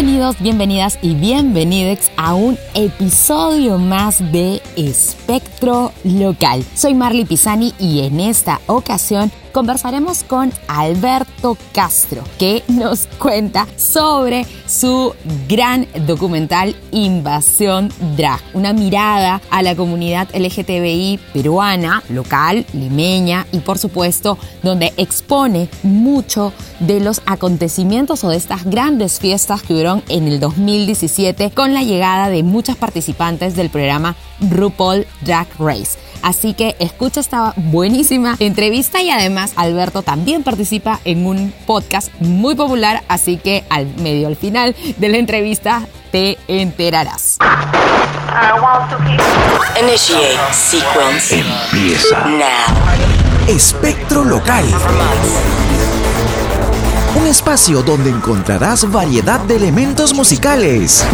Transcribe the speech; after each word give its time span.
Bienvenidos, 0.00 0.40
bienvenidas 0.40 0.98
y 1.02 1.14
bienvenidos 1.14 2.12
a 2.16 2.36
un 2.36 2.56
episodio 2.74 3.78
más 3.78 4.20
de 4.30 4.62
Espectro 4.76 5.92
Local. 6.04 6.64
Soy 6.76 6.94
Marley 6.94 7.24
Pisani 7.24 7.74
y 7.80 8.02
en 8.02 8.20
esta 8.20 8.60
ocasión 8.66 9.32
conversaremos 9.58 10.22
con 10.22 10.52
Alberto 10.68 11.58
Castro, 11.72 12.22
que 12.38 12.62
nos 12.68 13.08
cuenta 13.18 13.66
sobre 13.76 14.46
su 14.68 15.12
gran 15.48 15.88
documental 16.06 16.76
Invasión 16.92 17.92
Drag, 18.16 18.40
una 18.54 18.72
mirada 18.72 19.42
a 19.50 19.64
la 19.64 19.74
comunidad 19.74 20.28
LGTBI 20.32 21.18
peruana, 21.32 22.04
local, 22.08 22.66
limeña 22.72 23.48
y 23.50 23.58
por 23.58 23.78
supuesto 23.78 24.38
donde 24.62 24.92
expone 24.96 25.68
mucho 25.82 26.52
de 26.78 27.00
los 27.00 27.20
acontecimientos 27.26 28.22
o 28.22 28.28
de 28.28 28.36
estas 28.36 28.64
grandes 28.64 29.18
fiestas 29.18 29.64
que 29.64 29.72
hubieron 29.72 30.04
en 30.08 30.28
el 30.28 30.38
2017 30.38 31.50
con 31.50 31.74
la 31.74 31.82
llegada 31.82 32.28
de 32.28 32.44
muchas 32.44 32.76
participantes 32.76 33.56
del 33.56 33.70
programa 33.70 34.14
RuPaul 34.40 35.04
Drag 35.22 35.48
Race. 35.58 35.98
Así 36.22 36.54
que 36.54 36.76
escucha 36.78 37.20
esta 37.20 37.54
buenísima 37.56 38.36
entrevista 38.38 39.02
y 39.02 39.10
además 39.10 39.47
Alberto 39.56 40.02
también 40.02 40.42
participa 40.42 41.00
en 41.04 41.26
un 41.26 41.52
podcast 41.66 42.10
muy 42.20 42.54
popular, 42.54 43.02
así 43.08 43.36
que 43.36 43.64
al 43.70 43.86
medio 43.96 44.28
al 44.28 44.36
final 44.36 44.74
de 44.96 45.08
la 45.08 45.18
entrevista 45.18 45.86
te 46.10 46.38
enterarás. 46.48 47.38
Initiate 49.80 50.38
sequence. 50.52 51.40
Empieza. 51.40 52.24
Now. 52.26 53.48
Espectro 53.48 54.24
Local. 54.24 54.64
Un 57.14 57.26
espacio 57.26 57.82
donde 57.82 58.10
encontrarás 58.10 58.90
variedad 58.90 59.40
de 59.40 59.56
elementos 59.56 60.14
musicales, 60.14 61.04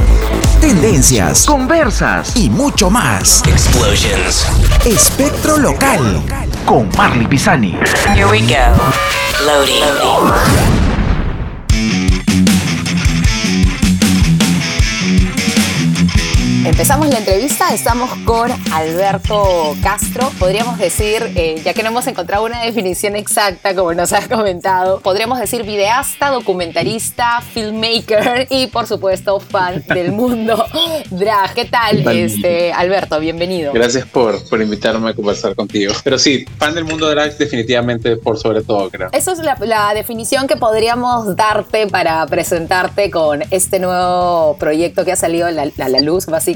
tendencias, 0.60 1.46
conversas 1.46 2.36
y 2.36 2.50
mucho 2.50 2.90
más. 2.90 3.42
Explosions. 3.46 4.46
Espectro 4.84 5.56
Local 5.56 6.22
con 6.64 6.88
Marley 6.96 7.26
Pisani. 7.26 7.76
Here 8.14 8.26
we 8.26 8.40
go. 8.40 8.74
Loading. 9.44 10.83
Empezamos 16.64 17.08
la 17.08 17.18
entrevista, 17.18 17.74
estamos 17.74 18.10
con 18.24 18.50
Alberto 18.72 19.76
Castro. 19.82 20.30
Podríamos 20.38 20.78
decir, 20.78 21.22
eh, 21.36 21.60
ya 21.62 21.74
que 21.74 21.82
no 21.82 21.90
hemos 21.90 22.06
encontrado 22.06 22.42
una 22.46 22.62
definición 22.62 23.16
exacta, 23.16 23.74
como 23.74 23.92
nos 23.92 24.14
has 24.14 24.28
comentado, 24.28 25.00
podríamos 25.00 25.38
decir 25.38 25.62
videasta, 25.64 26.30
documentarista, 26.30 27.42
filmmaker 27.42 28.46
y 28.48 28.68
por 28.68 28.86
supuesto 28.86 29.40
fan 29.40 29.84
del 29.88 30.12
mundo 30.12 30.64
drag. 31.10 31.52
¿Qué 31.52 31.66
tal, 31.66 32.08
este, 32.08 32.72
Alberto? 32.72 33.20
Bienvenido. 33.20 33.74
Gracias 33.74 34.06
por, 34.06 34.42
por 34.48 34.62
invitarme 34.62 35.10
a 35.10 35.14
conversar 35.14 35.54
contigo. 35.54 35.92
Pero 36.02 36.18
sí, 36.18 36.46
fan 36.56 36.74
del 36.74 36.84
mundo 36.84 37.10
drag 37.10 37.36
definitivamente 37.36 38.16
por 38.16 38.38
sobre 38.38 38.62
todo, 38.62 38.88
creo. 38.88 39.10
Esa 39.12 39.32
es 39.32 39.38
la, 39.40 39.58
la 39.60 39.92
definición 39.92 40.46
que 40.46 40.56
podríamos 40.56 41.36
darte 41.36 41.88
para 41.88 42.24
presentarte 42.26 43.10
con 43.10 43.42
este 43.50 43.80
nuevo 43.80 44.56
proyecto 44.58 45.04
que 45.04 45.12
ha 45.12 45.16
salido 45.16 45.46
a 45.46 45.50
la, 45.50 45.70
a 45.78 45.88
la 45.90 46.00
luz, 46.00 46.24
básicamente. 46.24 46.53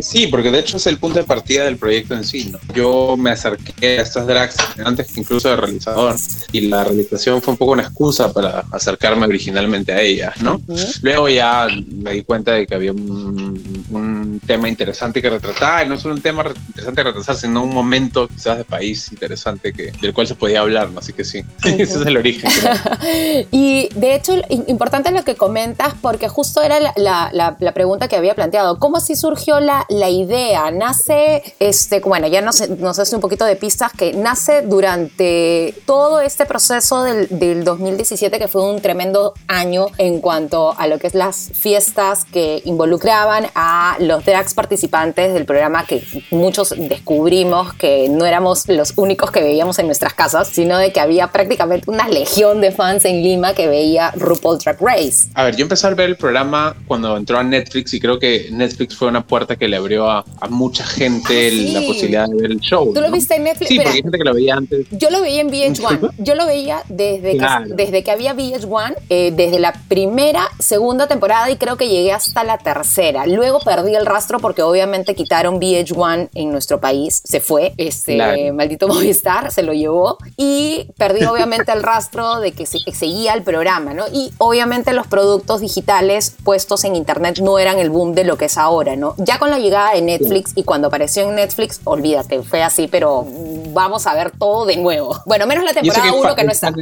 Sí, 0.00 0.26
porque 0.26 0.50
de 0.50 0.60
hecho 0.60 0.76
es 0.76 0.86
el 0.86 0.98
punto 0.98 1.18
de 1.18 1.24
partida 1.24 1.64
del 1.64 1.76
proyecto 1.76 2.14
en 2.14 2.24
sí. 2.24 2.50
¿no? 2.50 2.58
Yo 2.74 3.16
me 3.16 3.30
acerqué 3.30 3.98
a 3.98 4.02
estas 4.02 4.26
drags 4.26 4.56
antes 4.84 5.12
que 5.12 5.20
incluso 5.20 5.48
de 5.48 5.56
realizador 5.56 6.16
y 6.52 6.62
la 6.62 6.84
realización 6.84 7.40
fue 7.42 7.52
un 7.52 7.58
poco 7.58 7.72
una 7.72 7.82
excusa 7.82 8.32
para 8.32 8.64
acercarme 8.70 9.26
originalmente 9.26 9.92
a 9.92 10.00
ellas, 10.00 10.40
¿no? 10.42 10.60
Luego 11.02 11.28
ya 11.28 11.66
me 11.88 12.12
di 12.12 12.22
cuenta 12.22 12.52
de 12.52 12.66
que 12.66 12.74
había 12.74 12.92
un, 12.92 13.86
un 13.90 14.23
tema 14.40 14.68
interesante 14.68 15.20
que 15.20 15.30
retratar, 15.30 15.86
y 15.86 15.88
no 15.88 15.98
solo 15.98 16.14
un 16.14 16.22
tema 16.22 16.44
interesante 16.68 17.02
que 17.02 17.08
retratar, 17.08 17.36
sino 17.36 17.62
un 17.62 17.74
momento 17.74 18.28
quizás 18.28 18.58
de 18.58 18.64
país 18.64 19.10
interesante 19.12 19.72
que, 19.72 19.92
del 20.00 20.14
cual 20.14 20.26
se 20.26 20.34
podía 20.34 20.60
hablar, 20.60 20.90
¿no? 20.90 21.00
Así 21.00 21.12
que 21.12 21.24
sí, 21.24 21.44
ese 21.64 21.82
es 21.82 22.06
el 22.06 22.16
origen. 22.16 22.50
creo. 22.50 23.46
y 23.50 23.88
de 23.94 24.14
hecho, 24.14 24.34
importante 24.48 25.10
lo 25.10 25.24
que 25.24 25.36
comentas, 25.36 25.94
porque 26.00 26.28
justo 26.28 26.62
era 26.62 26.80
la, 26.80 26.92
la, 26.96 27.30
la, 27.32 27.56
la 27.58 27.72
pregunta 27.72 28.08
que 28.08 28.16
había 28.16 28.34
planteado. 28.34 28.78
¿Cómo 28.78 28.98
así 28.98 29.16
surgió 29.16 29.60
la, 29.60 29.86
la 29.88 30.08
idea? 30.08 30.70
Nace, 30.70 31.42
este, 31.58 32.00
bueno, 32.00 32.26
ya 32.26 32.40
nos, 32.40 32.68
nos 32.68 32.98
hace 32.98 33.14
un 33.14 33.20
poquito 33.20 33.44
de 33.44 33.56
pistas, 33.56 33.92
que 33.92 34.12
nace 34.12 34.62
durante 34.62 35.74
todo 35.86 36.20
este 36.20 36.46
proceso 36.46 37.02
del, 37.02 37.28
del 37.30 37.64
2017, 37.64 38.38
que 38.38 38.48
fue 38.48 38.62
un 38.62 38.80
tremendo 38.80 39.34
año 39.48 39.86
en 39.98 40.20
cuanto 40.20 40.74
a 40.78 40.86
lo 40.86 40.98
que 40.98 41.06
es 41.06 41.14
las 41.14 41.50
fiestas 41.54 42.24
que 42.24 42.62
involucraban 42.64 43.46
a 43.54 43.96
los 44.00 44.23
drags 44.24 44.54
participantes 44.54 45.34
del 45.34 45.44
programa 45.44 45.84
que 45.86 46.02
muchos 46.30 46.74
descubrimos 46.76 47.74
que 47.74 48.08
no 48.08 48.24
éramos 48.26 48.68
los 48.68 48.92
únicos 48.96 49.30
que 49.30 49.40
veíamos 49.42 49.78
en 49.78 49.86
nuestras 49.86 50.14
casas, 50.14 50.48
sino 50.48 50.78
de 50.78 50.92
que 50.92 51.00
había 51.00 51.28
prácticamente 51.28 51.90
una 51.90 52.08
legión 52.08 52.60
de 52.60 52.72
fans 52.72 53.04
en 53.04 53.22
Lima 53.22 53.54
que 53.54 53.68
veía 53.68 54.10
RuPaul 54.12 54.58
Drag 54.58 54.78
Race. 54.80 55.28
A 55.34 55.44
ver, 55.44 55.56
yo 55.56 55.62
empecé 55.62 55.86
a 55.86 55.90
ver 55.90 56.08
el 56.10 56.16
programa 56.16 56.74
cuando 56.86 57.16
entró 57.16 57.38
a 57.38 57.42
Netflix 57.44 57.92
y 57.94 58.00
creo 58.00 58.18
que 58.18 58.48
Netflix 58.50 58.96
fue 58.96 59.08
una 59.08 59.26
puerta 59.26 59.56
que 59.56 59.68
le 59.68 59.76
abrió 59.76 60.10
a, 60.10 60.24
a 60.40 60.48
mucha 60.48 60.84
gente 60.84 61.14
Ah, 61.46 61.50
sí. 61.50 61.72
la 61.72 61.80
posibilidad 61.82 62.26
de 62.28 62.34
ver 62.36 62.50
el 62.52 62.60
show. 62.60 62.92
¿Tú 62.94 63.00
lo 63.00 63.08
¿no? 63.08 63.12
viste 63.12 63.34
en 63.36 63.44
Netflix? 63.44 63.68
Sí, 63.68 63.74
Espera, 63.74 63.90
porque 63.90 63.96
hay 63.98 64.02
gente 64.02 64.18
que 64.18 64.24
lo 64.24 64.34
veía 64.34 64.54
antes. 64.54 64.86
Yo 64.90 65.10
lo 65.10 65.20
veía 65.20 65.40
en 65.40 65.50
VH1. 65.50 65.68
Disculpa. 65.70 66.14
Yo 66.18 66.34
lo 66.34 66.46
veía 66.46 66.82
desde, 66.88 67.36
Claro. 67.36 67.66
que, 67.66 67.74
desde 67.74 68.02
que 68.04 68.10
había 68.10 68.34
VH1, 68.34 68.94
eh, 69.10 69.32
desde 69.34 69.58
la 69.58 69.72
primera, 69.88 70.48
segunda 70.58 71.06
temporada 71.06 71.50
y 71.50 71.56
creo 71.56 71.76
que 71.76 71.88
llegué 71.88 72.12
hasta 72.12 72.44
la 72.44 72.58
tercera. 72.58 73.26
Luego 73.26 73.60
perdí 73.60 73.94
el 73.94 74.06
rastro 74.14 74.38
porque 74.38 74.62
obviamente 74.62 75.14
quitaron 75.14 75.58
VH1 75.60 76.28
en 76.34 76.52
nuestro 76.52 76.80
país. 76.80 77.20
Se 77.24 77.40
fue, 77.40 77.74
este 77.76 78.14
Claro. 78.14 78.54
maldito 78.54 78.86
Movistar 78.94 79.50
se 79.50 79.62
lo 79.62 79.72
llevó 79.72 80.18
y 80.36 80.86
perdí 80.96 81.24
obviamente 81.24 81.72
el 81.72 81.82
rastro 81.82 82.40
de 82.40 82.52
que, 82.52 82.64
se- 82.66 82.82
que 82.84 82.92
seguía 82.94 83.34
el 83.34 83.42
programa, 83.42 83.92
¿no? 83.94 84.04
Y 84.12 84.32
obviamente 84.38 84.92
los 84.92 85.06
productos 85.06 85.60
digitales 85.60 86.34
puestos 86.44 86.84
en 86.84 86.94
internet 86.96 87.38
no 87.40 87.58
eran 87.58 87.78
el 87.78 87.90
boom 87.90 88.14
de 88.14 88.24
lo 88.24 88.36
que 88.36 88.44
es 88.46 88.56
ahora, 88.58 88.96
¿no? 88.96 89.14
Ya 89.18 89.38
con 89.38 89.50
la 89.50 89.58
llegada 89.58 89.94
de 89.94 90.02
Netflix 90.02 90.52
y 90.54 90.62
cuando 90.64 90.88
apareció 90.88 91.28
en 91.28 91.34
Netflix, 91.34 91.80
olvídate, 91.84 92.42
fue 92.42 92.62
así, 92.62 92.86
pero 92.88 93.26
vamos 93.72 94.06
a 94.06 94.14
ver 94.14 94.30
todo 94.38 94.64
de 94.66 94.76
nuevo. 94.76 95.20
Bueno, 95.26 95.46
menos 95.46 95.64
la 95.64 95.72
temporada 95.72 96.04
hay 96.04 96.10
1 96.10 96.22
fa- 96.28 96.36
que 96.36 96.44
no 96.44 96.52
está. 96.52 96.72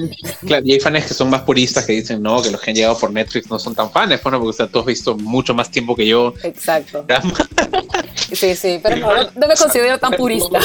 claro, 0.47 0.63
y 0.67 0.73
hay 0.73 0.81
fans 0.81 1.07
que 1.07 1.15
son 1.15 1.31
más 1.31 1.43
puristas 1.43 1.85
que 1.87 1.93
dicen, 1.95 2.23
no, 2.23 2.43
que 2.43 2.51
los 2.51 2.61
que 2.61 2.71
han 2.71 2.77
llegado 2.77 2.99
por 2.99 3.11
Netflix 3.13 3.49
no 3.51 3.59
son 3.59 3.75
tan 3.75 3.91
fans, 3.91 4.21
bueno, 4.23 4.39
porque 4.39 4.51
o 4.51 4.53
sea, 4.53 4.67
tú 4.67 4.81
has 4.81 4.85
visto 4.87 5.17
mucho 5.17 5.55
más 5.55 5.71
tiempo 5.71 5.95
que 5.97 6.07
yo. 6.07 6.35
Exacto. 6.43 7.05
Sí, 8.33 8.55
sí, 8.57 8.81
pero 8.83 8.97
no, 8.97 9.09
no 9.37 9.47
me 9.47 9.55
considero 9.57 9.99
tan 9.99 10.13
purista. 10.13 10.59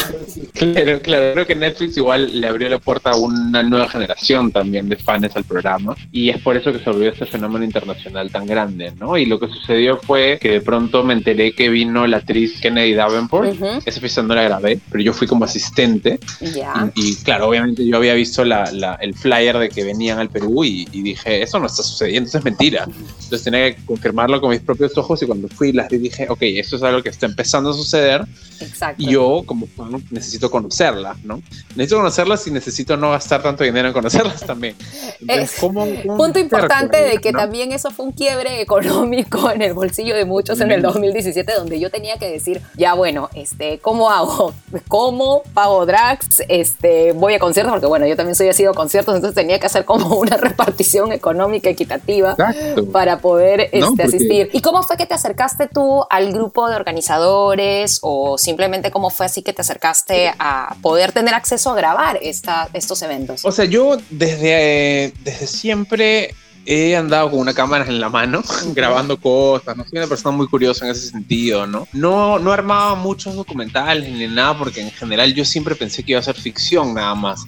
Claro, 0.54 1.02
claro, 1.02 1.34
creo 1.34 1.46
que 1.48 1.56
Netflix 1.56 1.98
igual 1.98 2.40
le 2.40 2.48
abrió 2.48 2.70
la 2.70 2.80
puerta 2.80 3.12
a 3.12 3.16
una 3.18 3.62
nueva 3.62 3.90
generación 3.90 4.52
también 4.52 4.88
de 4.88 4.96
fans 4.96 5.36
al 5.36 5.44
programa 5.44 5.96
y 6.12 6.30
es 6.30 6.42
por 6.42 6.56
eso 6.56 6.72
que 6.72 6.80
se 6.80 6.90
volvió 6.90 7.10
este 7.10 7.26
fenómeno 7.26 7.66
internacional 7.66 8.32
tan 8.32 8.46
grande, 8.46 8.94
¿no? 8.98 9.18
Y 9.18 9.26
lo 9.26 9.38
que 9.40 9.48
sucedió 9.48 9.98
fue 9.98 10.38
que 10.40 10.52
de 10.52 10.62
pronto 10.62 11.04
me 11.04 11.14
enteré 11.14 11.52
que 11.52 11.68
vino 11.70 12.08
la 12.08 12.18
actriz 12.18 12.60
Kennedy 12.62 12.94
Davenport, 12.94 13.54
Ujú. 13.54 13.68
esa 13.86 14.00
fiesta 14.00 14.24
no 14.24 14.34
la 14.34 14.44
grabé, 14.44 14.80
pero 14.90 15.04
yo 15.04 15.12
fui 15.14 15.28
como 15.28 15.44
asistente 15.46 16.20
Ya. 16.42 16.90
y, 16.96 17.12
y, 17.12 17.16
claro, 17.18 17.50
obviamente 17.50 17.86
yo 17.86 17.98
había 17.98 18.14
visto 18.14 18.46
la, 18.46 18.72
la- 18.72 18.96
el 19.02 19.14
flyer 19.14 19.58
de 19.58 19.70
que 19.70 19.84
venían 19.84 20.20
al 20.20 20.30
Perú 20.30 20.64
y, 20.64 20.88
y 20.92 21.02
dije, 21.04 21.44
eso 21.44 21.60
no 21.60 21.68
está 21.68 21.84
sucediendo, 21.84 22.30
eso 22.30 22.38
es 22.38 22.46
mentira. 22.46 22.86
Entonces 22.86 23.44
tenía 23.44 23.76
que 23.76 23.84
confirmarlo 23.86 24.40
con 24.40 24.52
mis 24.52 24.62
propios 24.62 24.98
ojos 24.98 25.22
y 25.22 25.26
cuando 25.26 25.48
fui 25.50 25.74
las 25.74 25.90
vi 25.90 25.98
dije, 25.98 26.28
ok, 26.30 26.42
esto 26.60 26.76
es 26.78 26.84
algo 26.84 27.02
que 27.04 27.10
está 27.10 27.26
empezando 27.26 27.70
a 27.72 27.74
suceder 27.74 28.26
Exacto. 28.60 28.96
y 29.04 29.12
yo 29.12 29.44
como 29.46 29.68
necesito 30.10 30.50
conocerlas, 30.50 31.24
¿no? 31.24 31.42
Necesito 31.76 31.98
conocerlas 31.98 32.48
y 32.48 32.52
necesito 32.52 32.98
no 32.98 33.12
gastar 33.12 33.44
tanto 33.44 33.64
dinero 33.64 33.88
en 33.90 33.94
conocerlas 33.94 34.42
también. 34.42 34.76
Entonces, 35.20 35.54
Es- 35.54 35.60
¿cómo- 35.60 35.86
cómo 36.06 36.18
Punto 36.18 36.40
importante 36.40 36.98
de 37.04 37.18
que 37.20 37.32
no? 37.32 37.40
también 37.40 37.72
eso 37.72 37.92
fue 37.92 38.06
un 38.06 38.12
quiebre 38.14 38.62
económico 38.62 39.52
en 39.52 39.62
el 39.62 39.74
bolsillo 39.74 40.16
de 40.16 40.26
muchos 40.26 40.60
en 40.62 40.72
el 40.72 40.82
2017, 40.82 41.54
donde 41.54 41.80
yo 41.80 41.90
tenía 41.92 42.18
que 42.18 42.30
decir, 42.30 42.62
ya 42.76 42.94
bueno, 42.94 43.30
este, 43.36 43.80
¿cómo 43.80 44.10
hago? 44.10 44.54
¿Cómo 44.88 45.44
pago 45.54 45.86
drags? 45.86 46.42
Este, 46.50 47.12
voy 47.14 47.34
a 47.36 47.40
conciertos, 47.40 47.74
porque 47.74 47.86
bueno, 47.88 48.08
yo 48.08 48.16
también 48.16 48.36
soy 48.36 48.48
así 48.50 48.64
de 48.64 48.72
conciertos, 48.74 49.16
entonces 49.16 49.36
tenía 49.36 49.60
que 49.60 49.66
hacer 49.68 49.86
como 49.86 50.16
una 50.18 50.38
repartición 50.38 51.12
económica 51.12 51.70
equitativa 51.70 52.32
Exacto. 52.32 52.86
para 52.92 53.20
poder 53.20 53.62
este, 53.72 53.80
No, 53.80 53.96
asistir. 54.04 54.50
¿Y 54.54 54.62
cómo 54.62 54.84
fue 54.84 54.98
que 54.98 55.06
te 55.06 55.14
acercaste 55.14 55.68
tú 55.68 56.04
al 56.10 56.32
grupo 56.38 56.70
de 56.70 56.76
organizadores 56.76 58.00
o 58.02 58.38
simplemente 58.38 58.92
cómo 58.92 59.10
fue 59.10 59.26
así 59.26 59.42
que 59.42 59.54
te 59.54 59.62
acercaste 59.62 60.34
a 60.40 60.76
poder 60.82 61.12
tener 61.12 61.34
acceso 61.34 61.72
a 61.72 61.76
grabar 61.76 62.20
esta, 62.22 62.70
estos 62.74 63.02
eventos? 63.02 63.44
O 63.46 63.52
sea, 63.52 63.66
yo 63.66 63.98
desde, 64.10 65.14
desde 65.24 65.48
siempre 65.48 66.34
he 66.68 66.98
andado 66.98 67.32
con 67.32 67.40
una 67.40 67.54
cámara 67.54 67.86
en 67.86 68.00
la 68.00 68.10
mano, 68.10 68.44
grabando 68.76 69.18
cosas, 69.18 69.78
¿no? 69.78 69.86
Soy 69.86 70.00
una 70.00 70.08
persona 70.08 70.36
muy 70.36 70.48
curiosa 70.48 70.86
en 70.86 70.92
ese 70.92 71.10
sentido, 71.10 71.66
¿no? 71.66 71.88
No, 71.94 72.38
no 72.40 72.52
armaba 72.52 72.94
muchos 72.96 73.36
documentales 73.36 74.12
ni 74.12 74.28
nada, 74.28 74.58
porque 74.58 74.82
en 74.82 74.92
general 74.92 75.34
yo 75.34 75.46
siempre 75.46 75.76
pensé 75.76 76.04
que 76.04 76.12
iba 76.12 76.20
a 76.20 76.24
ser 76.24 76.36
ficción 76.36 76.94
nada 76.94 77.16
más. 77.16 77.46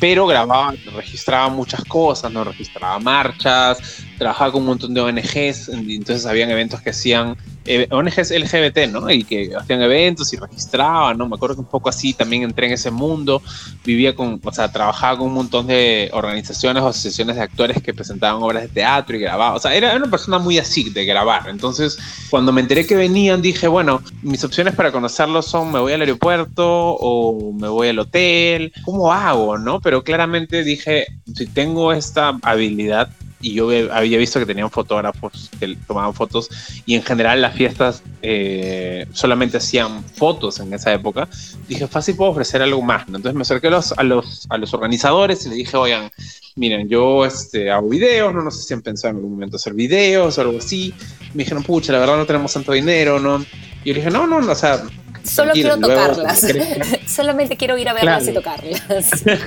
Pero 0.00 0.26
grababa, 0.26 0.74
registraba 0.96 1.48
muchas 1.48 1.84
cosas, 1.84 2.32
¿no? 2.32 2.42
Registraba 2.42 2.98
marchas, 2.98 3.78
trabajaba 4.18 4.52
con 4.52 4.62
un 4.62 4.66
montón 4.66 4.92
de 4.92 5.00
ONGs, 5.00 5.68
entonces 5.68 6.26
habían 6.26 6.50
eventos 6.50 6.80
que 6.80 6.90
hacían 6.90 7.36
eh, 7.66 7.88
ONGs 7.90 8.30
LGBT, 8.30 8.90
¿no? 8.90 9.10
Y 9.10 9.24
que 9.24 9.52
hacían 9.56 9.82
eventos 9.82 10.32
y 10.32 10.36
registraban, 10.36 11.18
¿no? 11.18 11.28
Me 11.28 11.36
acuerdo 11.36 11.56
que 11.56 11.60
un 11.60 11.68
poco 11.68 11.88
así 11.88 12.12
también 12.14 12.42
entré 12.42 12.66
en 12.66 12.72
ese 12.72 12.90
mundo, 12.90 13.42
vivía 13.84 14.14
con, 14.14 14.40
o 14.42 14.52
sea, 14.52 14.70
trabajaba 14.70 15.18
con 15.18 15.28
un 15.28 15.34
montón 15.34 15.66
de 15.66 16.10
organizaciones 16.12 16.82
o 16.82 16.88
asociaciones 16.88 17.36
de 17.36 17.42
actores 17.42 17.82
que 17.82 17.94
presentaban 17.94 18.42
obras 18.42 18.62
de 18.62 18.68
teatro 18.68 19.16
y 19.16 19.20
grababa, 19.20 19.54
o 19.54 19.58
sea, 19.58 19.74
era 19.74 19.94
una 19.96 20.10
persona 20.10 20.38
muy 20.38 20.58
así 20.58 20.90
de 20.90 21.04
grabar. 21.04 21.48
Entonces, 21.48 21.98
cuando 22.30 22.52
me 22.52 22.60
enteré 22.60 22.86
que 22.86 22.96
venían, 22.96 23.42
dije, 23.42 23.68
bueno, 23.68 24.02
mis 24.22 24.44
opciones 24.44 24.74
para 24.74 24.92
conocerlos 24.92 25.46
son 25.46 25.72
me 25.72 25.78
voy 25.78 25.92
al 25.92 26.00
aeropuerto 26.00 26.66
o 26.66 27.52
me 27.52 27.68
voy 27.68 27.88
al 27.88 27.98
hotel, 27.98 28.72
¿cómo 28.84 29.12
hago, 29.12 29.58
no? 29.58 29.80
Pero 29.80 30.04
claramente 30.04 30.64
dije, 30.64 31.06
si 31.34 31.46
tengo 31.46 31.92
esta 31.92 32.38
habilidad, 32.42 33.10
y 33.40 33.54
yo 33.54 33.68
había 33.92 34.18
visto 34.18 34.38
que 34.38 34.46
tenían 34.46 34.70
fotógrafos 34.70 35.50
que 35.58 35.76
tomaban 35.86 36.14
fotos 36.14 36.48
y 36.86 36.94
en 36.94 37.02
general 37.02 37.42
las 37.42 37.54
fiestas 37.54 38.02
eh, 38.22 39.06
solamente 39.12 39.58
hacían 39.58 40.02
fotos 40.04 40.58
en 40.60 40.72
esa 40.72 40.92
época, 40.92 41.28
dije, 41.68 41.86
fácil 41.86 42.16
puedo 42.16 42.30
ofrecer 42.30 42.62
algo 42.62 42.82
más. 42.82 43.06
Entonces 43.06 43.34
me 43.34 43.42
acerqué 43.42 43.68
a 43.68 43.70
los, 43.70 43.92
a, 43.92 44.02
los, 44.02 44.46
a 44.48 44.58
los 44.58 44.72
organizadores 44.74 45.44
y 45.46 45.50
le 45.50 45.56
dije, 45.56 45.76
oigan, 45.76 46.10
miren, 46.56 46.88
yo 46.88 47.24
este, 47.24 47.70
hago 47.70 47.88
videos, 47.88 48.34
no, 48.34 48.42
no 48.42 48.50
sé 48.50 48.62
si 48.62 48.74
han 48.74 48.82
pensado 48.82 49.10
en 49.10 49.16
algún 49.16 49.32
momento 49.32 49.56
hacer 49.56 49.74
videos 49.74 50.38
o 50.38 50.40
algo 50.40 50.58
así. 50.58 50.94
Me 51.34 51.44
dijeron, 51.44 51.62
pucha, 51.62 51.92
la 51.92 51.98
verdad 51.98 52.16
no 52.16 52.26
tenemos 52.26 52.52
tanto 52.52 52.72
dinero, 52.72 53.20
¿no? 53.20 53.38
Y 53.84 53.90
yo 53.90 53.94
le 53.94 54.00
dije, 54.00 54.10
no, 54.10 54.26
no, 54.26 54.40
no 54.40 54.52
o 54.52 54.54
sea, 54.54 54.82
Solo 55.26 55.52
quiero 55.52 55.78
tocarlas. 55.78 56.46
Solamente 57.06 57.56
quiero 57.56 57.76
ir 57.78 57.88
a 57.88 57.92
verlas 57.92 58.26
y 58.28 58.32
tocarlas. 58.32 58.80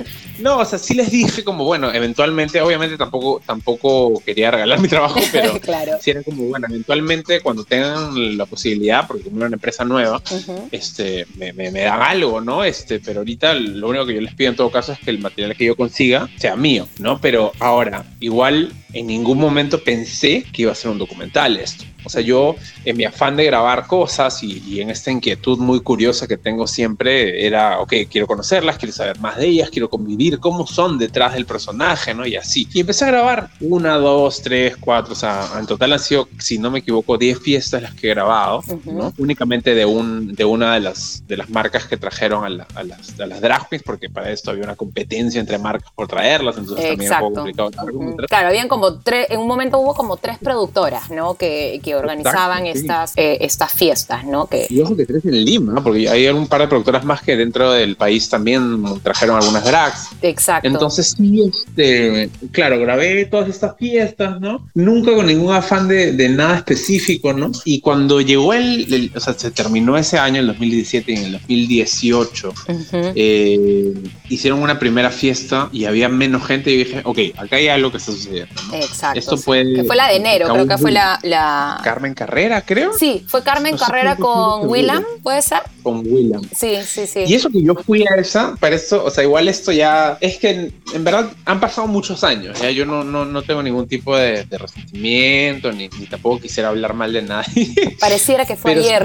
no, 0.40 0.58
o 0.58 0.66
sea, 0.66 0.80
sí 0.80 0.94
les 0.94 1.12
dije 1.12 1.44
como, 1.44 1.64
bueno, 1.66 1.94
eventualmente, 1.94 2.62
obviamente 2.62 2.98
tampoco, 2.98 3.42
tampoco 3.46 4.22
quería 4.26 4.52
regalar 4.52 4.80
mi 4.80 4.88
trabajo, 4.88 5.20
pero 5.32 5.60
claro. 5.60 5.98
sí 6.02 6.12
era 6.12 6.24
como, 6.24 6.44
bueno, 6.46 6.68
eventualmente 6.70 7.42
cuando 7.42 7.64
tengan 7.64 8.38
la 8.38 8.46
posibilidad, 8.46 9.08
porque 9.08 9.24
como 9.24 9.38
era 9.38 9.48
una 9.48 9.56
empresa 9.56 9.86
nueva, 9.86 10.22
este, 10.72 11.26
me, 11.38 11.54
me, 11.54 11.72
dan 11.72 12.02
algo, 12.02 12.42
¿no? 12.42 12.64
Este, 12.64 13.00
pero 13.00 13.20
ahorita 13.20 13.54
lo 13.54 13.90
único 13.90 14.06
que 14.06 14.16
yo 14.16 14.22
les 14.22 14.34
pido 14.34 14.50
en 14.50 14.56
todo 14.56 14.72
caso 14.72 14.92
es 14.92 15.00
que 15.00 15.12
el 15.12 15.20
material 15.20 15.56
que 15.56 15.66
yo 15.66 15.76
consiga 15.76 16.30
sea 16.38 16.56
mío, 16.56 16.88
¿no? 17.00 17.20
Pero 17.22 17.52
ahora, 17.60 18.06
igual 18.20 18.72
en 18.94 19.08
ningún 19.08 19.38
momento 19.38 19.84
pensé 19.84 20.44
que 20.52 20.64
iba 20.64 20.72
a 20.72 20.76
ser 20.76 20.92
un 20.92 20.98
documental 20.98 21.58
esto. 21.58 21.86
O 22.04 22.10
sea, 22.10 22.22
yo 22.22 22.56
en 22.86 22.98
mi 22.98 23.06
afán 23.06 23.36
de 23.36 23.46
grabar 23.46 23.88
cosas 23.88 24.42
y, 24.44 24.82
en 24.82 24.90
esta 24.90 25.12
inquietud 25.12 25.58
muy 25.58 25.82
curiosa 25.82 26.28
que 26.28 26.38
tengo 26.38 26.68
siempre, 26.68 27.46
era, 27.46 27.80
ok, 27.80 27.94
quiero 28.10 28.28
conocerlas, 28.28 28.78
quiero 28.78 28.94
saber 28.94 29.20
más 29.20 29.38
de 29.38 29.48
ellas, 29.48 29.70
quiero 29.70 29.90
convivir, 29.90 30.40
cómo 30.40 30.66
son 30.66 30.98
detrás 30.98 31.34
del 31.34 31.46
personaje, 31.46 32.14
¿no? 32.14 32.26
Y 32.26 32.36
así. 32.36 32.68
Y 32.74 32.82
empecé 32.82 33.06
a 33.06 33.10
grabar 33.10 33.50
una, 33.60 33.96
dos, 33.96 34.42
tres, 34.42 34.78
cuatro, 34.78 35.14
o 35.14 35.16
sea, 35.16 35.50
en 35.60 35.66
total 35.66 35.94
han 35.94 36.00
sido, 36.00 36.28
si 36.40 36.58
no 36.58 36.72
me 36.72 36.80
equivoco, 36.80 37.18
diez 37.18 37.40
fiestas 37.40 37.82
las 37.82 37.94
que 37.94 38.08
he 38.08 38.10
grabado, 38.12 38.64
¿no? 38.86 39.14
Únicamente 39.18 39.76
de, 39.76 39.86
un, 39.86 40.34
de 40.34 40.46
una 40.46 40.74
de 40.76 40.80
las, 40.80 41.24
de 41.28 41.38
las 41.38 41.50
marcas 41.50 41.86
que 41.86 41.98
trajeron 41.98 42.46
a, 42.46 42.50
las, 42.50 43.20
a 43.20 43.26
las 43.26 43.42
drag 43.42 43.68
queens, 43.70 43.84
porque 43.84 44.10
para 44.10 44.32
esto 44.32 44.52
había 44.52 44.64
una 44.64 44.76
competencia 44.76 45.40
entre 45.40 45.58
marcas 45.58 45.92
por 45.94 46.08
traerlas, 46.08 46.58
entonces 46.58 46.88
también 46.88 47.12
era 47.12 47.22
un 47.22 47.34
poco 47.34 47.48
complicado. 47.48 48.28
Claro, 48.28 48.48
habían 48.48 48.68
como 48.68 49.00
tres, 49.00 49.28
en 49.30 49.40
un 49.40 49.48
momento 49.48 49.80
hubo 49.80 49.94
como 49.94 50.18
tres 50.18 50.38
productoras, 50.38 51.10
¿no? 51.10 51.36
Que, 51.36 51.82
que 51.84 51.89
organizaban 51.94 52.66
estas, 52.66 53.14
eh, 53.16 53.38
estas 53.42 53.72
fiestas, 53.74 54.26
¿no? 54.26 54.48
Que... 54.48 54.68
Y 54.70 54.82
ojo 54.82 54.96
que 54.96 55.06
tres 55.06 55.26
en 55.26 55.44
Lima, 55.44 55.84
porque 55.84 56.10
hay 56.10 56.28
un 56.28 56.48
par 56.48 56.62
de 56.62 56.68
productoras 56.68 57.04
más 57.04 57.22
que 57.22 57.36
dentro 57.36 57.72
del 57.72 57.96
país 57.96 58.30
también 58.30 58.84
trajeron 59.04 59.38
algunas 59.38 59.64
drags. 59.64 60.10
Exacto. 60.22 60.68
Entonces, 60.68 61.16
sí, 61.18 61.44
este, 61.44 62.30
claro, 62.52 62.80
grabé 62.80 63.26
todas 63.26 63.50
estas 63.50 63.76
fiestas, 63.78 64.40
¿no? 64.40 64.68
Nunca 64.74 65.14
con 65.14 65.28
ningún 65.28 65.54
afán 65.54 65.88
de, 65.88 66.14
de 66.14 66.30
nada 66.30 66.58
específico, 66.58 67.34
¿no? 67.34 67.52
Y 67.66 67.82
cuando 67.82 68.22
llegó 68.22 68.54
el, 68.54 69.12
o 69.16 69.20
sea, 69.20 69.34
se 69.34 69.52
terminó 69.52 69.98
ese 69.98 70.18
año, 70.18 70.40
el 70.40 70.48
2017, 70.48 71.12
y 71.12 71.16
en 71.16 71.26
el 71.26 71.32
2018, 71.34 72.54
eh, 73.16 73.94
hicieron 74.30 74.62
una 74.62 74.80
primera 74.80 75.12
fiesta 75.12 75.70
y 75.72 75.86
había 75.86 76.10
menos 76.10 76.46
gente 76.46 76.72
y 76.72 76.78
dije, 76.78 77.02
ok, 77.04 77.20
acá 77.38 77.58
hay 77.58 77.68
algo 77.68 77.92
que 77.92 77.98
está 77.98 78.12
sucediendo, 78.12 78.54
¿no? 78.68 78.76
Exacto. 78.76 79.20
Esto 79.20 79.38
puede, 79.38 79.76
que 79.76 79.84
fue 79.84 79.96
la 79.96 80.08
de 80.08 80.16
enero, 80.18 80.48
creo 80.50 80.68
que 80.68 80.78
fue 80.78 80.92
la, 80.92 81.20
la, 81.24 81.79
Carmen 81.82 82.14
Carrera, 82.14 82.62
creo. 82.62 82.94
Sí, 82.94 83.26
fue 83.28 83.44
Carmen 83.44 83.78
Carrera 83.78 84.16
con 84.16 84.68
Willam, 84.68 85.04
¿puede 85.24 85.42
ser? 85.42 85.62
Con 85.90 86.06
Willam. 86.06 86.44
Sí, 86.56 86.76
sí, 86.86 87.08
sí. 87.08 87.24
Y 87.26 87.34
eso 87.34 87.50
que 87.50 87.64
yo 87.64 87.74
fui 87.74 88.06
a 88.08 88.14
esa, 88.16 88.56
para 88.60 88.76
esto, 88.76 89.04
o 89.04 89.10
sea, 89.10 89.24
igual 89.24 89.48
esto 89.48 89.72
ya, 89.72 90.20
es 90.22 90.38
que 90.38 90.72
en, 90.94 91.04
verdad 91.04 91.32
han 91.46 91.60
pasado 91.60 91.88
muchos 91.88 92.24
años, 92.24 92.62
ya 92.62 92.70
yo 92.70 92.86
no, 92.86 93.04
no, 93.04 93.26
no 93.26 93.42
tengo 93.42 93.64
ningún 93.64 93.88
tipo 93.88 94.16
de, 94.16 94.46
resentimiento, 94.52 95.72
ni, 95.72 95.90
ni, 96.00 96.06
tampoco 96.06 96.42
quisiera 96.42 96.70
hablar 96.70 96.94
mal 96.94 97.12
de 97.12 97.24
nadie. 97.24 97.74
Pareciera 98.00 98.46
que 98.46 98.56
fue 98.56 98.74
ayer. 98.74 99.04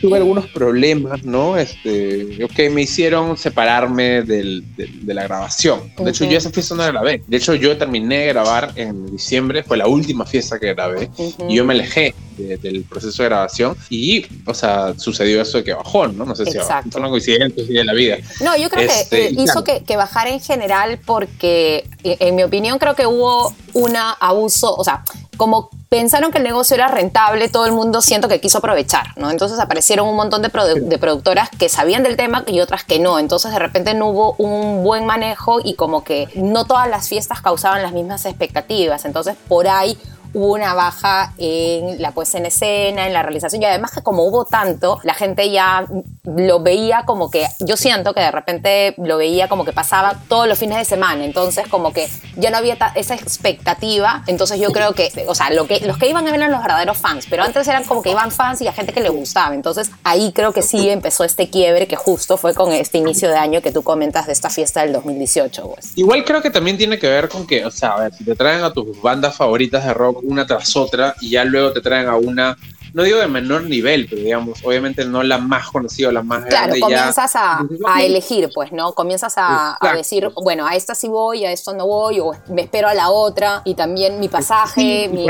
tuve, 0.00 0.16
algunos 0.16 0.46
problemas, 0.46 1.24
¿no? 1.24 1.58
Este, 1.58 2.38
que 2.54 2.70
me 2.70 2.82
hicieron 2.82 3.36
separarme 3.36 4.22
del, 4.22 4.64
de, 4.76 5.14
la 5.14 5.24
grabación. 5.24 5.92
De 5.98 6.10
hecho, 6.10 6.24
yo 6.24 6.38
esa 6.38 6.50
fiesta 6.50 6.74
no 6.74 6.82
la 6.84 6.90
grabé. 6.90 7.22
De 7.26 7.36
hecho, 7.36 7.54
yo 7.54 7.76
terminé 7.76 8.20
de 8.20 8.26
grabar 8.28 8.72
en 8.76 9.10
diciembre, 9.10 9.62
fue 9.62 9.76
la 9.76 9.86
última 9.86 10.24
fiesta 10.24 10.58
que 10.58 10.72
grabé, 10.72 11.10
y 11.48 11.56
yo 11.56 11.64
me 11.66 11.74
alejé 11.74 12.14
del 12.38 12.84
proceso 12.84 13.22
de 13.22 13.28
grabación 13.28 13.76
y, 13.90 14.26
o 14.46 14.54
sea, 14.54 14.94
sucedió 14.96 15.42
eso 15.42 15.58
de 15.58 15.64
que 15.64 15.74
bajó, 15.74 16.08
¿no? 16.08 16.24
No 16.24 16.34
sé 16.34 16.44
si 16.46 16.58
son 16.58 17.08
coincidentes 17.08 17.68
de 17.68 17.84
la 17.84 17.92
vida. 17.92 18.16
No, 18.40 18.56
yo 18.56 18.70
creo 18.70 18.88
que 18.88 19.00
este, 19.00 19.30
hizo 19.30 19.64
que, 19.64 19.82
que 19.84 19.96
bajara 19.96 20.30
en 20.30 20.40
general 20.40 20.98
porque, 21.04 21.88
eh, 22.04 22.16
en 22.20 22.36
mi 22.36 22.42
opinión, 22.42 22.78
creo 22.78 22.94
que 22.94 23.06
hubo 23.06 23.54
un 23.74 23.96
abuso, 23.96 24.74
o 24.74 24.84
sea, 24.84 25.04
como 25.38 25.70
pensaron 25.88 26.30
que 26.30 26.38
el 26.38 26.44
negocio 26.44 26.74
era 26.74 26.88
rentable, 26.88 27.48
todo 27.48 27.64
el 27.64 27.72
mundo 27.72 28.02
siento 28.02 28.28
que 28.28 28.40
quiso 28.40 28.58
aprovechar, 28.58 29.16
¿no? 29.16 29.30
Entonces 29.30 29.58
aparecieron 29.58 30.08
un 30.08 30.16
montón 30.16 30.42
de, 30.42 30.50
de, 30.82 30.98
productoras 30.98 31.48
que 31.48 31.68
sabían 31.68 32.02
del 32.02 32.16
tema 32.16 32.44
y 32.46 32.60
otras 32.60 32.84
que 32.84 32.98
no. 32.98 33.18
Entonces 33.18 33.52
de 33.52 33.58
repente 33.58 33.94
no 33.94 34.08
hubo 34.08 34.34
un 34.38 34.82
buen 34.82 35.06
manejo 35.06 35.60
y 35.64 35.74
como 35.74 36.04
que 36.04 36.28
no 36.34 36.66
todas 36.66 36.88
las 36.90 37.08
fiestas 37.08 37.40
causaban 37.40 37.82
las 37.82 37.92
mismas 37.92 38.26
expectativas. 38.26 39.04
Entonces 39.04 39.36
por 39.48 39.68
ahí 39.68 39.96
hubo 40.34 40.54
una 40.54 40.74
baja 40.74 41.32
en 41.38 42.00
la 42.00 42.12
puesta 42.12 42.38
en 42.38 42.46
escena, 42.46 43.06
en 43.06 43.12
la 43.12 43.22
realización 43.22 43.62
y 43.62 43.64
además 43.64 43.92
que 43.92 44.02
como 44.02 44.24
hubo 44.24 44.44
tanto, 44.44 45.00
la 45.02 45.14
gente 45.14 45.50
ya 45.50 45.86
lo 46.24 46.60
veía 46.60 47.04
como 47.06 47.30
que, 47.30 47.46
yo 47.60 47.76
siento 47.76 48.14
que 48.14 48.20
de 48.20 48.30
repente 48.30 48.94
lo 48.98 49.16
veía 49.18 49.48
como 49.48 49.64
que 49.64 49.72
pasaba 49.72 50.16
todos 50.28 50.46
los 50.46 50.58
fines 50.58 50.78
de 50.78 50.84
semana, 50.84 51.24
entonces 51.24 51.66
como 51.68 51.92
que 51.92 52.08
ya 52.36 52.50
no 52.50 52.56
había 52.56 52.76
esa 52.94 53.14
expectativa, 53.14 54.22
entonces 54.26 54.60
yo 54.60 54.70
creo 54.72 54.92
que, 54.94 55.10
o 55.26 55.34
sea, 55.34 55.50
lo 55.50 55.66
que, 55.66 55.80
los 55.80 55.98
que 55.98 56.08
iban 56.08 56.26
a 56.26 56.30
ver 56.30 56.40
eran 56.40 56.52
los 56.52 56.60
verdaderos 56.60 56.98
fans, 56.98 57.26
pero 57.28 57.42
antes 57.42 57.66
eran 57.66 57.84
como 57.84 58.02
que 58.02 58.10
iban 58.10 58.30
fans 58.30 58.60
y 58.60 58.68
a 58.68 58.72
gente 58.72 58.92
que 58.92 59.00
le 59.00 59.08
gustaba, 59.08 59.54
entonces 59.54 59.90
ahí 60.04 60.32
creo 60.32 60.52
que 60.52 60.62
sí 60.62 60.88
empezó 60.88 61.24
este 61.24 61.50
quiebre 61.50 61.86
que 61.86 61.96
justo 61.96 62.36
fue 62.36 62.54
con 62.54 62.72
este 62.72 62.98
inicio 62.98 63.28
de 63.28 63.36
año 63.36 63.60
que 63.62 63.72
tú 63.72 63.82
comentas 63.82 64.26
de 64.26 64.32
esta 64.32 64.50
fiesta 64.50 64.82
del 64.82 64.92
2018. 64.92 65.68
Pues. 65.68 65.92
Igual 65.96 66.24
creo 66.24 66.42
que 66.42 66.50
también 66.50 66.76
tiene 66.76 66.98
que 66.98 67.08
ver 67.08 67.28
con 67.28 67.46
que, 67.46 67.64
o 67.64 67.70
sea, 67.70 67.90
a 67.90 68.00
ver, 68.00 68.14
si 68.14 68.24
te 68.24 68.34
traen 68.34 68.62
a 68.62 68.72
tus 68.72 69.00
bandas 69.00 69.36
favoritas 69.36 69.84
de 69.84 69.94
rock 69.94 70.17
una 70.22 70.46
tras 70.46 70.76
otra 70.76 71.14
y 71.20 71.30
ya 71.30 71.44
luego 71.44 71.72
te 71.72 71.80
traen 71.80 72.08
a 72.08 72.16
una 72.16 72.56
no 72.94 73.02
digo 73.02 73.18
de 73.18 73.28
menor 73.28 73.64
nivel, 73.64 74.06
pero 74.08 74.22
digamos, 74.22 74.58
obviamente 74.64 75.04
no 75.04 75.22
la 75.22 75.38
más 75.38 75.68
conocida, 75.68 76.10
la 76.12 76.22
más 76.22 76.44
claro, 76.46 76.66
grande. 76.66 76.80
comienzas 76.80 77.36
a, 77.36 77.60
a, 77.86 78.02
elegir, 78.02 78.50
pues, 78.54 78.72
¿no? 78.72 78.92
Comienzas 78.92 79.34
a, 79.36 79.76
a, 79.80 79.94
decir, 79.94 80.30
bueno, 80.42 80.66
a 80.66 80.74
esta 80.74 80.94
sí 80.94 81.08
voy, 81.08 81.44
a 81.44 81.52
esto 81.52 81.74
no 81.74 81.86
voy, 81.86 82.20
o 82.20 82.32
me 82.48 82.62
espero 82.62 82.88
a 82.88 82.94
la 82.94 83.10
otra, 83.10 83.62
y 83.64 83.74
también 83.74 84.18
mi 84.20 84.28
pasaje, 84.28 85.08
mi, 85.12 85.26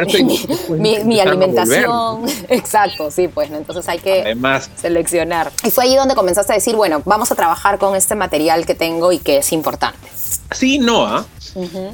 mi, 0.79 1.05
mi, 1.05 1.21
alimentación. 1.21 2.23
Exacto, 2.49 3.11
sí, 3.11 3.29
pues, 3.29 3.51
¿no? 3.51 3.57
Entonces 3.57 3.89
hay 3.89 3.99
que 3.99 4.23
Además, 4.23 4.71
seleccionar. 4.77 5.51
Y 5.65 5.71
fue 5.71 5.85
ahí 5.85 5.97
donde 5.97 6.15
comenzaste 6.15 6.53
a 6.53 6.57
decir, 6.57 6.77
bueno, 6.77 7.03
vamos 7.05 7.31
a 7.33 7.35
trabajar 7.35 7.79
con 7.79 7.97
este 7.97 8.15
material 8.15 8.67
que 8.67 8.75
tengo 8.75 9.13
y 9.13 9.19
que 9.19 9.39
es 9.39 9.53
importante. 9.53 10.09
Sí, 10.51 10.79
no, 10.79 11.07
¿ah? 11.07 11.27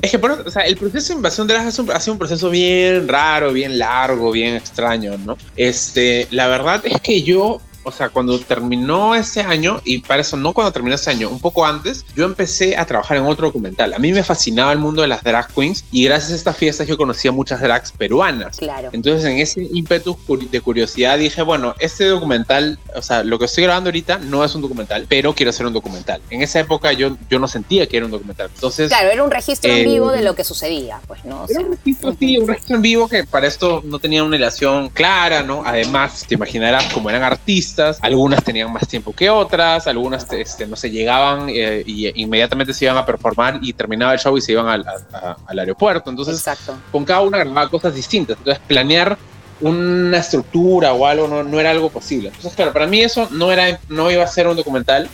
Es 0.03 0.11
que 0.11 0.17
o 0.17 0.51
sea, 0.51 0.63
el 0.63 0.77
proceso 0.77 1.09
de 1.09 1.15
invasión 1.17 1.47
de 1.47 1.55
las 1.55 1.79
ha 1.79 2.01
sido 2.01 2.13
un 2.13 2.19
proceso 2.19 2.51
bien 2.51 3.09
raro, 3.09 3.53
bien 3.53 3.79
largo, 3.79 4.31
bien 4.31 4.55
extraño, 4.55 5.17
¿no? 5.19 5.37
Este, 5.57 6.29
la 6.31 6.47
verdad 6.47 6.83
es 6.85 7.01
que 7.01 7.23
yo 7.23 7.61
o 7.85 7.93
sea, 7.93 8.09
cuando 8.09 8.39
terminó 8.39 9.15
ese 9.15 9.43
año, 9.43 9.81
y 9.85 9.99
para 9.99 10.23
eso 10.23 10.37
no 10.37 10.53
cuando 10.53 10.73
terminó 10.73 10.95
ese 10.95 11.11
año, 11.11 11.29
un 11.29 11.41
poco 11.41 11.65
antes, 11.65 12.05
yo 12.17 12.25
empecé 12.25 12.77
a 12.77 12.87
trabajar 12.87 13.17
en 13.17 13.25
otro 13.25 13.47
documental. 13.49 13.95
A 13.95 13.99
mí 13.99 14.13
me 14.13 14.23
fascinaba 14.23 14.73
el 14.73 14.79
mundo 14.79 15.03
de 15.03 15.09
las 15.09 15.23
drag 15.23 15.49
queens 15.55 15.85
y 15.93 16.05
gracias 16.05 16.33
a 16.33 16.35
estas 16.37 16.57
fiestas 16.57 16.87
yo 16.87 16.97
conocía 16.97 17.33
muchas 17.33 17.61
drags 17.61 17.93
peruanas. 17.93 18.57
Claro. 18.57 18.91
Entonces, 18.93 19.25
en 19.25 19.39
ese 19.39 19.69
ímpetu 19.73 20.19
de 20.51 20.61
curiosidad 20.61 21.19
dije, 21.19 21.43
bueno, 21.43 21.75
este 21.79 22.07
documental, 22.07 22.79
o 22.95 23.03
sea, 23.03 23.23
lo 23.23 23.39
que 23.39 23.45
estoy 23.45 23.65
grabando 23.65 23.89
ahorita 23.89 24.19
no 24.19 24.45
es 24.45 24.55
un 24.55 24.63
documental, 24.63 25.07
pero 25.09 25.35
quiero 25.35 25.51
hacer 25.51 25.67
un 25.67 25.73
documental. 25.73 26.21
En 26.31 26.43
esa 26.43 26.61
época 26.61 26.93
yo, 26.93 27.17
yo 27.29 27.39
no 27.39 27.49
sentía 27.49 27.87
que 27.87 27.97
era 27.97 28.07
un 28.07 28.13
documental. 28.13 28.51
Entonces, 28.55 28.89
Claro, 28.89 29.11
era 29.11 29.23
un 29.23 29.31
registro 29.31 29.73
en 29.73 29.85
vivo 29.85 30.11
de 30.11 30.23
lo 30.23 30.35
que 30.35 30.45
sucedía, 30.45 31.01
pues, 31.07 31.25
¿no? 31.25 31.43
O 31.43 31.47
sea, 31.47 31.59
era 31.59 31.69
un 31.69 31.77
registro, 31.77 32.17
sí, 32.19 32.39
un 32.39 32.49
registro 32.49 32.77
en 32.77 32.83
vivo 32.83 33.09
que 33.09 33.25
para 33.25 33.47
esto 33.47 33.83
no 33.85 33.99
tenía 33.99 34.23
una 34.23 34.37
relación 34.37 34.89
clara, 34.91 35.43
¿no? 35.43 35.63
Además, 35.65 36.25
te 36.27 36.35
imaginarás 36.35 36.93
como 36.93 37.11
eran 37.11 37.23
artistas, 37.23 37.74
algunas 38.01 38.43
tenían 38.45 38.73
más 38.73 38.87
tiempo 38.89 39.13
que 39.15 39.31
otras, 39.31 39.87
algunas, 39.87 40.31
este, 40.33 40.67
no 40.67 40.77
sé, 40.77 40.91
llegaban 40.91 41.49
eh, 41.49 41.83
y 41.87 42.21
inmediatamente 42.23 42.73
se 42.75 42.85
iban 42.85 42.97
a 42.97 43.05
performar 43.07 43.59
y 43.63 43.73
terminaba 43.73 44.13
el 44.15 44.19
show 44.19 44.37
y 44.37 44.41
se 44.41 44.53
iban 44.53 44.67
al, 44.69 44.87
a- 44.87 45.17
a- 45.19 45.37
al 45.47 45.59
aeropuerto. 45.59 46.11
Entonces, 46.11 46.37
exacto. 46.39 46.77
con 46.93 47.05
cada 47.05 47.21
una 47.21 47.39
grababa 47.39 47.69
cosas 47.69 47.95
distintas. 47.95 48.37
Entonces, 48.39 48.63
planear 48.67 49.17
una 49.61 50.19
estructura 50.19 50.93
o 50.93 51.07
algo 51.07 51.29
no, 51.29 51.43
no 51.45 51.61
era 51.61 51.71
algo 51.71 51.89
posible. 51.91 52.29
Entonces, 52.29 52.55
claro, 52.55 52.73
para 52.73 52.87
mí 52.87 53.01
eso 53.01 53.29
no, 53.31 53.53
era, 53.53 53.79
no 53.89 54.11
iba 54.11 54.25
a 54.25 54.27
ser 54.27 54.47
un 54.49 54.57
documental. 54.57 55.09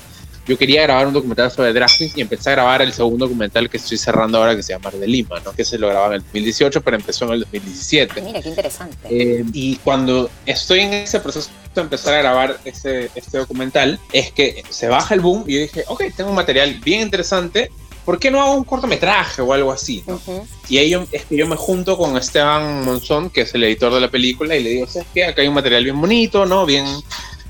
Yo 0.47 0.59
quería 0.59 0.83
grabar 0.83 1.07
un 1.07 1.12
documental 1.12 1.50
sobre 1.50 1.73
queens 1.73 2.17
y 2.17 2.21
empecé 2.23 2.49
a 2.49 2.52
grabar 2.52 2.83
el 2.83 2.93
segundo 2.93 3.26
documental 3.26 3.69
que 3.71 3.76
estoy 3.76 3.99
cerrando 3.99 4.38
ahora 4.38 4.57
que 4.57 4.62
se 4.64 4.73
llama 4.73 4.85
Mar 4.85 4.95
de 4.95 5.07
Lima, 5.07 5.38
¿no? 5.45 5.52
que 5.52 5.64
se 5.64 5.79
lo 5.79 5.87
grababa 5.87 6.14
en 6.14 6.14
el 6.14 6.23
2018, 6.23 6.81
pero 6.81 6.97
empezó 6.97 7.26
en 7.26 7.33
el 7.35 7.40
2017. 7.40 8.21
Mira, 8.23 8.40
qué 8.43 8.49
interesante. 8.49 8.97
Eh, 9.09 9.45
y 9.52 9.76
cuando 9.76 10.29
estoy 10.47 10.81
en 10.81 10.95
ese 10.95 11.21
proceso 11.21 11.50
de 11.75 11.81
empezar 11.83 12.15
a 12.15 12.19
grabar 12.19 12.59
ese, 12.65 13.11
este 13.15 13.39
documental, 13.39 13.99
es 14.12 14.33
que 14.33 14.65
se 14.71 14.89
baja 14.89 15.15
el 15.15 15.21
boom 15.21 15.45
y 15.47 15.55
yo 15.55 15.61
dije, 15.61 15.85
ok, 15.89 16.03
tengo 16.17 16.31
un 16.31 16.37
material 16.37 16.75
bien 16.85 17.03
interesante, 17.03 17.71
¿por 18.05 18.19
qué 18.19 18.31
no 18.31 18.43
hago 18.43 18.55
un 18.55 18.65
cortometraje 18.65 19.41
o 19.43 19.53
algo 19.53 19.71
así? 19.71 20.03
¿no? 20.07 20.15
Ujú. 20.15 20.47
Y 20.69 20.79
ahí 20.79 20.91
yo- 20.91 21.07
es 21.12 21.25
que 21.27 21.37
yo 21.37 21.47
me 21.47 21.57
junto 21.57 21.97
con 21.97 22.17
Esteban 22.17 22.85
Monzón, 22.85 23.31
que 23.31 23.43
es 23.43 23.55
el 23.55 23.62
editor 23.65 23.95
de 23.95 24.00
la 24.00 24.09
película, 24.09 24.57
y 24.57 24.62
le 24.65 24.71
digo, 24.71 24.87
¿sabes 24.87 25.07
qué? 25.15 25.25
Acá 25.25 25.43
hay 25.43 25.49
un 25.49 25.55
material 25.55 25.85
bien 25.85 26.00
bonito, 26.00 26.45
¿no? 26.47 26.67
Bien... 26.67 26.85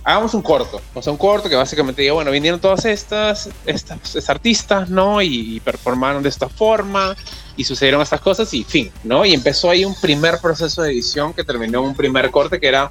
Hagamos 0.03 0.33
un 0.33 0.41
corto, 0.41 0.81
o 0.95 1.03
sea, 1.03 1.13
un 1.13 1.19
corto 1.19 1.47
que 1.51 1.55
básicamente 1.57 2.01
diga, 2.01 2.15
bueno, 2.15 2.31
vinieron 2.31 2.59
todas 2.59 2.87
estas, 2.87 3.51
estas, 3.67 3.99
estas 4.03 4.31
artistas, 4.31 4.89
¿no? 4.89 5.21
Y, 5.21 5.57
y 5.57 5.61
performaron 5.61 6.23
de 6.23 6.31
esta 6.31 6.49
forma, 6.49 7.15
y 7.55 7.65
sucedieron 7.65 8.01
estas 8.01 8.23
cosas, 8.23 8.53
y 8.55 8.65
fin, 8.65 8.91
¿no? 9.05 9.27
Y 9.27 9.35
empezó 9.35 9.69
ahí 9.69 9.85
un 9.85 9.95
primer 10.01 10.39
proceso 10.41 10.81
de 10.83 10.93
edición 10.93 11.35
que 11.35 11.45
terminó 11.45 11.81
en 11.81 11.89
un 11.91 11.95
primer 11.95 12.31
corte 12.31 12.59
que 12.59 12.67
era 12.69 12.91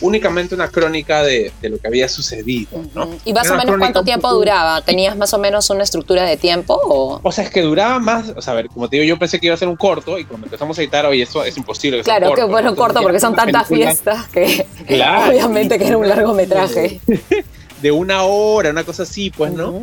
únicamente 0.00 0.54
una 0.54 0.68
crónica 0.68 1.22
de, 1.22 1.52
de 1.60 1.68
lo 1.68 1.78
que 1.78 1.86
había 1.88 2.08
sucedido, 2.08 2.82
¿no? 2.94 3.08
¿Y 3.24 3.32
más 3.32 3.46
Era 3.46 3.54
o 3.54 3.58
menos 3.58 3.76
cuánto 3.78 4.02
tiempo 4.02 4.28
poco- 4.28 4.38
duraba? 4.38 4.80
¿Tenías 4.82 5.16
más 5.16 5.32
o 5.34 5.38
menos 5.38 5.68
una 5.70 5.82
estructura 5.84 6.24
de 6.24 6.36
tiempo 6.36 6.74
o...? 6.82 7.20
O 7.22 7.32
sea, 7.32 7.44
es 7.44 7.50
que 7.50 7.62
duraba 7.62 7.98
más, 7.98 8.32
o 8.36 8.40
sea, 8.42 8.52
a 8.52 8.56
ver, 8.56 8.68
como 8.68 8.88
te 8.88 8.96
digo, 8.96 9.06
yo 9.08 9.18
pensé 9.18 9.38
que 9.38 9.46
iba 9.46 9.54
a 9.54 9.58
ser 9.58 9.68
un 9.68 9.76
corto 9.76 10.18
y 10.18 10.24
cuando 10.24 10.46
empezamos 10.46 10.78
a 10.78 10.82
editar, 10.82 11.04
oye, 11.06 11.22
eso 11.22 11.44
es 11.44 11.56
imposible. 11.56 11.98
que 11.98 12.04
sea 12.04 12.14
un 12.14 12.18
Claro, 12.20 12.34
que 12.34 12.40
corto, 12.42 12.52
bueno, 12.52 12.70
¿no? 12.70 12.76
corto 12.76 13.02
porque 13.02 13.20
son 13.20 13.34
tantas 13.34 13.68
fiestas 13.68 14.26
que 14.28 14.66
Claro. 14.86 15.30
obviamente 15.30 15.78
que 15.78 15.86
era 15.86 15.96
un 15.96 16.08
largometraje. 16.08 17.00
De 17.82 17.90
una 17.90 18.22
hora, 18.22 18.70
una 18.70 18.84
cosa 18.84 19.02
así, 19.02 19.30
pues, 19.30 19.52
¿no? 19.52 19.82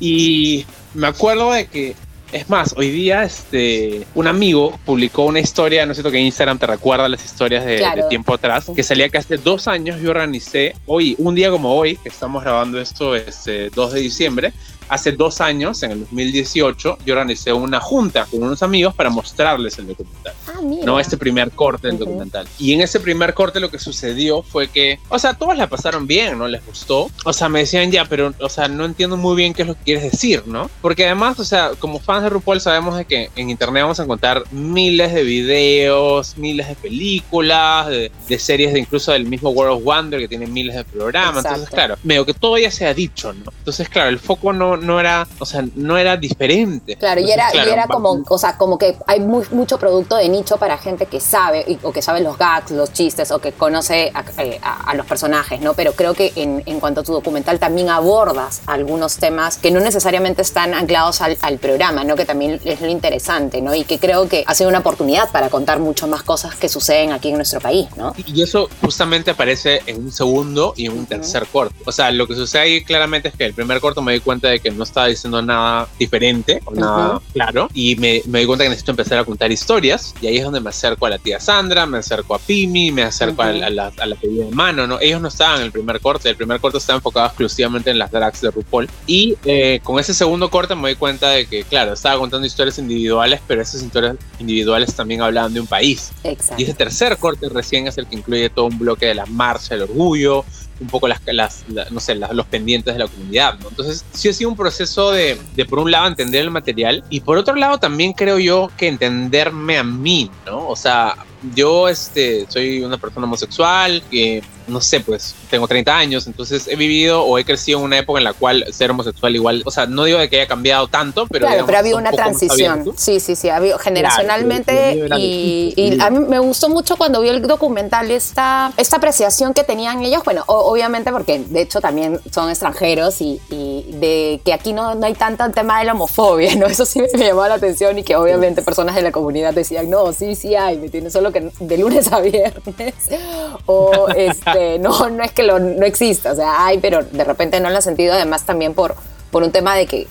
Y 0.00 0.66
me 0.94 1.06
acuerdo 1.06 1.52
de 1.52 1.66
que, 1.66 1.96
es 2.32 2.48
más, 2.50 2.74
hoy 2.76 2.90
día 2.90 3.22
este, 3.22 4.06
un 4.14 4.26
amigo 4.26 4.78
publicó 4.84 5.24
una 5.24 5.40
historia, 5.40 5.86
no 5.86 5.94
sé 5.94 6.02
si 6.02 6.10
que 6.10 6.18
Instagram 6.18 6.58
te 6.58 6.66
recuerda 6.66 7.08
las 7.08 7.24
historias 7.24 7.64
de, 7.64 7.78
Claro. 7.78 8.02
de 8.02 8.08
tiempo 8.08 8.34
atrás, 8.34 8.70
que 8.74 8.82
salía 8.82 9.08
que 9.08 9.18
hace 9.18 9.38
dos 9.38 9.68
años 9.68 10.00
yo 10.00 10.10
organicé, 10.10 10.74
hoy, 10.86 11.14
un 11.18 11.34
día 11.34 11.50
como 11.50 11.74
hoy, 11.74 11.96
que 11.96 12.08
estamos 12.08 12.42
grabando 12.42 12.80
esto, 12.80 13.16
este 13.16 13.70
2 13.70 13.92
de 13.92 14.00
diciembre, 14.00 14.52
hace 14.88 15.12
dos 15.12 15.40
años, 15.40 15.82
en 15.82 15.92
el 15.92 16.00
2018, 16.00 16.98
yo 17.04 17.14
organicé 17.14 17.52
una 17.52 17.80
junta 17.80 18.26
con 18.30 18.42
unos 18.42 18.62
amigos 18.62 18.94
para 18.94 19.10
mostrarles 19.10 19.78
el 19.78 19.88
documental. 19.88 20.34
Ah, 20.46 20.60
mira. 20.62 20.84
no 20.84 20.98
este 21.00 21.16
primer 21.16 21.50
corte 21.50 21.86
del 21.88 21.96
Ujú. 21.96 22.04
documental. 22.06 22.48
Y 22.58 22.72
en 22.72 22.80
ese 22.80 23.00
primer 23.00 23.34
corte 23.34 23.60
lo 23.60 23.70
que 23.70 23.78
sucedió 23.78 24.42
fue 24.42 24.68
que, 24.68 24.98
o 25.08 25.18
sea, 25.18 25.34
todos 25.34 25.56
la 25.56 25.66
pasaron 25.68 26.06
bien, 26.06 26.38
¿no? 26.38 26.48
Les 26.48 26.64
gustó. 26.64 27.10
O 27.24 27.32
sea, 27.32 27.48
me 27.48 27.60
decían 27.60 27.90
ya, 27.90 28.04
pero, 28.06 28.32
o 28.40 28.48
sea, 28.48 28.68
no 28.68 28.84
entiendo 28.84 29.16
muy 29.16 29.36
bien 29.36 29.54
qué 29.54 29.62
es 29.62 29.68
lo 29.68 29.74
que 29.74 29.82
quieres 29.84 30.10
decir, 30.10 30.42
¿no? 30.46 30.70
Porque 30.80 31.04
además, 31.06 31.38
o 31.38 31.44
sea, 31.44 31.72
como 31.78 31.98
fans 32.00 32.22
de 32.24 32.30
RuPaul 32.30 32.60
sabemos 32.60 32.96
de 32.96 33.04
que 33.04 33.30
en 33.36 33.50
internet 33.50 33.82
vamos 33.82 34.00
a 34.00 34.04
encontrar 34.04 34.44
miles 34.52 35.12
de 35.12 35.22
videos, 35.22 36.36
miles 36.36 36.68
de 36.68 36.74
películas, 36.74 37.88
de, 37.88 38.10
de 38.28 38.38
series 38.38 38.72
de 38.72 38.80
incluso 38.80 39.12
del 39.12 39.24
mismo 39.26 39.50
World 39.50 39.78
of 39.78 39.84
Wonder 39.84 40.20
que 40.20 40.28
tiene 40.28 40.46
miles 40.46 40.74
de 40.76 40.84
programas. 40.84 41.44
Entonces, 41.44 41.64
Exacto. 41.64 41.74
claro, 41.76 41.96
medio 42.04 42.24
que 42.24 42.34
todo 42.34 42.56
ya 42.58 42.70
se 42.70 42.86
ha 42.86 42.94
dicho, 42.94 43.32
¿no? 43.32 43.52
Entonces, 43.58 43.88
claro, 43.88 44.08
el 44.08 44.18
foco 44.18 44.52
no, 44.52 44.76
no 44.78 44.98
era, 45.00 45.26
o 45.38 45.46
sea, 45.46 45.64
no 45.76 45.96
era 45.98 46.16
diferente. 46.16 46.96
Claro, 46.96 47.20
y 47.20 47.30
era, 47.30 47.48
y 47.54 47.58
era 47.68 47.86
como, 47.86 48.22
o 48.28 48.38
sea, 48.38 48.56
como 48.56 48.78
que 48.78 48.96
hay 49.06 49.20
muy- 49.20 49.46
mucho 49.50 49.78
producto 49.78 50.16
de 50.16 50.28
nicho 50.28 50.56
para 50.56 50.78
gente 50.78 51.06
que 51.06 51.20
sabe, 51.20 51.64
y- 51.66 51.78
o 51.82 51.92
que 51.92 52.02
sabe 52.02 52.20
los 52.20 52.38
gags, 52.38 52.70
los 52.70 52.92
chistes, 52.92 53.30
o 53.30 53.38
que 53.40 53.52
conoce 53.52 54.10
a, 54.14 54.24
eh, 54.42 54.58
a- 54.62 54.90
a 54.90 54.94
los 54.94 55.06
personajes, 55.06 55.60
¿no? 55.60 55.74
Pero 55.74 55.92
creo 55.92 56.14
que 56.14 56.32
en, 56.36 56.62
en 56.66 56.80
cuanto 56.80 57.00
a 57.00 57.04
tu 57.04 57.12
documental 57.12 57.58
también 57.58 57.88
abordas 57.90 58.62
algunos 58.66 59.16
temas 59.16 59.56
que 59.58 59.70
no 59.70 59.80
necesariamente 59.80 60.42
están 60.42 60.74
anclados 60.74 61.20
al, 61.20 61.36
al 61.42 61.58
programa, 61.58 62.04
¿no? 62.04 62.16
Que 62.16 62.24
también 62.24 62.60
es 62.64 62.80
lo 62.80 62.88
interesante, 62.88 63.60
¿no? 63.60 63.74
Y 63.74 63.84
que 63.84 63.98
creo 63.98 64.28
que 64.28 64.44
ha 64.46 64.54
sido 64.54 64.68
una 64.68 64.78
oportunidad 64.80 65.30
para 65.30 65.48
contar 65.48 65.78
mucho 65.78 66.06
más 66.06 66.22
cosas 66.22 66.54
que 66.54 66.68
suceden 66.68 67.12
aquí 67.12 67.28
en 67.28 67.36
nuestro 67.36 67.60
país, 67.60 67.88
¿no? 67.96 68.14
Y 68.26 68.42
eso 68.42 68.68
justamente 68.80 69.30
aparece 69.30 69.82
en 69.86 70.04
un 70.04 70.12
segundo 70.12 70.74
y 70.76 70.86
en 70.86 70.92
un 70.92 71.06
tercer 71.06 71.46
corto. 71.46 71.74
O 71.84 71.92
sea, 71.92 72.10
lo 72.10 72.26
que 72.26 72.34
sucede 72.34 72.62
ahí 72.62 72.84
claramente 72.84 73.28
es 73.28 73.34
que 73.34 73.44
el 73.44 73.54
primer 73.54 73.80
corto 73.80 74.02
me 74.02 74.12
di 74.12 74.20
cuenta 74.20 74.48
de 74.48 74.60
que 74.60 74.67
no 74.70 74.84
estaba 74.84 75.06
diciendo 75.06 75.40
nada 75.42 75.88
diferente 75.98 76.60
o 76.64 76.74
nada 76.74 77.20
claro. 77.32 77.68
Y 77.74 77.96
me, 77.96 78.22
me 78.26 78.40
di 78.40 78.46
cuenta 78.46 78.64
que 78.64 78.70
necesito 78.70 78.92
empezar 78.92 79.18
a 79.18 79.24
contar 79.24 79.50
historias. 79.52 80.14
Y 80.20 80.26
ahí 80.26 80.38
es 80.38 80.44
donde 80.44 80.60
me 80.60 80.70
acerco 80.70 81.06
a 81.06 81.10
la 81.10 81.18
tía 81.18 81.40
Sandra, 81.40 81.86
me 81.86 81.98
acerco 81.98 82.34
a 82.34 82.38
Pimi, 82.38 82.90
me 82.92 83.02
acerco 83.02 83.42
a, 83.42 83.50
Ujú. 83.50 83.64
a 83.64 83.70
la, 83.70 83.92
a 83.98 84.06
la 84.06 84.16
pedida 84.16 84.44
de 84.46 84.50
mano, 84.52 84.86
¿no? 84.86 84.98
Ellos 85.00 85.20
no 85.20 85.28
estaban 85.28 85.58
en 85.60 85.66
el 85.66 85.72
primer 85.72 86.00
corte. 86.00 86.28
El 86.28 86.36
primer 86.36 86.60
corte 86.60 86.78
estaba 86.78 86.96
enfocado 86.98 87.26
exclusivamente 87.26 87.90
en 87.90 87.98
las 87.98 88.10
drags 88.10 88.40
de 88.40 88.50
RuPaul. 88.50 88.88
Y 89.06 89.36
eh, 89.44 89.80
con 89.82 89.98
ese 89.98 90.14
segundo 90.14 90.50
corte 90.50 90.74
me 90.74 90.90
di 90.90 90.94
cuenta 90.96 91.30
de 91.30 91.46
que, 91.46 91.64
claro, 91.64 91.92
estaba 91.94 92.18
contando 92.18 92.46
historias 92.46 92.78
individuales, 92.78 93.40
pero 93.46 93.62
esas 93.62 93.82
historias 93.82 94.16
individuales 94.38 94.94
también 94.94 95.22
hablaban 95.22 95.52
de 95.54 95.60
un 95.60 95.66
país. 95.66 96.10
Exacto. 96.24 96.54
Y 96.58 96.64
ese 96.64 96.74
tercer 96.74 97.16
corte 97.18 97.48
recién 97.48 97.86
es 97.86 97.98
el 97.98 98.06
que 98.06 98.16
incluye 98.16 98.50
todo 98.50 98.66
un 98.66 98.78
bloque 98.78 99.06
de 99.06 99.14
la 99.14 99.26
marcha 99.26 99.74
del 99.74 99.82
orgullo, 99.84 100.44
un 100.80 100.86
poco 100.88 101.08
las, 101.08 101.20
las 101.26 101.64
la- 101.68 101.86
no 101.90 102.00
sé, 102.00 102.14
las- 102.14 102.32
los 102.32 102.46
pendientes 102.46 102.94
de 102.94 103.00
la 103.00 103.06
comunidad, 103.08 103.58
¿no? 103.58 103.68
Entonces, 103.68 104.04
sí 104.12 104.28
ha 104.28 104.32
sido 104.32 104.50
un 104.50 104.56
proceso 104.56 105.10
de, 105.10 105.38
de, 105.56 105.64
por 105.64 105.78
un 105.78 105.90
lado, 105.90 106.06
entender 106.06 106.42
el 106.42 106.50
material 106.50 107.02
y 107.10 107.20
por 107.20 107.36
otro 107.38 107.54
lado, 107.56 107.78
también 107.78 108.12
creo 108.12 108.38
yo 108.38 108.70
que 108.76 108.88
entenderme 108.88 109.78
a 109.78 109.84
mí, 109.84 110.30
¿no? 110.46 110.68
O 110.68 110.76
sea, 110.76 111.16
yo 111.54 111.88
este, 111.88 112.46
soy 112.48 112.82
una 112.82 112.96
persona 112.98 113.26
homosexual 113.26 114.02
que, 114.10 114.42
no 114.68 114.80
sé, 114.80 115.00
pues 115.00 115.34
tengo 115.50 115.66
30 115.66 115.96
años, 115.96 116.26
entonces 116.26 116.68
he 116.68 116.76
vivido 116.76 117.22
o 117.24 117.38
he 117.38 117.44
crecido 117.44 117.78
en 117.78 117.84
una 117.86 117.98
época 117.98 118.18
en 118.18 118.24
la 118.24 118.32
cual 118.32 118.64
ser 118.72 118.90
homosexual 118.90 119.34
igual, 119.34 119.62
o 119.64 119.70
sea, 119.70 119.86
no 119.86 120.04
digo 120.04 120.18
de 120.18 120.28
que 120.28 120.36
haya 120.36 120.46
cambiado 120.48 120.88
tanto, 120.88 121.26
pero... 121.26 121.46
claro, 121.46 121.52
digamos, 121.54 121.66
pero 121.66 121.76
ha 121.76 121.80
habido 121.80 121.96
un 121.96 122.02
una 122.02 122.12
transición. 122.12 122.92
Sí, 122.96 123.20
sí, 123.20 123.34
sí, 123.36 123.48
ha 123.48 123.56
habido 123.56 123.78
generacionalmente 123.78 124.96
pero 125.00 125.16
y, 125.18 125.98
a 126.00 126.10
mí 126.10 126.20
me 126.28 126.38
gustó 126.38 126.68
mucho 126.68 126.96
cuando 126.96 127.20
vi 127.20 127.28
el 127.28 127.42
documental 127.42 128.10
esta, 128.10 128.72
esta 128.76 128.96
apreciación 128.96 129.54
que 129.54 129.64
tenían 129.64 130.02
ellos, 130.02 130.22
bueno, 130.24 130.44
o- 130.46 130.70
obviamente 130.70 131.10
porque 131.12 131.38
de 131.40 131.60
hecho 131.62 131.80
también 131.80 132.20
son 132.32 132.50
extranjeros 132.50 133.20
y, 133.20 133.40
y 133.50 133.86
de 133.92 134.40
que 134.44 134.52
aquí 134.52 134.72
no, 134.72 134.94
no 134.94 135.06
hay 135.06 135.14
tanto 135.14 135.44
el 135.44 135.52
tema 135.52 135.78
de 135.78 135.86
la 135.86 135.92
homofobia, 135.92 136.54
¿no? 136.56 136.66
Eso 136.66 136.84
sí 136.84 137.00
me, 137.00 137.08
me 137.18 137.26
llamó 137.26 137.46
la 137.46 137.54
atención 137.54 137.98
y 137.98 138.02
que 138.02 138.16
obviamente 138.16 138.62
personas 138.62 138.94
de 138.94 139.02
la 139.02 139.12
comunidad 139.12 139.54
decían, 139.54 139.88
no, 139.90 140.12
sí, 140.12 140.34
sí 140.34 140.54
hay, 140.54 140.78
me 140.78 140.88
tiene 140.88 141.10
solo 141.10 141.32
que 141.32 141.50
de 141.58 141.78
lunes 141.78 142.12
a 142.12 142.20
viernes 142.20 142.94
o 143.66 144.08
este, 144.14 144.57
no, 144.80 145.10
no 145.10 145.22
es 145.22 145.32
que 145.32 145.42
lo, 145.42 145.58
no 145.58 145.84
exista, 145.84 146.32
o 146.32 146.34
sea, 146.34 146.66
hay, 146.66 146.78
pero 146.78 147.02
de 147.02 147.24
repente 147.24 147.60
no 147.60 147.70
lo 147.70 147.76
han 147.76 147.82
sentido 147.82 148.14
además 148.14 148.44
también 148.44 148.74
por 148.74 148.94
por 149.30 149.42
un 149.42 149.52
tema 149.52 149.76
de 149.76 149.86
que, 149.86 150.06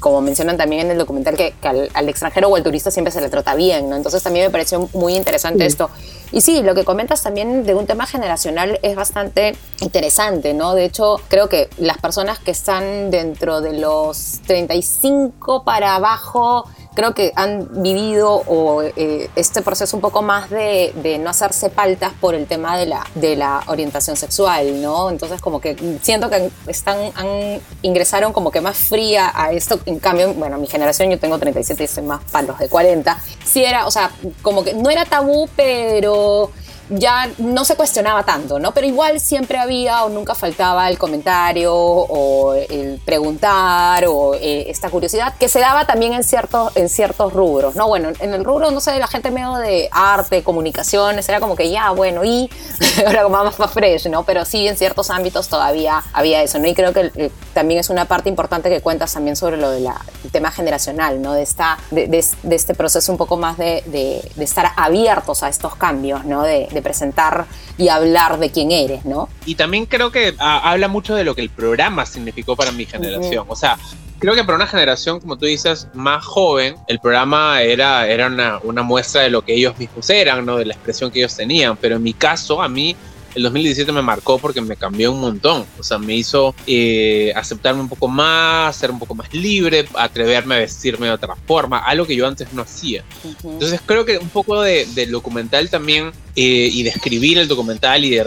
como 0.00 0.20
mencionan 0.20 0.56
también 0.56 0.86
en 0.86 0.92
el 0.92 0.98
documental, 0.98 1.36
que, 1.36 1.54
que 1.60 1.68
al, 1.68 1.90
al 1.94 2.08
extranjero 2.08 2.48
o 2.48 2.56
al 2.56 2.62
turista 2.62 2.90
siempre 2.90 3.12
se 3.12 3.20
le 3.20 3.28
trata 3.28 3.54
bien, 3.54 3.88
¿no? 3.88 3.96
Entonces 3.96 4.22
también 4.22 4.46
me 4.46 4.50
pareció 4.50 4.88
muy 4.94 5.14
interesante 5.14 5.64
esto. 5.64 5.90
Y 6.32 6.40
sí, 6.40 6.62
lo 6.62 6.74
que 6.74 6.84
comentas 6.84 7.22
también 7.22 7.64
de 7.64 7.74
un 7.74 7.86
tema 7.86 8.06
generacional 8.06 8.78
es 8.82 8.96
bastante 8.96 9.54
interesante, 9.80 10.54
¿no? 10.54 10.74
De 10.74 10.84
hecho, 10.84 11.20
creo 11.28 11.48
que 11.48 11.70
las 11.78 11.98
personas 11.98 12.38
que 12.38 12.50
están 12.50 13.10
dentro 13.10 13.60
de 13.60 13.74
los 13.74 14.40
35 14.46 15.62
para 15.62 15.94
abajo 15.94 16.64
creo 16.98 17.14
que 17.14 17.32
han 17.36 17.68
vivido 17.80 18.42
o, 18.48 18.82
eh, 18.82 19.30
este 19.36 19.62
proceso 19.62 19.96
un 19.96 20.00
poco 20.00 20.20
más 20.20 20.50
de, 20.50 20.92
de 21.00 21.18
no 21.18 21.30
hacerse 21.30 21.70
paltas 21.70 22.12
por 22.20 22.34
el 22.34 22.48
tema 22.48 22.76
de 22.76 22.86
la, 22.86 23.06
de 23.14 23.36
la 23.36 23.62
orientación 23.68 24.16
sexual, 24.16 24.82
¿no? 24.82 25.08
Entonces 25.08 25.40
como 25.40 25.60
que 25.60 25.76
siento 26.02 26.28
que 26.28 26.50
están, 26.66 26.98
han, 27.14 27.60
ingresaron 27.82 28.32
como 28.32 28.50
que 28.50 28.60
más 28.60 28.76
fría 28.76 29.30
a 29.32 29.52
esto. 29.52 29.78
En 29.86 30.00
cambio, 30.00 30.34
bueno, 30.34 30.58
mi 30.58 30.66
generación, 30.66 31.08
yo 31.08 31.20
tengo 31.20 31.38
37 31.38 31.84
y 31.84 31.86
soy 31.86 32.02
más 32.02 32.20
para 32.32 32.48
los 32.48 32.58
de 32.58 32.68
40. 32.68 33.16
Sí 33.44 33.62
era, 33.62 33.86
o 33.86 33.92
sea, 33.92 34.10
como 34.42 34.64
que 34.64 34.74
no 34.74 34.90
era 34.90 35.04
tabú, 35.04 35.48
pero 35.54 36.50
ya 36.90 37.30
no 37.38 37.64
se 37.64 37.76
cuestionaba 37.76 38.24
tanto, 38.24 38.58
¿no? 38.58 38.72
Pero 38.72 38.86
igual 38.86 39.20
siempre 39.20 39.58
había 39.58 40.04
o 40.04 40.08
nunca 40.08 40.34
faltaba 40.34 40.88
el 40.88 40.98
comentario 40.98 41.74
o 41.74 42.54
el 42.54 43.00
preguntar 43.04 44.04
o 44.06 44.34
eh, 44.34 44.70
esta 44.70 44.90
curiosidad 44.90 45.34
que 45.38 45.48
se 45.48 45.60
daba 45.60 45.86
también 45.86 46.12
en 46.12 46.24
ciertos, 46.24 46.76
en 46.76 46.88
ciertos 46.88 47.32
rubros, 47.32 47.74
¿no? 47.74 47.88
Bueno, 47.88 48.10
en 48.20 48.34
el 48.34 48.44
rubro, 48.44 48.70
no 48.70 48.80
sé, 48.80 48.98
la 48.98 49.06
gente 49.06 49.30
medio 49.30 49.54
de 49.54 49.88
arte, 49.92 50.42
comunicaciones, 50.42 51.28
era 51.28 51.40
como 51.40 51.56
que 51.56 51.70
ya, 51.70 51.90
bueno, 51.90 52.24
y 52.24 52.50
ahora 53.06 53.22
como 53.22 53.44
más, 53.44 53.58
más 53.58 53.70
fresh, 53.70 54.08
¿no? 54.08 54.24
Pero 54.24 54.44
sí, 54.44 54.66
en 54.66 54.76
ciertos 54.76 55.10
ámbitos 55.10 55.48
todavía 55.48 56.02
había 56.12 56.42
eso, 56.42 56.58
¿no? 56.58 56.68
Y 56.68 56.74
creo 56.74 56.92
que 56.92 57.10
eh, 57.14 57.30
también 57.54 57.80
es 57.80 57.90
una 57.90 58.06
parte 58.06 58.28
importante 58.28 58.68
que 58.68 58.80
cuentas 58.80 59.12
también 59.12 59.36
sobre 59.36 59.56
lo 59.56 59.70
del 59.70 59.88
tema 60.32 60.50
generacional, 60.50 61.20
¿no? 61.20 61.32
De, 61.32 61.42
esta, 61.42 61.78
de, 61.90 62.06
de, 62.06 62.54
este 62.54 62.74
proceso 62.74 63.12
un 63.12 63.18
poco 63.18 63.36
más 63.36 63.58
de, 63.58 64.22
estar 64.38 64.72
abiertos 64.76 65.42
a 65.42 65.48
estos 65.48 65.74
cambios, 65.76 66.24
¿no? 66.24 66.42
De, 66.42 66.68
presentar 66.82 67.46
y 67.76 67.88
hablar 67.88 68.38
de 68.38 68.50
quién 68.50 68.72
eres, 68.72 69.04
¿no? 69.04 69.28
Y 69.46 69.54
también 69.54 69.86
creo 69.86 70.10
que 70.10 70.34
ah, 70.38 70.70
habla 70.70 70.88
mucho 70.88 71.14
de 71.14 71.24
lo 71.24 71.34
que 71.34 71.42
el 71.42 71.50
programa 71.50 72.06
significó 72.06 72.56
para 72.56 72.72
mi 72.72 72.86
generación. 72.86 73.44
O 73.48 73.56
sea, 73.56 73.78
creo 74.18 74.34
que 74.34 74.44
para 74.44 74.56
una 74.56 74.66
generación, 74.66 75.20
como 75.20 75.36
tú 75.36 75.46
dices, 75.46 75.88
más 75.94 76.24
joven, 76.24 76.76
el 76.88 76.98
programa 76.98 77.62
era, 77.62 78.06
era 78.08 78.26
una, 78.26 78.58
una, 78.62 78.82
muestra 78.82 79.22
de 79.22 79.30
lo 79.30 79.42
que 79.42 79.54
ellos 79.54 79.78
mismos 79.78 80.08
eran, 80.10 80.44
¿no? 80.44 80.56
De 80.56 80.64
la 80.64 80.74
expresión 80.74 81.10
que 81.10 81.20
ellos 81.20 81.36
tenían. 81.36 81.76
Pero 81.76 81.96
en 81.96 82.02
mi 82.02 82.14
caso, 82.14 82.60
a 82.62 82.68
mí 82.68 82.96
el 83.38 83.44
2017 83.44 83.92
me 83.92 84.02
marcó 84.02 84.38
porque 84.38 84.60
me 84.60 84.76
cambió 84.76 85.12
un 85.12 85.20
montón. 85.20 85.64
O 85.78 85.82
sea, 85.82 85.98
me 85.98 86.14
hizo 86.14 86.54
eh, 86.66 87.32
aceptarme 87.36 87.80
un 87.80 87.88
poco 87.88 88.08
más, 88.08 88.74
ser 88.74 88.90
un 88.90 88.98
poco 88.98 89.14
más 89.14 89.32
libre, 89.32 89.86
atreverme 89.94 90.56
a 90.56 90.58
vestirme 90.58 91.06
de 91.06 91.12
otra 91.12 91.36
forma, 91.46 91.78
algo 91.78 92.04
que 92.04 92.16
yo 92.16 92.26
antes 92.26 92.52
no 92.52 92.62
hacía. 92.62 93.04
Entonces 93.44 93.80
creo 93.86 94.04
que 94.04 94.18
un 94.18 94.28
poco 94.28 94.60
de, 94.60 94.86
del 94.86 95.12
documental 95.12 95.70
también 95.70 96.10
eh, 96.34 96.68
y 96.72 96.82
de 96.82 96.90
escribir 96.90 97.38
el 97.38 97.46
documental 97.46 98.04
y 98.04 98.10
de, 98.10 98.24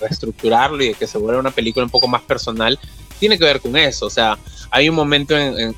reestructurarlo 0.00 0.82
y 0.82 0.88
de 0.88 0.94
que 0.94 1.06
se 1.06 1.18
vuelva 1.18 1.40
una 1.40 1.50
película 1.50 1.84
un 1.84 1.90
poco 1.90 2.08
más 2.08 2.22
personal, 2.22 2.78
tiene 3.18 3.38
que 3.38 3.44
ver 3.44 3.60
con 3.60 3.76
eso. 3.76 4.06
O 4.06 4.10
sea, 4.10 4.38
hay 4.70 4.88
un 4.88 4.96
momento, 4.96 5.38
en, 5.38 5.74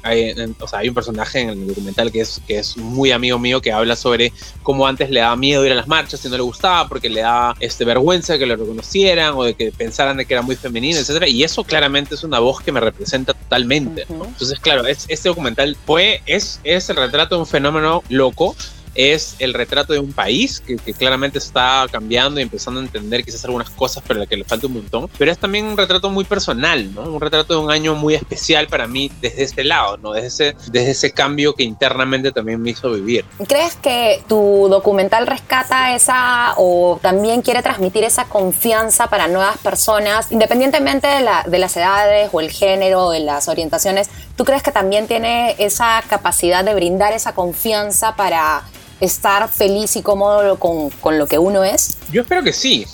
o 0.59 0.69
sea, 0.69 0.79
hay 0.79 0.89
un 0.89 0.95
personaje 0.95 1.41
en 1.41 1.51
el 1.51 1.67
documental 1.67 2.11
que 2.11 2.23
es, 2.23 2.41
que 2.47 2.59
es 2.59 2.77
muy 2.77 3.13
amigo 3.13 3.39
mío 3.39 3.61
que 3.61 3.71
habla 3.71 3.95
sobre 3.95 4.33
cómo 4.63 4.87
antes 4.87 5.11
le 5.11 5.21
daba 5.21 5.37
miedo 5.37 5.67
ir 5.67 5.73
a 5.73 5.75
las 5.75 5.87
marchas 5.87 6.25
y 6.25 6.29
no 6.29 6.37
le 6.37 6.43
gustaba 6.43 6.89
porque 6.89 7.11
le 7.11 7.21
daba 7.21 7.55
este, 7.61 7.85
vergüenza 7.85 8.33
de 8.33 8.39
que 8.39 8.47
lo 8.47 8.57
reconocieran 8.57 9.35
o 9.35 9.45
de 9.45 9.55
que 9.55 9.71
pensaran 9.71 10.17
de 10.17 10.25
que 10.25 10.33
era 10.35 10.43
muy 10.43 10.57
femenino, 10.57 10.99
etc. 10.99 11.27
Y 11.29 11.45
eso 11.45 11.63
claramente 11.65 12.15
es 12.15 12.25
una 12.25 12.39
voz 12.39 12.63
que 12.63 12.73
me 12.73 12.81
representa 12.81 13.35
totalmente. 13.35 14.07
Entonces, 14.09 14.59
claro, 14.61 14.87
es, 14.87 15.05
este 15.09 15.29
documental 15.29 15.77
fue, 15.85 16.23
es, 16.25 16.61
es 16.65 16.89
el 16.89 16.97
retrato 16.97 17.35
de 17.35 17.43
un 17.43 17.47
fenómeno 17.47 18.03
loco 18.09 18.57
es 18.97 19.37
el 19.39 19.55
retrato 19.55 19.93
de 19.93 19.99
un 19.99 20.13
país 20.13 20.61
que, 20.61 20.77
claramente 20.95 21.39
está 21.39 21.87
cambiando 21.91 22.41
y 22.41 22.43
empezando 22.43 22.81
a 22.81 22.83
entender 22.83 23.23
quizás 23.25 23.45
algunas 23.45 23.69
cosas 23.71 24.03
para 24.03 24.21
las 24.21 24.29
que 24.29 24.37
le 24.37 24.45
falta 24.45 24.67
un 24.67 24.75
montón, 24.75 25.11
pero 25.19 25.31
es 25.31 25.39
también 25.39 25.67
un 25.67 25.77
retrato 25.77 26.09
muy 26.09 26.25
personal, 26.25 26.95
¿no? 26.95 27.03
Un 27.03 27.21
retrato 27.21 27.55
de 27.55 27.61
un 27.61 27.71
año 27.71 27.95
muy 27.95 28.15
especial 28.15 28.67
para 28.69 28.87
mí 28.87 29.11
desde 29.21 29.43
este 29.43 29.65
lado, 29.65 29.99
¿no? 29.99 30.13
Desde 30.13 30.27
ese, 30.29 30.57
desde 30.71 30.91
ese 30.93 31.13
cambio 31.13 31.55
que 31.55 31.65
internamente 31.65 32.33
también 32.33 32.63
me 32.63 32.71
hizo 32.71 32.91
vivir. 32.91 33.25
¿Crees 33.47 33.77
que 33.77 34.23
tu 34.29 34.69
documental 34.71 35.27
rescata 35.27 35.95
esa 35.95 36.55
o 36.57 36.99
también 37.03 37.43
quiere 37.43 37.63
transmitir 37.63 38.05
esa 38.05 38.25
confianza 38.25 39.09
para 39.09 39.29
nuevas 39.29 39.59
personas, 39.59 40.33
independientemente 40.33 41.07
de, 41.07 41.21
la, 41.21 41.45
de 41.47 41.59
las 41.59 41.77
edades 41.77 42.31
o 42.33 42.41
el 42.41 42.51
género, 42.51 43.11
de 43.11 43.21
las 43.21 43.49
orientaciones? 43.49 44.09
¿Tú 44.37 44.45
crees 44.45 44.63
que 44.63 44.73
también 44.73 45.07
tiene 45.07 45.57
esa 45.59 46.03
capacidad 46.09 46.65
de 46.65 46.75
brindar 46.75 47.13
esa 47.13 47.35
confianza 47.35 48.17
para 48.17 48.65
estar 49.01 49.49
feliz 49.49 49.97
y 49.97 50.03
cómodo 50.03 50.59
con, 50.59 50.91
con, 50.91 51.19
lo 51.19 51.27
que 51.27 51.39
uno 51.39 51.65
es? 51.65 51.99
Yo 52.11 52.23
espero 52.23 52.43
que 52.43 52.53
sí. 52.53 52.87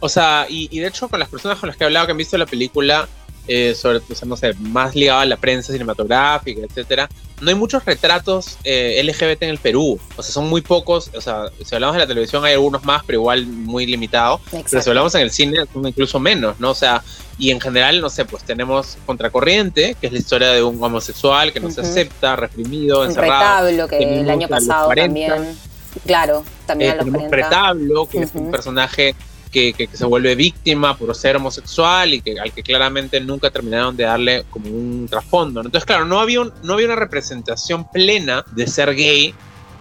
O 0.00 0.08
sea, 0.08 0.46
y, 0.48 0.68
y, 0.70 0.80
de 0.80 0.86
hecho 0.88 1.08
con 1.08 1.20
las 1.20 1.28
personas 1.28 1.58
con 1.58 1.68
las 1.68 1.76
que 1.76 1.84
he 1.84 1.86
hablado 1.86 2.06
que 2.06 2.12
han 2.12 2.18
visto 2.18 2.38
la 2.38 2.46
película, 2.46 3.06
eh, 3.52 3.74
sobre, 3.74 3.98
o 3.98 4.14
sea, 4.14 4.28
no 4.28 4.36
sé, 4.36 4.54
más 4.60 4.94
ligada 4.94 5.22
a 5.22 5.26
la 5.26 5.36
prensa 5.36 5.72
cinematográfica, 5.72 6.60
etcétera, 6.62 7.08
no 7.40 7.48
hay 7.48 7.56
muchos 7.56 7.84
retratos 7.84 8.58
eh, 8.62 9.02
LGBT 9.02 9.42
en 9.42 9.48
el 9.48 9.58
Perú. 9.58 9.98
O 10.16 10.22
sea, 10.22 10.32
son 10.32 10.48
muy 10.48 10.60
pocos. 10.60 11.10
O 11.16 11.20
sea, 11.20 11.46
si 11.64 11.74
hablamos 11.74 11.96
de 11.96 12.02
la 12.02 12.06
televisión 12.06 12.44
hay 12.44 12.52
algunos 12.52 12.84
más, 12.84 13.02
pero 13.04 13.18
igual 13.18 13.48
muy 13.48 13.86
limitados. 13.86 14.40
Pero 14.52 14.80
si 14.80 14.88
hablamos 14.88 15.16
en 15.16 15.22
el 15.22 15.32
cine, 15.32 15.64
incluso 15.74 16.20
menos, 16.20 16.60
¿no? 16.60 16.70
O 16.70 16.74
sea, 16.76 17.02
y 17.38 17.50
en 17.50 17.60
general, 17.60 18.00
no 18.00 18.08
sé, 18.08 18.24
pues 18.24 18.44
tenemos 18.44 18.98
Contracorriente, 19.04 19.96
que 20.00 20.06
es 20.06 20.12
la 20.12 20.18
historia 20.20 20.50
de 20.50 20.62
un 20.62 20.80
homosexual 20.80 21.52
que 21.52 21.58
no 21.58 21.72
se 21.72 21.80
acepta, 21.80 22.36
reprimido, 22.36 23.04
encerrado. 23.04 23.66
Retablo, 23.66 23.88
que 23.88 24.20
el 24.20 24.30
año 24.30 24.46
pasado 24.46 24.90
también. 24.94 25.58
Claro, 26.06 26.44
también 26.66 26.92
eh, 26.92 27.00
a 27.00 27.04
los 27.04 27.30
Retablo, 27.30 28.08
que 28.08 28.20
es 28.22 28.30
un 28.32 28.52
personaje 28.52 29.16
que, 29.50 29.72
que, 29.72 29.88
se 29.92 30.04
vuelve 30.04 30.34
víctima 30.34 30.96
por 30.96 31.14
ser 31.14 31.36
homosexual 31.36 32.14
y 32.14 32.20
que 32.20 32.38
al 32.38 32.52
que 32.52 32.62
claramente 32.62 33.20
nunca 33.20 33.50
terminaron 33.50 33.96
de 33.96 34.04
darle 34.04 34.44
como 34.50 34.70
un 34.70 35.06
trasfondo. 35.08 35.60
Entonces, 35.60 35.84
claro, 35.84 36.04
no 36.04 36.20
había, 36.20 36.40
no 36.62 36.74
había 36.74 36.86
una 36.86 36.96
representación 36.96 37.90
plena 37.90 38.44
de 38.52 38.66
ser 38.66 38.94
gay 38.94 39.34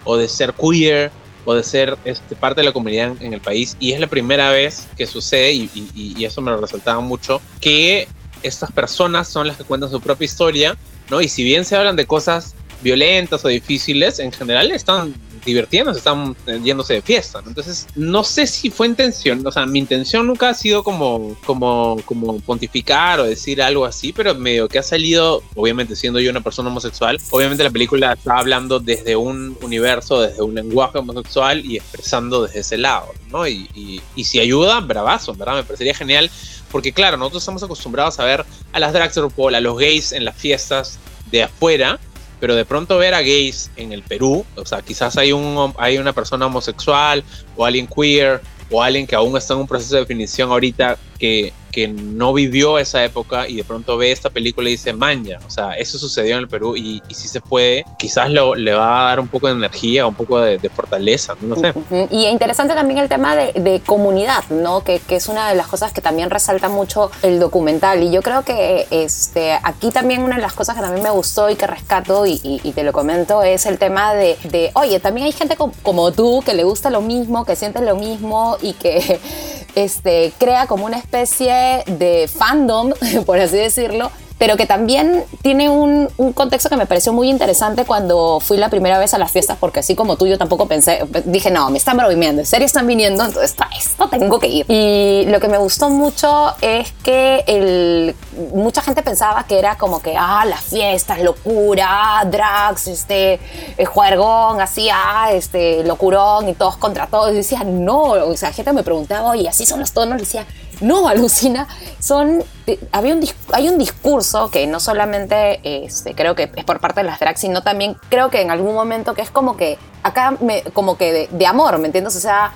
o 0.04 0.18
de 0.18 0.28
ser 0.28 0.54
queer 0.54 1.12
o 1.46 1.54
de 1.54 1.64
ser 1.64 1.98
este, 2.06 2.36
parte 2.36 2.62
de 2.62 2.66
la 2.66 2.74
comunidad 2.74 3.14
en, 3.22 3.34
el 3.34 3.42
país. 3.42 3.78
Y 3.80 3.94
es 3.94 4.00
la 4.00 4.08
primera 4.08 4.52
vez 4.52 4.88
que 4.98 5.08
sucede, 5.08 5.54
y, 5.54 5.70
y, 5.96 6.26
eso 6.26 6.42
me 6.42 6.52
lo 6.52 6.60
resaltaba 6.60 7.00
mucho, 7.00 7.42
que 7.62 8.08
estas 8.44 8.72
personas 8.72 9.28
son 9.28 9.48
las 9.48 9.58
que 9.58 9.64
cuentan 9.64 9.90
su 9.90 10.00
propia 10.02 10.26
historia, 10.26 10.78
¿no? 11.10 11.22
Y 11.22 11.28
si 11.28 11.44
bien 11.44 11.66
se 11.66 11.76
hablan 11.76 11.96
de 11.96 12.06
cosas 12.06 12.56
violentas 12.82 13.44
o 13.46 13.48
difíciles, 13.48 14.20
en 14.20 14.32
general 14.32 14.72
están 14.72 15.14
divirtiéndose, 15.46 16.00
están 16.00 16.36
yéndose 16.64 16.96
de 16.96 17.02
fiesta. 17.02 17.42
Entonces, 17.46 17.88
no 17.96 18.24
sé 18.24 18.48
si 18.48 18.70
fue 18.70 18.88
intención, 18.88 19.46
o 19.46 19.52
sea, 19.52 19.66
mi 19.66 19.80
intención 19.80 20.28
nunca 20.28 20.50
ha 20.50 20.54
sido 20.54 20.84
como, 20.84 21.36
como, 21.46 21.98
como 22.06 22.40
pontificar 22.40 23.20
o 23.20 23.24
decir 23.24 23.62
algo 23.62 23.86
así, 23.86 24.14
pero 24.14 24.36
medio 24.36 24.68
que 24.68 24.80
ha 24.80 24.84
salido, 24.84 25.44
obviamente 25.56 25.96
siendo 25.96 26.20
yo 26.20 26.32
una 26.32 26.42
persona 26.42 26.70
homosexual, 26.70 27.20
obviamente 27.32 27.64
la 27.64 27.70
película 27.70 28.14
está 28.14 28.38
hablando 28.38 28.80
desde 28.80 29.16
un 29.16 29.58
universo, 29.62 30.22
desde 30.22 30.42
un 30.42 30.56
lenguaje 30.56 30.98
homosexual 30.98 31.66
y 31.66 31.78
expresando 31.78 32.44
desde 32.44 32.60
ese 32.60 32.78
lado, 32.78 33.08
¿no? 33.32 33.48
Y, 33.48 33.70
y, 33.74 34.02
y 34.16 34.24
si 34.24 34.40
ayuda, 34.40 34.80
bravazo, 34.80 35.34
¿verdad? 35.34 35.56
Me 35.56 35.64
parecería 35.64 35.94
genial, 35.94 36.30
porque 36.72 36.94
claro, 36.94 37.18
nosotros 37.18 37.44
estamos 37.44 37.64
acostumbrados 37.64 38.20
a 38.20 38.26
ver 38.26 38.46
a 38.72 38.80
las 38.80 38.94
drags 38.94 39.18
RuPaul, 39.18 39.56
a 39.56 39.62
los 39.62 39.78
gays 39.78 40.12
en 40.12 40.26
las 40.26 40.36
fiestas 40.36 41.00
de 41.32 41.44
afuera, 41.44 42.00
pero 42.40 42.56
de 42.56 42.66
pronto 42.66 42.98
ver 42.98 43.14
a 43.14 43.22
gays 43.22 43.72
en 43.76 43.92
el 43.92 44.04
Perú, 44.04 44.46
o 44.56 44.66
sea, 44.66 44.82
quizás 44.82 45.18
hay, 45.18 45.32
un, 45.32 45.74
hay 45.78 45.98
una 45.98 46.14
persona 46.14 46.46
homosexual 46.46 47.24
o 47.56 47.66
alguien 47.66 47.88
queer 47.88 48.42
o 48.72 48.82
alguien 48.82 49.06
que 49.08 49.16
aún 49.16 49.36
está 49.38 49.54
en 49.54 49.62
un 49.62 49.68
proceso 49.68 49.96
de 49.96 50.02
definición 50.02 50.52
ahorita 50.52 50.98
que 51.18 51.54
que 51.72 51.88
no 51.88 52.34
vivió 52.34 52.80
esa 52.80 53.04
época 53.04 53.48
y 53.48 53.58
de 53.58 53.64
pronto 53.64 53.98
ve 53.98 54.12
esta 54.12 54.30
película 54.30 54.70
y 54.70 54.74
dice, 54.74 54.94
maña, 54.94 55.40
o 55.46 55.50
sea, 55.50 55.74
eso 55.74 55.98
sucedió 55.98 56.36
en 56.36 56.42
el 56.42 56.48
Perú 56.48 56.76
y, 56.76 57.02
si 57.10 57.28
se 57.28 57.42
puede, 57.42 57.86
quizás 57.98 58.30
le 58.30 58.74
va 58.74 59.02
a 59.02 59.10
dar 59.10 59.20
un 59.20 59.28
poco 59.28 59.48
de 59.48 59.54
energía, 59.54 60.06
un 60.08 60.16
poco 60.16 60.40
de, 60.40 60.70
fortaleza, 60.70 61.36
no 61.42 61.56
sé. 61.56 61.74
Y 62.12 62.26
interesante 62.28 62.74
también 62.74 63.00
el 63.00 63.10
tema 63.10 63.36
de, 63.36 63.82
comunidad, 63.86 64.44
¿no? 64.50 64.84
Que, 64.84 65.00
que, 65.00 65.16
es 65.16 65.28
una 65.28 65.50
de 65.50 65.56
las 65.56 65.68
cosas 65.68 65.94
que 65.94 66.02
también 66.02 66.30
resalta 66.30 66.70
mucho 66.70 67.12
el 67.22 67.40
documental 67.40 68.04
y 68.04 68.12
yo 68.12 68.22
creo 68.22 68.44
que 68.44 68.88
este, 68.92 69.54
aquí 69.64 69.90
también 69.92 70.22
una 70.22 70.36
de 70.36 70.42
las 70.42 70.54
cosas 70.54 70.76
que 70.76 70.82
también 70.82 71.04
me 71.04 71.10
gustó 71.10 71.50
y 71.50 71.56
que 71.56 71.68
rescato 71.68 72.26
y, 72.26 72.40
te 72.76 72.84
lo 72.84 72.94
comento 72.94 73.42
es 73.44 73.66
el 73.66 73.78
tema 73.78 74.14
de, 74.14 74.38
de 74.44 74.72
oye, 74.74 75.00
también 75.00 75.26
hay 75.26 75.32
gente 75.32 75.58
como 75.58 76.12
tú 76.12 76.42
que 76.46 76.54
le 76.54 76.64
gusta 76.64 76.90
lo 76.90 77.02
mismo, 77.02 77.46
que 77.46 77.56
siente 77.56 77.82
lo 77.82 77.96
mismo 77.96 78.58
y 78.62 78.74
que 78.74 79.20
este, 79.76 80.32
crea 80.38 80.68
como 80.68 80.86
una 80.86 80.98
especie 80.98 81.54
de 81.86 82.30
fandom, 82.34 82.94
por 83.26 83.40
así 83.40 83.58
decirlo, 83.58 84.12
pero 84.40 84.56
que 84.56 84.66
también 84.66 85.26
tiene 85.42 85.70
un, 85.70 86.08
contexto 86.34 86.70
que 86.70 86.78
me 86.78 86.86
pareció 86.86 87.12
muy 87.12 87.30
interesante 87.30 87.84
cuando 87.84 88.40
fui 88.40 88.58
la 88.58 88.70
primera 88.70 88.98
vez 88.98 89.14
a 89.14 89.18
las 89.18 89.32
fiestas, 89.32 89.58
porque 89.60 89.82
así 89.82 89.96
como 89.96 90.16
tú, 90.16 90.26
yo 90.28 90.38
tampoco 90.38 90.66
pensé, 90.66 91.04
dije, 91.26 91.52
no, 91.52 91.70
me 91.70 91.78
están 91.78 91.98
bromeando, 91.98 92.42
en 92.42 92.46
serio 92.46 92.66
están 92.66 92.88
viniendo, 92.88 93.24
entonces 93.26 93.54
esto 93.78 94.08
tengo 94.08 94.40
que 94.40 94.48
ir. 94.48 94.66
Y 94.70 95.26
lo 95.28 95.42
que 95.42 95.50
me 95.50 95.58
gustó 95.58 95.90
mucho 95.90 96.54
es 96.62 96.94
que 97.04 97.44
el, 97.48 98.16
mucha 98.54 98.82
gente 98.82 99.04
pensaba 99.04 99.44
que 99.44 99.60
era 99.60 99.78
como 99.78 100.02
que, 100.02 100.16
ah, 100.18 100.46
las 100.46 100.62
fiestas, 100.62 101.20
locura, 101.20 102.26
drags, 102.32 102.88
este, 102.88 103.42
eh, 103.78 103.86
juergón, 103.86 104.62
así, 104.62 104.88
ah, 104.90 105.32
este, 105.34 105.84
locurón 105.84 106.48
y 106.48 106.54
todos 106.54 106.78
contra 106.78 107.08
todos. 107.08 107.34
Y 107.34 107.36
decía, 107.36 107.66
no, 107.66 108.04
o 108.04 108.38
sea, 108.38 108.54
gente 108.54 108.72
me 108.72 108.84
preguntaba, 108.84 109.36
y 109.36 109.48
así 109.48 109.66
son 109.66 109.82
los 109.82 109.92
tonos, 109.92 110.16
le 110.16 110.22
decía, 110.22 110.46
no, 110.82 111.08
alucina, 111.10 111.68
son, 112.00 112.44
eh, 112.68 112.80
había 112.92 113.16
un, 113.16 113.28
hay 113.52 113.70
un 113.70 113.78
discurso 113.78 114.50
que 114.50 114.68
no 114.68 114.80
solamente 114.80 115.60
este, 115.86 116.16
creo 116.16 116.36
que 116.36 116.52
es 116.56 116.66
por 116.66 116.80
parte 116.80 117.02
de 117.02 117.08
las 117.08 117.20
drag, 117.20 117.38
sino 117.38 117.62
también 117.62 117.98
creo 118.10 118.30
que 118.30 118.42
en 118.42 118.52
algún 118.52 118.74
momento 118.74 119.14
que 119.14 119.22
es 119.22 119.32
como 119.32 119.58
que, 119.58 119.78
acá, 120.04 120.38
me, 120.40 120.64
como 120.74 120.98
que 120.98 121.28
de, 121.32 121.46
amor, 121.46 121.78
¿me 121.80 121.88
entiendes? 121.88 122.16
O 122.16 122.20
sea, 122.20 122.54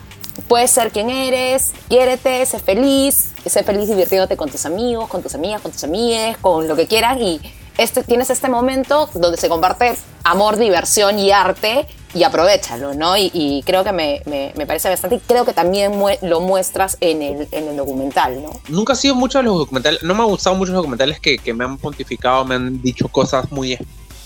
puedes 0.47 0.71
ser 0.71 0.91
quien 0.91 1.09
eres, 1.09 1.73
quiérete, 1.88 2.45
sé 2.45 2.59
feliz, 2.59 3.31
sé 3.45 3.63
feliz 3.63 3.88
divirtiéndote 3.88 4.38
con 4.38 4.49
tus 4.49 4.65
amigos, 4.65 5.07
con 5.09 5.21
tus 5.21 5.36
amigas, 5.36 5.62
con 5.62 5.71
tus 5.71 5.83
amigas, 5.83 6.38
con 6.38 6.67
lo 6.67 6.75
que 6.75 6.88
quieras 6.88 7.17
y 7.19 7.41
este, 7.77 8.03
tienes 8.03 8.29
este 8.29 8.49
momento 8.49 9.09
donde 9.13 9.38
se 9.38 9.49
comparte 9.49 9.95
amor, 10.23 10.57
diversión 10.57 11.19
y 11.19 11.31
arte 11.31 11.88
y 12.13 12.23
aprovechalo, 12.23 12.93
¿no? 12.93 13.17
Y, 13.17 13.63
creo 13.65 13.83
que 13.83 13.91
me, 13.91 14.21
me, 14.25 14.65
parece 14.65 14.89
bastante, 14.89 15.15
y 15.15 15.19
creo 15.19 15.45
que 15.45 15.53
también 15.53 15.93
lo 16.21 16.41
muestras 16.41 16.97
en 17.01 17.21
el, 17.21 17.47
en 17.51 17.69
el 17.69 17.77
documental, 17.77 18.41
¿no? 18.41 18.51
Nunca 18.69 18.93
ha 18.93 18.95
sido 18.95 19.15
mucho 19.15 19.39
de 19.39 19.45
los 19.45 19.57
documentales, 19.57 20.03
no 20.03 20.13
me 20.13 20.21
han 20.21 20.27
gustado 20.27 20.55
muchos 20.55 20.75
documentales 20.75 21.19
que, 21.19 21.38
que 21.38 21.53
me 21.53 21.63
han 21.63 21.77
pontificado, 21.77 22.45
me 22.45 22.55
han 22.55 22.81
dicho 22.81 23.07
cosas 23.07 23.51
muy 23.51 23.77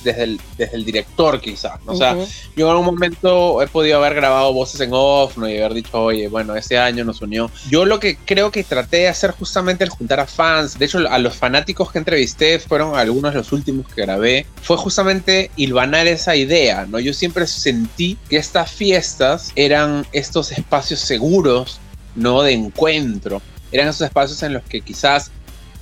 desde 0.03 0.23
el, 0.23 0.41
desde 0.57 0.75
el 0.75 0.85
director 0.85 1.39
quizás. 1.39 1.83
¿no? 1.85 1.93
O 1.93 1.95
sea, 1.95 2.15
yo 2.55 2.65
en 2.65 2.71
algún 2.71 2.85
momento 2.85 3.61
he 3.61 3.67
podido 3.67 3.97
haber 3.97 4.15
grabado 4.15 4.53
voces 4.53 4.79
en 4.81 4.89
off 4.93 5.37
¿no? 5.37 5.49
y 5.49 5.57
haber 5.57 5.73
dicho, 5.73 6.01
oye, 6.01 6.27
bueno, 6.27 6.55
este 6.55 6.77
año 6.77 7.03
nos 7.03 7.21
unió. 7.21 7.49
Yo 7.69 7.85
lo 7.85 7.99
que 7.99 8.17
creo 8.17 8.51
que 8.51 8.63
traté 8.63 8.97
de 8.97 9.07
hacer 9.07 9.31
justamente 9.31 9.83
el 9.83 9.89
juntar 9.89 10.19
a 10.19 10.27
fans, 10.27 10.77
de 10.77 10.85
hecho 10.85 10.99
a 11.09 11.19
los 11.19 11.35
fanáticos 11.35 11.91
que 11.91 11.99
entrevisté 11.99 12.59
fueron 12.59 12.95
algunos 12.95 13.33
de 13.33 13.39
los 13.39 13.51
últimos 13.51 13.87
que 13.87 14.01
grabé, 14.01 14.45
fue 14.61 14.77
justamente 14.77 15.51
hilvanar 15.55 16.07
esa 16.07 16.35
idea, 16.35 16.85
¿no? 16.85 16.99
Yo 16.99 17.13
siempre 17.13 17.47
sentí 17.47 18.17
que 18.29 18.37
estas 18.37 18.71
fiestas 18.71 19.51
eran 19.55 20.05
estos 20.11 20.51
espacios 20.51 20.99
seguros, 20.99 21.79
¿no? 22.15 22.41
De 22.41 22.53
encuentro. 22.53 23.41
Eran 23.71 23.89
esos 23.89 24.01
espacios 24.01 24.41
en 24.43 24.53
los 24.53 24.63
que 24.63 24.81
quizás 24.81 25.31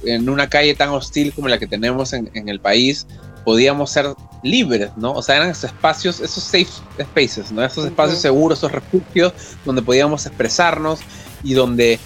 en 0.04 0.30
una 0.30 0.50
calle 0.50 0.76
tan 0.76 0.90
hostil 0.90 1.34
como 1.34 1.48
la 1.48 1.58
que 1.58 1.68
tenemos 1.68 2.14
en, 2.14 2.30
en 2.34 2.50
el 2.50 2.60
país, 2.60 3.08
podíamos 3.46 3.92
ser 3.92 4.14
libres, 4.44 4.92
¿no? 4.98 5.14
O 5.14 5.22
sea, 5.22 5.38
eran 5.38 5.50
esos 5.50 5.66
espacios, 5.66 6.20
esos 6.20 6.44
safe 6.44 6.68
spaces, 7.02 7.52
¿no? 7.52 7.64
Esos 7.64 7.86
espacios 7.86 8.20
seguros, 8.20 8.58
esos 8.58 8.72
refugios 8.72 9.32
donde 9.64 9.82
podíamos 9.82 10.26
expresarnos 10.26 11.00
y 11.44 11.54
donde 11.54 12.00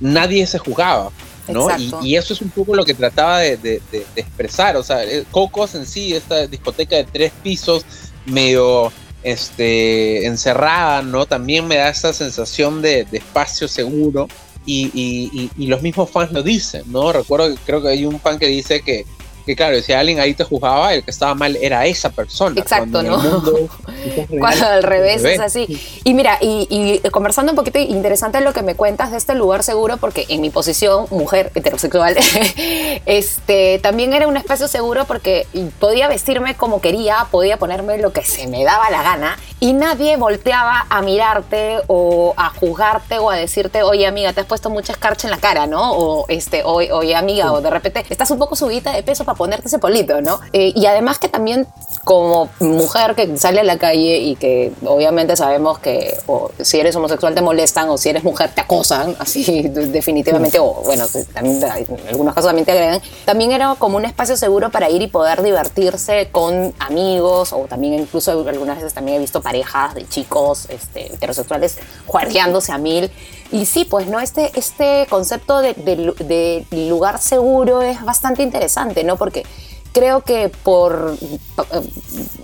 nadie 0.00 0.46
se 0.46 0.58
jugaba, 0.58 1.10
¿no? 1.48 1.68
Y, 1.78 1.92
y, 2.02 2.16
eso 2.16 2.34
es 2.34 2.40
un 2.40 2.50
poco 2.50 2.76
lo 2.76 2.84
que 2.84 2.94
trataba 2.94 3.38
de, 3.40 3.56
de, 3.56 3.82
de, 3.90 4.06
de, 4.14 4.20
expresar, 4.20 4.76
o 4.76 4.82
sea, 4.82 5.00
Cocos 5.30 5.74
en 5.74 5.86
sí, 5.86 6.14
esta 6.14 6.46
discoteca 6.46 6.96
de 6.96 7.04
tres 7.04 7.32
pisos, 7.42 7.84
medio 8.26 8.92
este, 9.22 10.26
encerrada, 10.26 11.02
¿no? 11.02 11.26
También 11.26 11.66
me 11.66 11.76
da 11.76 11.88
esa 11.88 12.12
sensación 12.12 12.82
de, 12.82 13.06
espacio 13.12 13.68
seguro. 13.68 14.28
Y, 14.64 14.92
y, 14.94 15.50
y, 15.58 15.66
los 15.66 15.82
mismos 15.82 16.08
fans 16.08 16.30
lo 16.30 16.40
dicen, 16.40 16.84
¿no? 16.86 17.12
Recuerdo, 17.12 17.52
creo 17.66 17.82
que 17.82 17.88
hay 17.88 18.04
un 18.04 18.20
fan 18.20 18.38
que 18.38 18.46
dice 18.46 18.80
que 18.82 19.04
que 19.44 19.56
claro, 19.56 19.80
si 19.80 19.92
alguien 19.92 20.20
ahí 20.20 20.34
te 20.34 20.44
juzgaba, 20.44 20.94
el 20.94 21.04
que 21.04 21.10
estaba 21.10 21.34
mal 21.34 21.56
era 21.56 21.86
esa 21.86 22.10
persona. 22.10 22.60
Exacto, 22.60 23.02
¿no? 23.02 23.20
Cuando 24.38 24.66
al 24.66 24.82
revés 24.82 25.24
es 25.24 25.40
así. 25.40 25.80
Y 26.04 26.14
mira, 26.14 26.38
y, 26.40 26.66
y, 26.70 27.08
conversando 27.10 27.52
un 27.52 27.56
poquito 27.56 27.78
interesante 27.78 28.40
lo 28.40 28.52
que 28.52 28.62
me 28.62 28.74
cuentas 28.74 29.10
de 29.10 29.16
este 29.16 29.34
lugar 29.34 29.62
seguro, 29.62 29.96
porque 29.96 30.26
en 30.28 30.40
mi 30.40 30.50
posición, 30.50 31.06
mujer 31.10 31.50
heterosexual, 31.54 32.16
este, 33.06 33.78
también 33.80 34.12
era 34.12 34.26
un 34.26 34.36
espacio 34.36 34.68
seguro 34.68 35.04
porque 35.06 35.46
podía 35.78 36.08
vestirme 36.08 36.54
como 36.56 36.80
quería, 36.80 37.26
podía 37.30 37.58
ponerme 37.58 37.98
lo 37.98 38.12
que 38.12 38.24
se 38.24 38.46
me 38.46 38.64
daba 38.64 38.90
la 38.90 39.02
gana 39.02 39.38
y 39.60 39.74
nadie 39.74 40.16
volteaba 40.16 40.86
a 40.88 41.02
mirarte 41.02 41.78
o 41.86 42.34
a 42.36 42.50
juzgarte 42.50 43.18
o 43.18 43.30
a 43.30 43.36
decirte, 43.36 43.82
oye 43.82 44.06
amiga, 44.06 44.32
te 44.32 44.40
has 44.40 44.46
puesto 44.46 44.70
mucha 44.70 44.92
escarcha 44.92 45.28
en 45.28 45.30
la 45.30 45.38
cara, 45.38 45.66
¿no? 45.66 45.92
O 45.92 46.24
este, 46.28 46.62
oye, 46.64 46.92
oye 46.92 47.14
amiga, 47.14 47.52
o 47.52 47.60
de 47.60 47.70
repente 47.70 48.04
estás 48.10 48.30
un 48.30 48.38
poco 48.38 48.56
subida 48.56 48.92
de 48.92 49.02
peso 49.02 49.24
para 49.24 49.31
ponerte 49.34 49.68
ese 49.68 49.78
polito, 49.78 50.20
¿no? 50.20 50.40
Eh, 50.52 50.72
y 50.74 50.86
además 50.86 51.18
que 51.18 51.28
también 51.28 51.66
como 52.04 52.48
mujer 52.58 53.14
que 53.14 53.36
sale 53.36 53.60
a 53.60 53.64
la 53.64 53.78
calle 53.78 54.18
y 54.18 54.34
que 54.36 54.72
obviamente 54.84 55.36
sabemos 55.36 55.78
que 55.78 56.18
o 56.26 56.50
si 56.60 56.80
eres 56.80 56.96
homosexual 56.96 57.34
te 57.34 57.42
molestan 57.42 57.88
o 57.90 57.98
si 57.98 58.08
eres 58.08 58.24
mujer 58.24 58.50
te 58.54 58.60
acosan, 58.60 59.14
así 59.20 59.62
definitivamente, 59.68 60.58
o 60.58 60.82
bueno, 60.84 61.04
también 61.32 61.62
en 61.62 62.08
algunos 62.08 62.34
casos 62.34 62.48
también 62.48 62.66
te 62.66 62.72
agregan, 62.72 63.00
también 63.24 63.52
era 63.52 63.74
como 63.78 63.96
un 63.96 64.04
espacio 64.04 64.36
seguro 64.36 64.70
para 64.70 64.90
ir 64.90 65.02
y 65.02 65.06
poder 65.06 65.42
divertirse 65.42 66.28
con 66.32 66.74
amigos 66.78 67.52
o 67.52 67.60
también 67.68 67.94
incluso 67.94 68.32
algunas 68.32 68.76
veces 68.76 68.94
también 68.94 69.18
he 69.18 69.20
visto 69.20 69.40
parejas 69.40 69.94
de 69.94 70.06
chicos 70.08 70.66
este, 70.68 71.12
heterosexuales 71.14 71.78
juergueándose 72.06 72.72
a 72.72 72.78
mil. 72.78 73.10
Y 73.50 73.66
sí, 73.66 73.84
pues 73.84 74.06
no, 74.06 74.18
este, 74.18 74.50
este 74.58 75.06
concepto 75.10 75.60
de, 75.60 75.74
de, 75.74 76.64
de 76.70 76.88
lugar 76.88 77.20
seguro 77.20 77.82
es 77.82 78.02
bastante 78.02 78.42
interesante, 78.42 79.04
¿no? 79.04 79.18
Porque 79.22 79.44
creo 79.92 80.22
que 80.22 80.48
por 80.48 81.16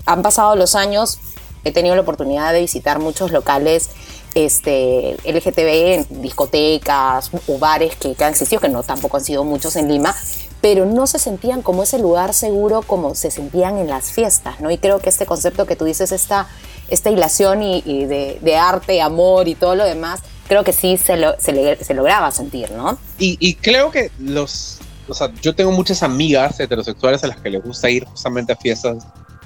han 0.06 0.22
pasado 0.22 0.54
los 0.54 0.76
años, 0.76 1.18
he 1.64 1.72
tenido 1.72 1.96
la 1.96 2.02
oportunidad 2.02 2.52
de 2.52 2.60
visitar 2.60 3.00
muchos 3.00 3.32
locales 3.32 3.90
este, 4.36 5.16
LGTB 5.24 6.20
discotecas 6.22 7.32
o 7.48 7.58
bares 7.58 7.96
que, 7.96 8.14
que 8.14 8.22
han 8.22 8.30
existido, 8.30 8.60
que 8.60 8.68
no 8.68 8.84
tampoco 8.84 9.16
han 9.16 9.24
sido 9.24 9.42
muchos 9.42 9.74
en 9.74 9.88
Lima, 9.88 10.14
pero 10.60 10.86
no 10.86 11.08
se 11.08 11.18
sentían 11.18 11.62
como 11.62 11.82
ese 11.82 11.98
lugar 11.98 12.32
seguro 12.32 12.82
como 12.82 13.16
se 13.16 13.32
sentían 13.32 13.78
en 13.78 13.88
las 13.88 14.12
fiestas, 14.12 14.60
¿no? 14.60 14.70
Y 14.70 14.78
creo 14.78 15.00
que 15.00 15.08
este 15.08 15.26
concepto 15.26 15.66
que 15.66 15.74
tú 15.74 15.84
dices, 15.84 16.12
esta, 16.12 16.46
esta 16.88 17.10
hilación 17.10 17.64
y, 17.64 18.04
de, 18.04 18.56
arte, 18.56 19.02
amor 19.02 19.48
y 19.48 19.56
todo 19.56 19.74
lo 19.74 19.84
demás, 19.84 20.20
creo 20.46 20.62
que 20.62 20.72
sí 20.72 20.96
se, 20.98 21.18
se, 21.40 21.94
lograba 21.94 22.30
sentir, 22.30 22.70
¿no? 22.70 22.96
Y 23.18 23.54
creo 23.54 23.90
que 23.90 24.12
los 24.20 24.77
o 25.09 25.14
sea, 25.14 25.33
yo 25.42 25.55
tengo 25.55 25.73
muchas 25.73 26.03
amigas 26.03 26.59
heterosexuales 26.61 27.25
a 27.25 27.29
las 27.29 27.40
que 27.40 27.51
les 27.51 27.62
gusta 27.62 27.90
ir 27.90 28.05
justamente 28.05 28.53
a 28.53 28.57
fiestas 28.57 29.05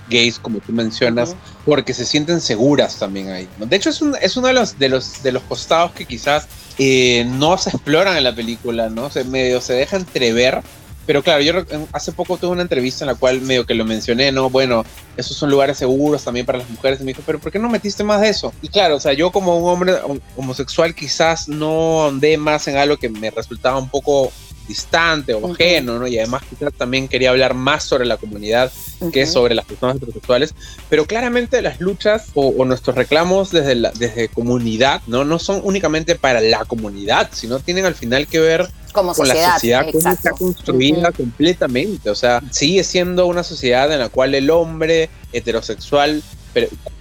gays, 0.09 0.39
como 0.39 0.59
tú 0.61 0.73
mencionas, 0.73 1.31
uh 1.31 1.33
-huh. 1.33 1.65
porque 1.65 1.95
se 1.95 2.05
sienten 2.05 2.41
seguras 2.41 2.99
también 2.99 3.31
ahí. 3.31 3.49
¿no? 3.59 3.67
De 3.67 3.77
hecho, 3.77 3.91
es, 3.91 4.03
un, 4.03 4.17
es 4.21 4.37
uno 4.37 4.49
de 4.49 4.55
los, 4.55 4.79
de, 4.79 4.89
los, 4.89 5.23
de 5.23 5.33
los 5.33 5.43
costados 5.45 5.93
que 5.93 6.05
quizás 6.05 6.49
eh, 6.79 7.25
no 7.27 7.57
se 7.59 7.71
exploran 7.71 8.17
en 8.17 8.25
la 8.25 8.35
película, 8.35 8.89
¿no? 8.89 9.11
Se 9.11 9.25
medio 9.25 9.61
se 9.61 9.75
deja 9.75 9.97
entrever. 9.97 10.63
Pero 11.05 11.21
claro, 11.21 11.43
yo 11.43 11.53
hace 11.93 12.13
poco 12.13 12.37
tuve 12.37 12.53
una 12.53 12.63
entrevista 12.63 13.05
en 13.05 13.09
la 13.09 13.17
cual 13.17 13.41
medio 13.41 13.67
que 13.67 13.75
lo 13.75 13.85
mencioné, 13.85 14.31
¿no? 14.31 14.51
Bueno, 14.51 14.85
esos 15.17 15.37
son 15.37 15.51
lugares 15.51 15.77
seguros 15.77 16.23
también 16.23 16.47
para 16.47 16.59
las 16.59 16.71
mujeres. 16.71 17.01
Y 17.01 17.05
me 17.05 17.11
dijo, 17.11 17.23
pero 17.27 17.41
¿por 17.41 17.51
qué 17.51 17.59
no 17.59 17.69
metiste 17.69 18.05
más 18.05 18.21
de 18.21 18.29
eso? 18.29 18.53
Y 18.63 18.69
claro, 18.69 18.97
o 18.97 19.01
sea, 19.01 19.13
yo 19.13 19.33
como 19.33 19.59
un 19.59 19.69
hombre 19.69 19.95
homosexual 20.37 20.95
quizás 20.95 21.49
no 21.49 22.07
andé 22.07 22.39
más 22.39 22.69
en 22.69 22.77
algo 22.77 22.97
que 22.99 23.09
me 23.09 23.31
resultaba 23.33 23.79
un 23.79 23.89
poco 23.89 24.33
distante 24.67 25.35
o 25.35 25.53
ajeno, 25.53 25.99
¿no? 25.99 26.07
Y 26.07 26.19
además 26.19 26.43
quizás 26.49 26.73
también 26.75 27.09
quería 27.09 27.31
hablar 27.31 27.55
más 27.55 27.85
sobre 27.85 28.05
la 28.05 28.17
comunidad 28.17 28.73
uh 29.01 29.07
-huh. 29.07 29.13
que 29.13 29.27
sobre 29.27 29.55
las 29.55 29.65
personas 29.65 29.97
heterosexuales, 29.97 30.55
pero 30.89 31.07
claramente 31.07 31.61
las 31.63 31.81
luchas 31.81 32.27
o, 32.35 32.49
o 32.49 32.65
nuestros 32.65 32.97
reclamos 32.97 33.51
desde, 33.51 33.75
la, 33.75 33.91
desde 33.93 34.29
comunidad, 34.29 35.03
¿no? 35.07 35.25
No 35.25 35.39
son 35.39 35.61
únicamente 35.65 36.15
para 36.15 36.41
la 36.41 36.65
comunidad, 36.65 37.31
sino 37.33 37.59
tienen 37.61 37.85
al 37.85 37.95
final 37.95 38.27
que 38.27 38.41
ver 38.41 38.69
como 38.93 39.15
con 39.15 39.27
sociedad, 39.27 39.49
la 39.49 39.55
sociedad 39.55 39.87
como 39.91 40.13
está 40.13 40.31
construida 40.33 41.09
uh 41.09 41.13
-huh. 41.13 41.17
completamente, 41.17 42.11
o 42.11 42.15
sea, 42.15 42.43
sigue 42.51 42.85
siendo 42.85 43.27
una 43.27 43.43
sociedad 43.43 43.91
en 43.93 43.99
la 43.99 44.09
cual 44.09 44.35
el 44.35 44.51
hombre 44.51 45.09
heterosexual 45.33 46.23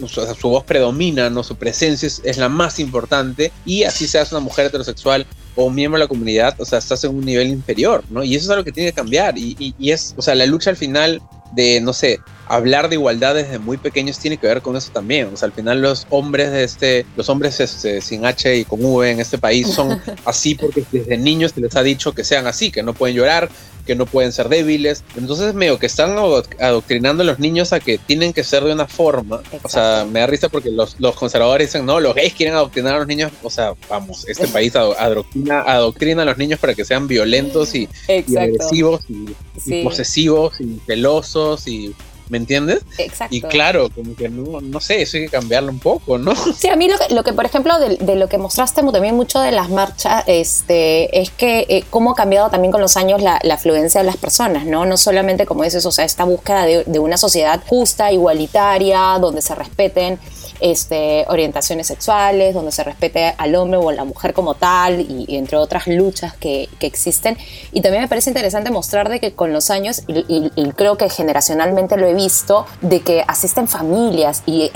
o 0.02 0.08
sea, 0.08 0.34
su 0.34 0.50
voz 0.50 0.64
predomina, 0.64 1.30
¿no? 1.30 1.44
su 1.44 1.56
presencia 1.56 2.08
es, 2.08 2.22
es, 2.24 2.38
la 2.38 2.50
más 2.50 2.80
importante 2.80 3.52
y 3.66 3.84
así 3.84 4.08
seas 4.08 4.32
una 4.32 4.40
mujer 4.40 4.68
heterosexual 4.68 5.26
o 5.56 5.66
un 5.66 5.76
miembro 5.76 5.98
de 5.98 6.06
la 6.06 6.08
comunidad, 6.08 6.56
o 6.60 6.66
sea, 6.66 6.80
estás 6.80 7.04
en 7.04 7.16
un 7.16 7.26
nivel 7.26 7.48
inferior, 7.48 8.04
¿no? 8.10 8.24
Y 8.24 8.36
eso 8.36 8.46
es 8.46 8.50
algo 8.52 8.64
que 8.64 8.72
tiene 8.72 8.92
que 8.92 8.96
cambiar 8.96 9.38
y, 9.38 9.56
y, 9.60 9.76
y 9.78 9.92
es, 9.92 10.14
o 10.18 10.22
sea, 10.22 10.36
la 10.36 10.46
lucha 10.46 10.70
al 10.70 10.78
final 10.78 11.22
de, 11.54 11.82
no 11.82 11.94
sé, 11.94 12.20
hablar 12.48 12.90
de 12.90 12.96
igualdad 12.96 13.36
desde 13.36 13.60
muy 13.60 13.78
pequeños 13.78 14.20
tiene 14.20 14.38
que 14.38 14.48
ver 14.48 14.62
con 14.62 14.76
eso 14.76 14.92
también. 14.92 15.30
O 15.34 15.38
sea, 15.38 15.48
al 15.48 15.54
final 15.54 15.82
los 15.82 16.08
hombres 16.10 16.52
de 16.52 16.64
este, 16.64 17.06
los 17.16 17.30
hombres 17.30 17.60
este, 17.60 18.02
sin 18.02 18.26
H 18.26 18.58
y 18.58 18.66
con 18.66 18.84
V 18.84 19.10
en 19.10 19.20
este 19.20 19.38
país 19.38 19.68
son 19.68 20.02
así 20.26 20.56
porque 20.56 20.84
desde 20.92 21.18
niños 21.18 21.52
se 21.54 21.62
les 21.62 21.76
ha 21.76 21.84
dicho 21.84 22.14
que 22.14 22.24
sean 22.24 22.48
así, 22.48 22.72
que 22.72 22.84
no 22.84 22.94
pueden 22.94 23.16
llorar, 23.16 23.50
que 23.92 23.96
no 23.98 24.06
pueden 24.06 24.32
ser 24.32 24.48
débiles. 24.48 25.04
Entonces, 25.18 25.54
medio 25.54 25.78
que 25.78 25.86
están 25.86 26.16
adoctrinando 26.18 27.24
a 27.24 27.26
los 27.26 27.40
niños 27.40 27.74
a 27.74 27.82
que 27.82 27.98
tienen 27.98 28.32
que 28.32 28.42
ser 28.42 28.64
de 28.64 28.72
una 28.72 28.88
forma. 28.88 29.42
Exacto. 29.44 29.68
O 29.68 29.70
sea, 29.70 30.08
me 30.10 30.22
da 30.22 30.28
risa 30.28 30.48
porque 30.48 30.72
los, 30.72 30.98
los, 30.98 31.14
conservadores 31.14 31.68
dicen, 31.68 31.86
no, 31.86 32.00
los 32.00 32.16
gays 32.16 32.34
quieren 32.34 32.56
adoctrinar 32.56 32.96
a 32.96 33.00
los 33.00 33.08
niños. 33.08 33.34
O 33.44 33.50
sea, 33.50 33.74
vamos, 33.90 34.26
este 34.30 34.48
país 34.48 34.74
adoctrina, 34.78 35.64
adoctrina 35.64 36.22
a 36.22 36.26
los 36.26 36.38
niños 36.38 36.58
para 36.58 36.74
que 36.74 36.86
sean 36.86 37.06
violentos 37.06 37.76
y, 37.76 37.90
y 38.08 38.38
agresivos 38.38 39.02
y, 39.10 39.26
sí. 39.60 39.82
y 39.82 39.84
posesivos 39.84 40.62
y 40.62 40.80
celosos 40.86 41.68
y 41.68 41.94
¿Me 42.32 42.38
entiendes? 42.38 42.82
Exacto. 42.98 43.36
Y 43.36 43.42
claro, 43.42 43.90
como 43.94 44.16
que 44.16 44.30
no, 44.30 44.62
no 44.62 44.80
sé, 44.80 45.02
eso 45.02 45.18
hay 45.18 45.26
que 45.26 45.30
cambiarlo 45.30 45.70
un 45.70 45.80
poco, 45.80 46.18
¿no? 46.18 46.34
Sí, 46.58 46.70
a 46.70 46.78
mí 46.78 46.88
lo 46.88 46.98
que, 46.98 47.14
lo 47.14 47.24
que 47.26 47.34
por 47.34 47.44
ejemplo, 47.44 47.78
de, 47.78 47.98
de, 47.98 48.16
lo 48.16 48.30
que 48.30 48.38
mostraste 48.38 48.82
también 48.82 49.16
mucho 49.16 49.42
de 49.42 49.52
las 49.52 49.70
marchas, 49.70 50.24
este, 50.28 51.20
es 51.20 51.30
que 51.30 51.66
eh, 51.68 51.84
cómo 51.90 52.12
ha 52.12 52.16
cambiado 52.16 52.50
también 52.50 52.72
con 52.72 52.80
los 52.80 52.96
años 52.96 53.22
la, 53.22 53.38
la, 53.44 53.56
afluencia 53.56 54.00
de 54.00 54.06
las 54.06 54.16
personas, 54.16 54.66
¿no? 54.66 54.86
No 54.86 54.96
solamente, 54.96 55.46
como 55.46 55.66
dices, 55.66 55.86
o 55.86 55.92
sea, 55.92 56.06
esta 56.06 56.24
búsqueda 56.24 56.64
de, 56.64 56.86
de 56.86 57.00
una 57.00 57.18
sociedad 57.18 57.62
justa, 57.68 58.14
igualitaria, 58.14 59.18
donde 59.20 59.42
se 59.42 59.54
respeten 59.54 60.18
este, 60.62 61.26
orientaciones 61.28 61.88
sexuales, 61.88 62.54
donde 62.54 62.72
se 62.72 62.84
respete 62.84 63.34
al 63.38 63.56
hombre 63.56 63.78
o 63.78 63.90
a 63.90 63.94
la 63.94 64.06
mujer 64.06 64.34
como 64.34 64.54
tal, 64.54 65.02
y, 65.02 65.26
y 65.28 65.38
entre 65.38 65.58
otras 65.58 65.88
luchas 65.88 66.34
que, 66.38 66.70
que, 66.80 66.88
existen. 66.88 67.38
Y 67.72 67.82
también 67.82 68.04
me 68.04 68.08
parece 68.08 68.30
interesante 68.30 68.72
mostrar 68.72 69.10
de 69.10 69.20
que 69.20 69.34
con 69.34 69.54
los 69.54 69.70
años, 69.70 70.04
y, 70.08 70.20
y, 70.28 70.52
y 70.56 70.72
creo 70.72 70.98
que 70.98 71.10
generacionalmente 71.10 71.98
lo 71.98 72.08
he 72.08 72.14
visto, 72.14 72.66
de 72.82 73.02
que 73.02 73.24
asisten 73.28 73.68
familias 73.68 74.44
y, 74.46 74.72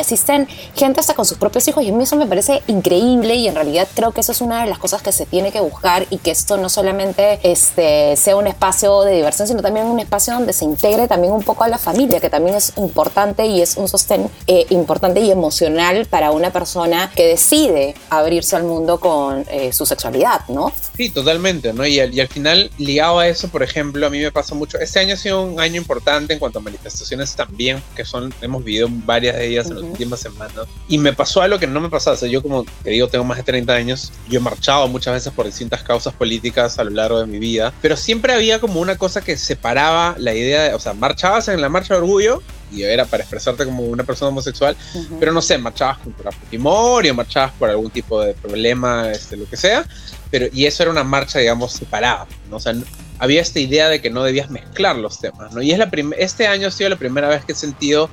asisten 0.00 0.48
gente 0.74 1.00
hasta 1.00 1.14
con 1.14 1.24
sus 1.24 1.38
propios 1.38 1.66
hijos, 1.68 1.84
y 1.84 1.90
a 1.90 1.92
mí 1.92 2.04
eso 2.04 2.16
me 2.16 2.26
parece 2.26 2.62
increíble, 2.66 3.34
y 3.34 3.48
en 3.48 3.54
realidad 3.54 3.86
creo 3.94 4.12
que 4.12 4.20
eso 4.20 4.32
es 4.32 4.40
una 4.40 4.62
de 4.62 4.70
las 4.70 4.78
cosas 4.78 5.02
que 5.02 5.12
se 5.12 5.26
tiene 5.26 5.52
que 5.52 5.60
buscar, 5.60 6.06
y 6.10 6.18
que 6.18 6.30
esto 6.30 6.56
no 6.56 6.68
solamente 6.68 7.40
este, 7.42 8.16
sea 8.16 8.36
un 8.36 8.46
espacio 8.46 9.02
de 9.02 9.14
diversión, 9.14 9.48
sino 9.48 9.62
también 9.62 9.86
un 9.86 10.00
espacio 10.00 10.34
donde 10.34 10.52
se 10.52 10.64
integre 10.64 11.08
también 11.08 11.32
un 11.32 11.42
poco 11.42 11.64
a 11.64 11.68
la 11.68 11.78
familia, 11.78 12.20
que 12.20 12.30
también 12.30 12.56
es 12.56 12.72
importante 12.76 13.46
y 13.46 13.60
es 13.62 13.76
un 13.76 13.88
sostén 13.88 14.30
eh, 14.46 14.66
importante 14.70 15.20
y 15.20 15.29
y 15.30 15.32
emocional 15.32 16.06
para 16.06 16.30
una 16.30 16.52
persona 16.52 17.10
que 17.14 17.26
decide 17.26 17.94
abrirse 18.10 18.56
al 18.56 18.64
mundo 18.64 18.98
con 19.00 19.44
eh, 19.50 19.72
su 19.72 19.86
sexualidad, 19.86 20.46
¿no? 20.48 20.72
Sí, 20.96 21.10
totalmente, 21.10 21.72
¿no? 21.72 21.86
Y 21.86 22.00
al, 22.00 22.12
y 22.12 22.20
al 22.20 22.28
final, 22.28 22.70
ligado 22.78 23.18
a 23.18 23.28
eso, 23.28 23.48
por 23.48 23.62
ejemplo, 23.62 24.06
a 24.06 24.10
mí 24.10 24.18
me 24.18 24.32
pasa 24.32 24.54
mucho, 24.54 24.78
este 24.78 24.98
año 24.98 25.14
ha 25.14 25.16
sido 25.16 25.42
un 25.42 25.60
año 25.60 25.76
importante 25.76 26.32
en 26.32 26.38
cuanto 26.38 26.58
a 26.58 26.62
manifestaciones 26.62 27.34
también, 27.34 27.82
que 27.96 28.04
son, 28.04 28.34
hemos 28.40 28.64
vivido 28.64 28.88
varias 28.90 29.36
de 29.36 29.46
ellas 29.46 29.68
en 29.68 29.76
las 29.76 29.84
últimas 29.84 30.20
semanas, 30.20 30.66
y 30.88 30.98
me 30.98 31.12
pasó 31.12 31.42
algo 31.42 31.58
que 31.58 31.66
no 31.66 31.80
me 31.80 31.88
pasaba, 31.88 32.16
o 32.16 32.18
sea, 32.18 32.28
yo 32.28 32.42
como 32.42 32.64
te 32.82 32.90
digo, 32.90 33.08
tengo 33.08 33.24
más 33.24 33.38
de 33.38 33.44
30 33.44 33.72
años, 33.72 34.12
yo 34.28 34.40
he 34.40 34.42
marchado 34.42 34.88
muchas 34.88 35.14
veces 35.14 35.32
por 35.32 35.46
distintas 35.46 35.82
causas 35.82 36.12
políticas 36.14 36.78
a 36.78 36.84
lo 36.84 36.90
largo 36.90 37.20
de 37.20 37.26
mi 37.26 37.38
vida, 37.38 37.72
pero 37.80 37.96
siempre 37.96 38.32
había 38.32 38.60
como 38.60 38.80
una 38.80 38.96
cosa 38.96 39.20
que 39.20 39.36
separaba 39.36 40.14
la 40.18 40.34
idea, 40.34 40.64
de, 40.64 40.74
o 40.74 40.80
sea, 40.80 40.92
marchabas 40.92 41.48
en 41.48 41.60
la 41.60 41.68
marcha 41.68 41.94
de 41.94 42.00
orgullo, 42.00 42.42
y 42.72 42.82
era 42.82 43.04
para 43.04 43.22
expresarte 43.22 43.64
como 43.64 43.82
una 43.84 44.04
persona 44.04 44.28
homosexual, 44.28 44.76
Ujú. 44.94 45.18
pero 45.18 45.32
no 45.32 45.42
sé, 45.42 45.58
marchabas 45.58 45.98
contra 45.98 46.30
Fujimori 46.32 47.10
o 47.10 47.14
marchabas 47.14 47.52
por 47.58 47.70
algún 47.70 47.90
tipo 47.90 48.20
de 48.22 48.34
problema, 48.34 49.10
este, 49.10 49.36
lo 49.36 49.46
que 49.48 49.56
sea, 49.56 49.84
pero 50.30 50.46
y 50.52 50.66
eso 50.66 50.82
era 50.82 50.92
una 50.92 51.04
marcha, 51.04 51.38
digamos, 51.38 51.72
separada, 51.72 52.26
¿no? 52.48 52.56
O 52.56 52.60
sea, 52.60 52.72
no- 52.72 52.84
había 53.18 53.42
esta 53.42 53.60
idea 53.60 53.88
de 53.88 54.00
que 54.00 54.08
no 54.10 54.22
debías 54.22 54.50
mezclar 54.50 54.96
los 54.96 55.20
temas, 55.20 55.52
¿no? 55.52 55.60
Y 55.60 55.72
es 55.72 55.78
la 55.78 55.90
este 56.18 56.46
año 56.46 56.68
ha 56.68 56.70
sido 56.70 56.88
la 56.90 56.96
primera 56.96 57.28
vez 57.28 57.44
que 57.44 57.52
he 57.52 57.54
sentido 57.54 58.08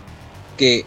que, 0.58 0.86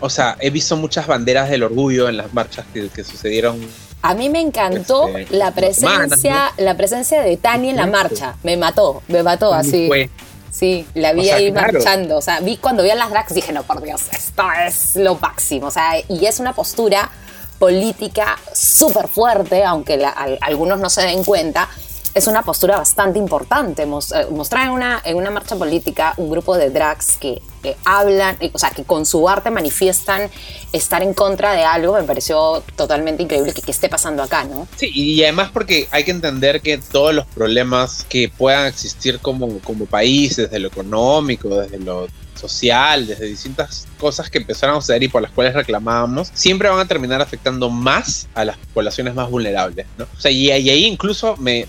o 0.00 0.10
sea, 0.10 0.36
he 0.40 0.50
visto 0.50 0.76
muchas 0.76 1.06
banderas 1.06 1.48
del 1.48 1.62
orgullo 1.62 2.08
en 2.08 2.16
las 2.16 2.34
marchas 2.34 2.66
que, 2.74 2.88
que 2.88 3.04
sucedieron. 3.04 3.58
A 4.02 4.14
mí 4.14 4.28
me 4.28 4.40
encantó 4.40 5.06
Este, 5.16 5.36
la 5.36 5.52
semanas, 5.52 6.08
presencia, 6.08 6.52
la 6.58 6.76
presencia 6.76 7.22
de 7.22 7.36
Tani 7.36 7.70
en 7.70 7.76
la 7.76 7.86
marcha. 7.86 8.34
Me 8.42 8.56
mató, 8.56 9.00
me 9.06 9.22
mató 9.22 9.54
así. 9.54 9.86
Fue, 9.86 10.10
Sí, 10.52 10.86
la 10.94 11.14
vi 11.14 11.20
O 11.22 11.24
sea, 11.24 11.36
ahí 11.36 11.50
claro. 11.50 11.72
marchando. 11.72 12.18
O 12.18 12.22
sea, 12.22 12.40
vi 12.40 12.58
cuando 12.58 12.82
vi 12.82 12.90
a 12.90 12.94
las 12.94 13.08
drags 13.10 13.32
dije, 13.34 13.52
no, 13.52 13.62
por 13.62 13.80
Dios, 13.82 14.02
esto 14.12 14.42
es 14.66 14.96
lo 14.96 15.14
máximo. 15.16 15.68
O 15.68 15.70
sea, 15.70 15.94
y 16.08 16.26
es 16.26 16.40
una 16.40 16.52
postura 16.52 17.10
política 17.58 18.36
súper 18.52 19.08
fuerte, 19.08 19.64
aunque 19.64 19.96
la- 19.96 20.10
al- 20.10 20.38
algunos 20.42 20.78
no 20.78 20.90
se 20.90 21.02
den 21.02 21.24
cuenta. 21.24 21.68
Es 22.14 22.26
una 22.26 22.42
postura 22.42 22.76
bastante 22.76 23.18
importante. 23.18 23.82
Eh, 23.82 23.86
mostrar 24.30 24.66
en 24.66 24.72
una, 24.72 25.00
en 25.04 25.16
una 25.16 25.30
marcha 25.30 25.56
política 25.56 26.14
un 26.16 26.30
grupo 26.30 26.56
de 26.56 26.70
drags 26.70 27.16
que, 27.16 27.40
hablan, 27.84 28.36
eh, 28.40 28.50
o 28.52 28.58
sea, 28.58 28.70
que 28.70 28.84
con 28.84 29.06
su 29.06 29.28
arte 29.28 29.50
manifiestan 29.50 30.30
estar 30.72 31.02
en 31.02 31.14
contra 31.14 31.52
de 31.52 31.62
algo, 31.64 31.94
me 31.94 32.02
pareció 32.02 32.62
totalmente 32.76 33.22
increíble 33.22 33.52
que, 33.52 33.62
que 33.62 33.70
esté 33.70 33.88
pasando 33.88 34.22
acá, 34.22 34.44
¿no? 34.44 34.66
Sí, 34.76 34.90
y 34.92 35.22
además 35.22 35.50
porque 35.52 35.88
hay 35.90 36.04
que 36.04 36.10
entender 36.10 36.60
que 36.60 36.78
todos 36.78 37.14
los 37.14 37.26
problemas 37.26 38.04
que 38.08 38.28
puedan 38.28 38.66
existir 38.66 39.20
como, 39.20 39.58
como 39.60 39.86
país, 39.86 40.36
desde 40.36 40.58
lo 40.58 40.68
económico, 40.68 41.48
desde 41.48 41.78
lo 41.78 42.08
social, 42.42 43.06
desde 43.06 43.26
distintas 43.26 43.86
cosas 43.98 44.28
que 44.28 44.38
empezaron 44.38 44.76
a 44.76 44.80
suceder 44.80 45.02
y 45.04 45.08
por 45.08 45.22
las 45.22 45.30
cuales 45.30 45.54
reclamábamos, 45.54 46.30
siempre 46.34 46.68
van 46.68 46.80
a 46.80 46.86
terminar 46.86 47.22
afectando 47.22 47.70
más 47.70 48.28
a 48.34 48.44
las 48.44 48.56
poblaciones 48.74 49.14
más 49.14 49.30
vulnerables, 49.30 49.86
¿no? 49.96 50.04
O 50.04 50.20
sea, 50.20 50.30
y, 50.30 50.50
ahí 50.50 50.84
incluso 50.84 51.36
me 51.36 51.66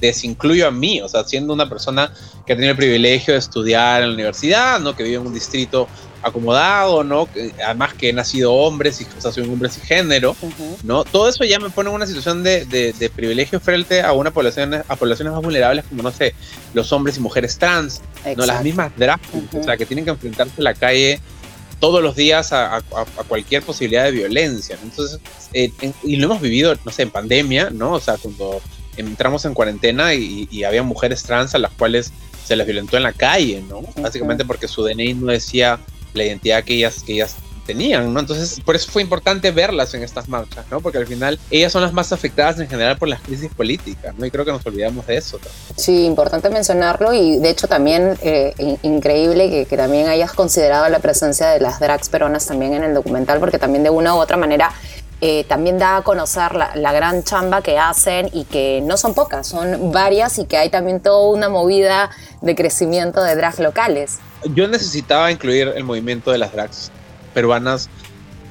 desincluyo 0.00 0.66
a 0.68 0.70
mí, 0.70 1.00
o 1.00 1.08
sea, 1.08 1.24
siendo 1.24 1.52
una 1.52 1.68
persona 1.68 2.12
que 2.46 2.52
ha 2.52 2.56
tenido 2.56 2.72
el 2.72 2.76
privilegio 2.76 3.34
de 3.34 3.38
estudiar 3.38 4.02
en 4.02 4.08
la 4.08 4.14
universidad, 4.14 4.80
¿no? 4.80 4.96
Que 4.96 5.04
vive 5.04 5.16
en 5.16 5.26
un 5.26 5.34
distrito 5.34 5.88
acomodado, 6.22 7.04
¿no? 7.04 7.28
Además 7.64 7.94
que 7.94 8.08
he 8.10 8.12
nacido 8.12 8.52
hombres 8.52 9.00
y 9.00 9.04
o 9.16 9.20
sea, 9.20 9.32
soy 9.32 9.44
un 9.44 9.50
hombre 9.50 9.68
género, 9.70 10.36
Ujú. 10.40 10.76
¿no? 10.84 11.04
Todo 11.04 11.28
eso 11.28 11.44
ya 11.44 11.58
me 11.58 11.70
pone 11.70 11.88
en 11.90 11.96
una 11.96 12.06
situación 12.06 12.42
de, 12.42 12.64
de- 12.66 12.92
de 12.92 13.10
privilegio 13.10 13.60
frente 13.60 14.00
a 14.02 14.12
una 14.12 14.30
población, 14.30 14.74
a 14.86 14.96
poblaciones 14.96 15.32
más 15.32 15.42
vulnerables 15.42 15.84
como, 15.88 16.02
no 16.02 16.10
sé, 16.12 16.34
los 16.74 16.92
hombres 16.92 17.16
y 17.16 17.20
mujeres 17.20 17.58
trans, 17.58 18.00
¿no? 18.36 18.46
Las 18.46 18.62
mismas 18.62 18.92
drag 18.96 19.20
queens, 19.20 19.46
Ujú. 19.48 19.60
o 19.60 19.64
sea, 19.64 19.76
que 19.76 19.86
tienen 19.86 20.04
que 20.04 20.10
enfrentarse 20.12 20.54
a 20.58 20.62
la 20.62 20.74
calle 20.74 21.20
todos 21.80 22.00
los 22.02 22.14
días 22.14 22.52
a, 22.52 22.76
a- 22.76 22.78
a 22.80 23.24
cualquier 23.26 23.62
posibilidad 23.62 24.04
de 24.04 24.12
violencia. 24.12 24.76
¿no? 24.80 24.88
Entonces, 24.88 25.18
eh, 25.52 25.72
en- 25.80 25.94
y 26.04 26.16
lo 26.16 26.26
hemos 26.26 26.40
vivido, 26.40 26.74
no 26.84 26.92
sé, 26.92 27.02
en 27.02 27.10
pandemia, 27.10 27.70
¿no? 27.70 27.92
O 27.94 28.00
sea, 28.00 28.16
cuando 28.18 28.60
entramos 28.96 29.44
en 29.46 29.54
cuarentena 29.54 30.14
y, 30.14 30.46
y 30.50 30.64
había 30.64 30.82
mujeres 30.82 31.22
trans 31.24 31.54
a 31.54 31.58
las 31.58 31.72
cuales 31.72 32.12
se 32.44 32.54
les 32.56 32.66
violentó 32.66 32.96
en 32.96 33.02
la 33.04 33.12
calle, 33.12 33.62
¿no? 33.68 33.80
Básicamente 33.96 34.44
porque 34.44 34.68
su 34.68 34.82
DNI 34.84 35.14
no 35.14 35.26
decía 35.32 35.78
la 36.14 36.24
identidad 36.24 36.64
que 36.64 36.74
ellas, 36.74 37.02
que 37.04 37.14
ellas 37.14 37.36
tenían, 37.66 38.12
¿no? 38.12 38.18
Entonces, 38.18 38.60
por 38.64 38.74
eso 38.74 38.90
fue 38.90 39.02
importante 39.02 39.52
verlas 39.52 39.94
en 39.94 40.02
estas 40.02 40.28
marchas, 40.28 40.64
¿no? 40.68 40.80
Porque 40.80 40.98
al 40.98 41.06
final 41.06 41.38
ellas 41.48 41.70
son 41.70 41.82
las 41.82 41.92
más 41.92 42.12
afectadas 42.12 42.58
en 42.58 42.68
general 42.68 42.98
por 42.98 43.06
las 43.06 43.20
crisis 43.20 43.50
políticas, 43.54 44.16
¿no? 44.18 44.26
Y 44.26 44.32
creo 44.32 44.44
que 44.44 44.50
nos 44.50 44.66
olvidamos 44.66 45.06
de 45.06 45.16
eso. 45.16 45.38
Sí, 45.76 46.04
importante 46.04 46.50
mencionarlo 46.50 47.14
y 47.14 47.38
de 47.38 47.50
hecho 47.50 47.68
también 47.68 48.18
eh, 48.22 48.52
in- 48.58 48.78
increíble 48.82 49.48
que, 49.48 49.66
que 49.66 49.76
también 49.76 50.08
hayas 50.08 50.32
considerado 50.32 50.88
la 50.88 50.98
presencia 50.98 51.50
de 51.50 51.60
las 51.60 51.78
drags 51.78 52.08
peruanas 52.08 52.46
también 52.46 52.74
en 52.74 52.82
el 52.82 52.94
documental 52.94 53.38
porque 53.38 53.60
también 53.60 53.84
de 53.84 53.90
una 53.90 54.16
u 54.16 54.18
otra 54.18 54.36
manera 54.36 54.72
eh, 55.20 55.44
también 55.44 55.78
da 55.78 55.98
a 55.98 56.02
conocer 56.02 56.56
la, 56.56 56.74
la 56.74 56.92
gran 56.92 57.22
chamba 57.22 57.62
que 57.62 57.78
hacen 57.78 58.28
y 58.32 58.42
que 58.44 58.80
no 58.82 58.96
son 58.96 59.14
pocas, 59.14 59.46
son 59.46 59.92
varias 59.92 60.40
y 60.40 60.46
que 60.46 60.56
hay 60.56 60.68
también 60.68 60.98
toda 60.98 61.28
una 61.28 61.48
movida 61.48 62.10
de 62.40 62.56
crecimiento 62.56 63.22
de 63.22 63.36
drags 63.36 63.60
locales. 63.60 64.18
Yo 64.54 64.68
necesitaba 64.68 65.30
incluir 65.30 65.72
el 65.74 65.84
movimiento 65.84 66.30
de 66.30 66.38
las 66.38 66.52
drags 66.52 66.90
peruanas 67.34 67.88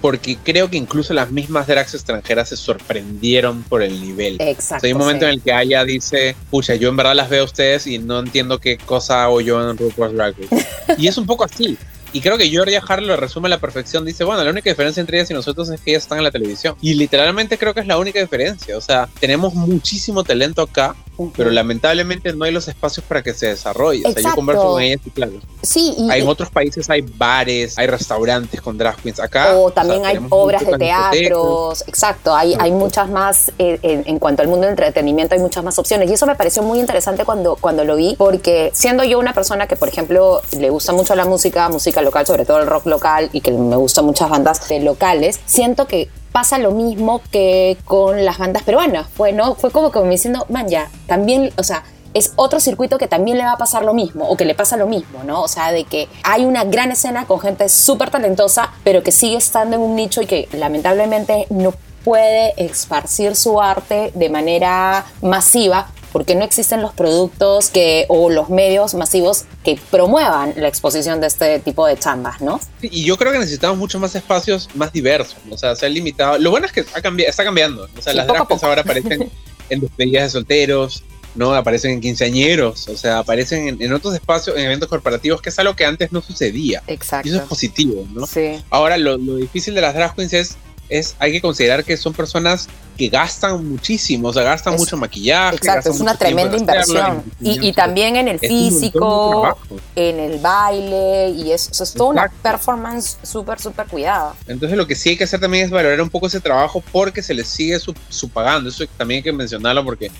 porque 0.02 0.38
creo 0.44 0.70
que 0.70 0.78
incluso 0.78 1.14
las 1.14 1.32
mismas 1.32 1.68
drags 1.68 1.94
extranjeras 1.94 2.50
se 2.50 2.58
sorprendieron 2.58 3.62
por 3.64 3.84
el 3.84 4.02
nivel. 4.02 4.38
Exacto. 4.42 4.78
O 4.78 4.80
sea, 4.80 4.88
hay 4.88 4.94
un 4.94 5.00
momento 5.00 5.26
sí. 5.26 5.30
en 5.30 5.32
el 5.36 5.42
que 5.42 5.54
Aya 5.54 5.86
dice, 5.86 6.36
pucha, 6.50 6.76
yo 6.76 6.90
en 6.90 6.98
verdad 6.98 7.16
las 7.16 7.30
veo 7.30 7.44
a 7.44 7.46
ustedes 7.46 7.86
y 7.86 8.00
no 8.00 8.20
entiendo 8.20 8.60
qué 8.60 8.78
cosa 8.78 9.24
hago 9.24 9.42
yo 9.42 9.70
en 9.70 9.78
RuPaul's 9.78 10.16
Drag 10.16 10.36
Race. 10.38 10.66
y 10.98 11.08
es 11.08 11.18
un 11.18 11.28
poco 11.28 11.44
así. 11.44 11.78
Y 12.14 12.20
creo 12.20 12.38
que 12.38 12.50
Georgia 12.50 12.82
Hart 12.86 13.04
lo 13.04 13.16
resume 13.16 13.48
a 13.48 13.52
la 13.52 13.60
perfección. 13.60 14.04
Dice, 14.04 14.24
bueno, 14.24 14.44
la 14.44 14.50
única 14.50 14.70
diferencia 14.70 15.00
entre 15.00 15.18
ellas 15.18 15.32
y 15.32 15.34
nosotros 15.34 15.70
es 15.70 15.80
que 15.80 15.92
ellas 15.92 16.04
están 16.04 16.18
en 16.18 16.26
la 16.26 16.32
televisión. 16.32 16.76
Y 16.82 16.96
literalmente 16.96 17.58
creo 17.58 17.74
que 17.74 17.80
es 17.80 17.88
la 17.88 17.98
única 17.98 18.20
diferencia. 18.20 18.78
O 18.78 18.82
sea, 18.82 19.08
tenemos 19.20 19.54
muchísimo 19.54 20.24
talento 20.24 20.62
acá, 20.62 20.96
Pero 21.36 21.50
lamentablemente 21.50 22.34
no 22.34 22.46
hay 22.46 22.52
los 22.52 22.68
espacios 22.68 23.06
para 23.06 23.22
que 23.22 23.34
se 23.34 23.48
desarrolle. 23.48 24.04
O 24.06 24.12
sea, 24.12 24.22
yo 24.22 24.36
converso 24.36 24.64
con 24.64 24.82
ellas 24.82 25.00
y 25.06 25.10
claro, 25.12 25.34
Sí, 25.62 25.94
y, 25.98 26.10
hay- 26.10 26.22
en 26.22 26.28
otros 26.28 26.50
países 26.50 26.90
hay 26.90 27.02
bares, 27.02 27.78
hay 27.78 27.88
restaurantes 27.88 28.60
con 28.62 28.78
drag 28.78 28.96
queens. 28.98 29.20
Acá. 29.20 29.56
o 29.58 29.72
también 29.72 30.02
sea, 30.02 30.10
hay 30.10 30.20
obras 30.30 30.66
de 30.66 30.78
teatros, 30.78 31.84
exacto, 31.88 32.34
hay, 32.36 32.56
hay 32.60 32.72
muchas 32.72 33.10
más, 33.10 33.52
eh, 33.60 33.78
en, 33.82 34.04
en 34.08 34.20
cuanto 34.20 34.42
al 34.42 34.48
mundo 34.48 34.62
del 34.62 34.72
entretenimiento 34.72 35.36
hay 35.36 35.42
muchas 35.42 35.64
más 35.64 35.78
opciones 35.78 36.10
y 36.10 36.14
eso 36.14 36.26
me 36.26 36.36
pareció 36.36 36.64
muy 36.64 36.80
interesante 36.80 37.26
cuando, 37.26 37.56
cuando 37.56 37.84
lo 37.84 37.96
vi, 37.96 38.16
porque 38.18 38.72
siendo 38.74 39.04
yo 39.04 39.20
una 39.20 39.34
persona 39.34 39.68
que, 39.68 39.76
por 39.76 39.88
ejemplo, 39.90 40.42
le 40.58 40.70
gusta 40.70 40.94
mucho 40.94 41.16
la 41.16 41.26
música, 41.26 41.70
música 41.70 42.02
local, 42.02 42.26
sobre 42.26 42.46
todo 42.46 42.60
el 42.60 42.68
rock 42.68 42.86
local 42.88 43.30
y 43.34 43.42
que 43.42 43.52
me 43.52 43.76
gustan 43.76 44.06
muchas 44.06 44.30
bandas 44.30 44.62
locales, 44.82 45.40
siento 45.46 45.86
que 45.88 46.10
pasa 46.32 46.58
lo 46.58 46.72
mismo 46.72 47.22
que 47.32 47.78
con 47.86 48.26
las 48.26 48.38
bandas 48.38 48.64
peruanas, 48.64 49.08
fue, 49.14 49.34
¿no? 49.34 49.56
Fue 49.56 49.72
como 49.72 49.92
que 49.92 50.02
diciendo, 50.02 50.46
man, 50.50 50.68
ya, 50.68 50.90
también, 51.08 51.52
o 51.58 51.64
sea, 51.64 51.84
es 52.14 52.34
otro 52.36 52.60
circuito 52.60 52.98
que 52.98 53.08
también 53.08 53.38
le 53.38 53.46
va 53.46 53.54
a 53.54 53.58
pasar 53.58 53.84
lo 53.84 53.94
mismo, 53.94 54.28
o 54.28 54.36
que 54.36 54.46
le 54.46 54.56
pasa 54.56 54.78
lo 54.78 54.88
mismo, 54.88 55.24
¿no? 55.24 55.42
O 55.42 55.48
sea, 55.48 55.72
de 55.72 55.86
que 55.86 56.10
hay 56.24 56.46
una 56.46 56.64
gran 56.64 56.92
escena 56.92 57.26
con 57.26 57.40
gente 57.40 57.70
súper 57.70 58.10
talentosa, 58.10 58.72
pero 58.84 59.04
que 59.04 59.12
sigue 59.12 59.38
estando 59.38 59.76
en 59.76 59.82
un 59.82 59.96
nicho 59.96 60.22
y 60.22 60.26
que 60.26 60.50
lamentablemente 60.54 61.48
no 61.50 61.74
puede 62.04 62.54
esparcir 62.58 63.36
su 63.36 63.62
arte 63.62 64.12
de 64.16 64.30
manera 64.30 65.06
masiva 65.22 65.88
porque 66.12 66.36
no 66.36 66.44
existen 66.44 66.82
los 66.82 66.94
productos 66.94 67.70
que, 67.70 68.06
o 68.10 68.30
los 68.30 68.50
medios 68.50 68.94
masivos 68.94 69.46
que 69.64 69.80
promuevan 69.90 70.54
la 70.58 70.68
exposición 70.68 71.22
de 71.22 71.28
este 71.28 71.60
tipo 71.60 71.86
de 71.88 71.98
chambas, 71.98 72.42
¿no? 72.42 72.60
Y 72.82 73.06
yo 73.06 73.18
creo 73.18 73.32
que 73.32 73.40
necesitamos 73.40 73.78
muchos 73.78 74.02
más 74.02 74.16
espacios 74.16 74.70
más 74.76 74.92
diversos, 74.92 75.38
o 75.50 75.58
sea, 75.58 75.76
se 75.76 75.86
ha 75.86 75.90
limitado. 75.90 76.38
Lo 76.38 76.52
bueno 76.52 76.66
es 76.66 76.72
que 76.72 76.82
ha 76.82 76.84
está 77.28 77.44
cambiando, 77.44 77.88
o 77.98 78.02
sea, 78.02 78.14
Sí, 78.14 78.18
las 78.18 78.26
poco 78.26 78.38
a 78.38 78.38
drag 78.38 78.48
queens 78.48 78.62
poco. 78.62 78.66
ahora 78.68 78.82
aparecen 78.82 79.32
en 79.70 79.80
despedidas 79.80 80.24
de 80.24 80.30
solteros, 80.30 81.04
¿no? 81.36 81.54
Aparecen 81.56 81.92
en 81.92 82.02
quinceañeros, 82.02 82.88
o 82.90 82.98
sea, 82.98 83.20
aparecen 83.20 83.68
en, 83.68 83.82
en 83.82 83.94
otros 83.94 84.14
espacios, 84.14 84.58
en 84.58 84.66
eventos 84.66 84.90
corporativos, 84.90 85.42
que 85.42 85.50
es 85.50 85.60
algo 85.60 85.76
que 85.76 85.86
antes 85.86 86.12
no 86.12 86.22
sucedía. 86.22 86.84
Exacto. 86.88 87.28
Y 87.28 87.32
eso 87.32 87.42
es 87.42 87.48
positivo, 87.48 88.06
¿no? 88.14 88.28
Sí. 88.28 88.62
Ahora, 88.70 88.98
lo, 88.98 89.18
lo 89.18 89.36
difícil 89.36 89.74
de 89.74 89.82
las 89.82 89.94
drag 89.94 90.16
queens 90.16 90.34
es, 90.34 90.58
es, 90.92 91.16
hay 91.20 91.32
que 91.32 91.42
considerar 91.42 91.84
que 91.86 91.96
son 91.96 92.14
personas 92.14 92.68
que 92.98 93.08
gastan 93.08 93.68
muchísimo, 93.68 94.28
o 94.28 94.34
sea, 94.34 94.44
gastan 94.44 94.74
Es- 94.74 94.80
mucho 94.82 94.98
maquillaje. 94.98 95.56
Exacto, 95.56 95.90
es 95.90 96.00
una 96.02 96.18
tremenda 96.18 96.58
inversión. 96.58 97.24
Y, 97.40 97.72
también 97.72 98.18
en 98.18 98.28
el 98.28 98.38
Es 98.42 98.50
físico, 98.50 99.58
en 99.96 100.20
el 100.20 100.40
baile, 100.40 101.30
y 101.30 101.52
es, 101.52 101.70
eso 101.70 101.84
es 101.84 101.94
toda 101.94 102.10
una 102.10 102.32
performance 102.44 103.18
súper, 103.24 103.60
súper 103.60 103.88
cuidada. 103.88 104.36
Entonces 104.48 104.78
lo 104.78 104.86
que 104.86 104.96
sí 104.96 105.10
hay 105.10 105.18
que 105.18 105.24
hacer 105.24 105.40
también 105.40 105.66
es 105.66 105.72
valorar 105.72 106.02
un 106.02 106.10
poco 106.10 106.28
ese 106.28 106.42
trabajo 106.42 106.84
porque 106.92 107.24
se 107.24 107.34
les 107.34 107.48
sigue 107.48 107.80
su, 107.80 107.96
su 108.10 108.30
pagando. 108.30 108.70
Eso 108.70 108.84
también 108.98 109.20
hay 109.20 109.24
que 109.24 109.32
mencionarlo 109.32 109.86
porque 109.86 110.12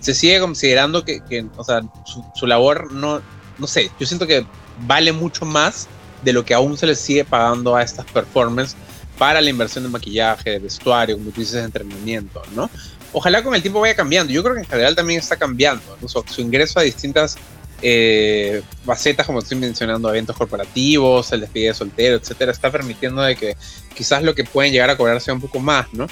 se 0.00 0.12
sigue 0.12 0.40
considerando 0.40 1.04
que, 1.04 1.20
que, 1.20 1.46
o 1.56 1.64
sea, 1.64 1.82
su, 2.04 2.24
su 2.34 2.46
labor 2.46 2.92
no, 2.92 3.22
no 3.58 3.66
sé, 3.68 3.90
yo 3.98 4.06
siento 4.06 4.26
que 4.26 4.44
vale 4.80 5.12
mucho 5.12 5.44
más 5.46 5.86
de 6.22 6.32
lo 6.32 6.44
que 6.44 6.52
aún 6.52 6.76
se 6.76 6.86
les 6.86 6.98
sigue 6.98 7.24
pagando 7.24 7.76
a 7.76 7.82
estas 7.82 8.04
performances 8.06 8.76
para 9.18 9.40
la 9.40 9.50
inversión 9.50 9.84
de 9.84 9.90
maquillaje, 9.90 10.50
de 10.50 10.58
vestuario, 10.58 11.16
como 11.16 11.30
tú 11.30 11.40
dices, 11.40 11.54
de 11.54 11.62
entrenamiento, 11.62 12.42
¿no? 12.54 12.70
Ojalá 13.12 13.42
con 13.42 13.54
el 13.54 13.62
tiempo 13.62 13.80
vaya 13.80 13.94
cambiando. 13.94 14.32
Yo 14.32 14.42
creo 14.42 14.54
que 14.54 14.60
en 14.60 14.66
general 14.66 14.94
también 14.94 15.20
está 15.20 15.36
cambiando, 15.36 15.82
¿no? 16.00 16.08
Su, 16.08 16.22
ingreso 16.40 16.78
a 16.78 16.82
distintas 16.82 17.36
eh, 17.82 18.62
facetas, 18.84 19.26
como 19.26 19.38
estoy 19.38 19.58
mencionando, 19.58 20.08
eventos 20.10 20.36
corporativos, 20.36 21.32
el 21.32 21.40
despide 21.40 21.68
de 21.68 21.74
soltero, 21.74 22.16
etcétera, 22.16 22.52
está 22.52 22.70
permitiendo 22.70 23.22
de 23.22 23.36
que 23.36 23.56
quizás 23.94 24.22
lo 24.22 24.34
que 24.34 24.44
pueden 24.44 24.72
llegar 24.72 24.90
a 24.90 24.96
cobrar 24.96 25.20
sea 25.20 25.34
un 25.34 25.40
poco 25.40 25.60
más, 25.60 25.92
¿no? 25.92 26.06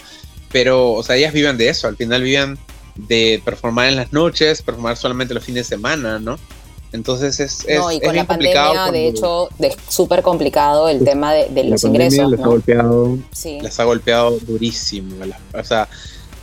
Pero, 0.50 0.92
o 0.92 1.02
sea, 1.02 1.16
ellas 1.16 1.32
viven 1.32 1.56
de 1.56 1.68
eso, 1.68 1.88
al 1.88 1.96
final 1.96 2.22
viven 2.22 2.58
de 2.94 3.42
performar 3.44 3.88
en 3.88 3.96
las 3.96 4.12
noches, 4.12 4.62
performar 4.62 4.96
solamente 4.96 5.34
los 5.34 5.44
fines 5.44 5.68
de 5.68 5.76
semana, 5.76 6.18
¿no? 6.18 6.38
Entonces 6.94 7.40
es, 7.40 7.64
es 7.66 7.80
no, 7.80 7.90
y 7.90 7.96
es 7.96 8.02
con 8.02 8.12
bien 8.12 8.22
la 8.22 8.28
pandemia, 8.28 8.54
complicado 8.54 8.92
de 8.92 9.11
cuando 9.12 9.48
hecho, 9.48 9.48
es 9.59 9.76
súper 9.92 10.22
complicado 10.22 10.88
el 10.88 11.04
tema 11.04 11.35
de, 11.35 11.48
de 11.48 11.64
la 11.64 11.70
los 11.70 11.83
ingresos, 11.83 12.30
les 12.30 12.38
ha 12.38 12.42
¿no? 12.44 12.50
golpeado 12.50 13.18
Sí. 13.33 13.59
les 13.61 13.80
ha 13.80 13.85
golpeado 13.85 14.38
durísimo. 14.38 15.16
O 15.52 15.64
sea, 15.64 15.88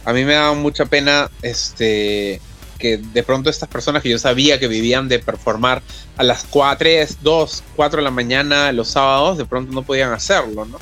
a 0.04 0.12
mí 0.12 0.26
me 0.26 0.34
da 0.34 0.52
mucha 0.54 0.86
pena 0.86 1.32
este 1.42 2.42
que 2.78 2.98
de 2.98 3.24
pronto 3.24 3.50
estas 3.50 3.70
personas 3.70 4.04
que 4.04 4.10
yo 4.10 4.20
sabía 4.20 4.60
que 4.60 4.68
vivían 4.68 5.08
de 5.08 5.20
performar 5.20 5.82
a 6.18 6.24
las 6.24 6.44
4, 6.50 6.80
3, 6.80 7.20
2, 7.22 7.64
4 7.78 7.98
de 7.98 8.04
la 8.04 8.12
mañana 8.12 8.74
los 8.74 8.90
sábados, 8.90 9.38
de 9.38 9.46
pronto 9.46 9.72
no 9.72 9.84
podían 9.84 10.12
hacerlo, 10.12 10.66
¿no? 10.66 10.80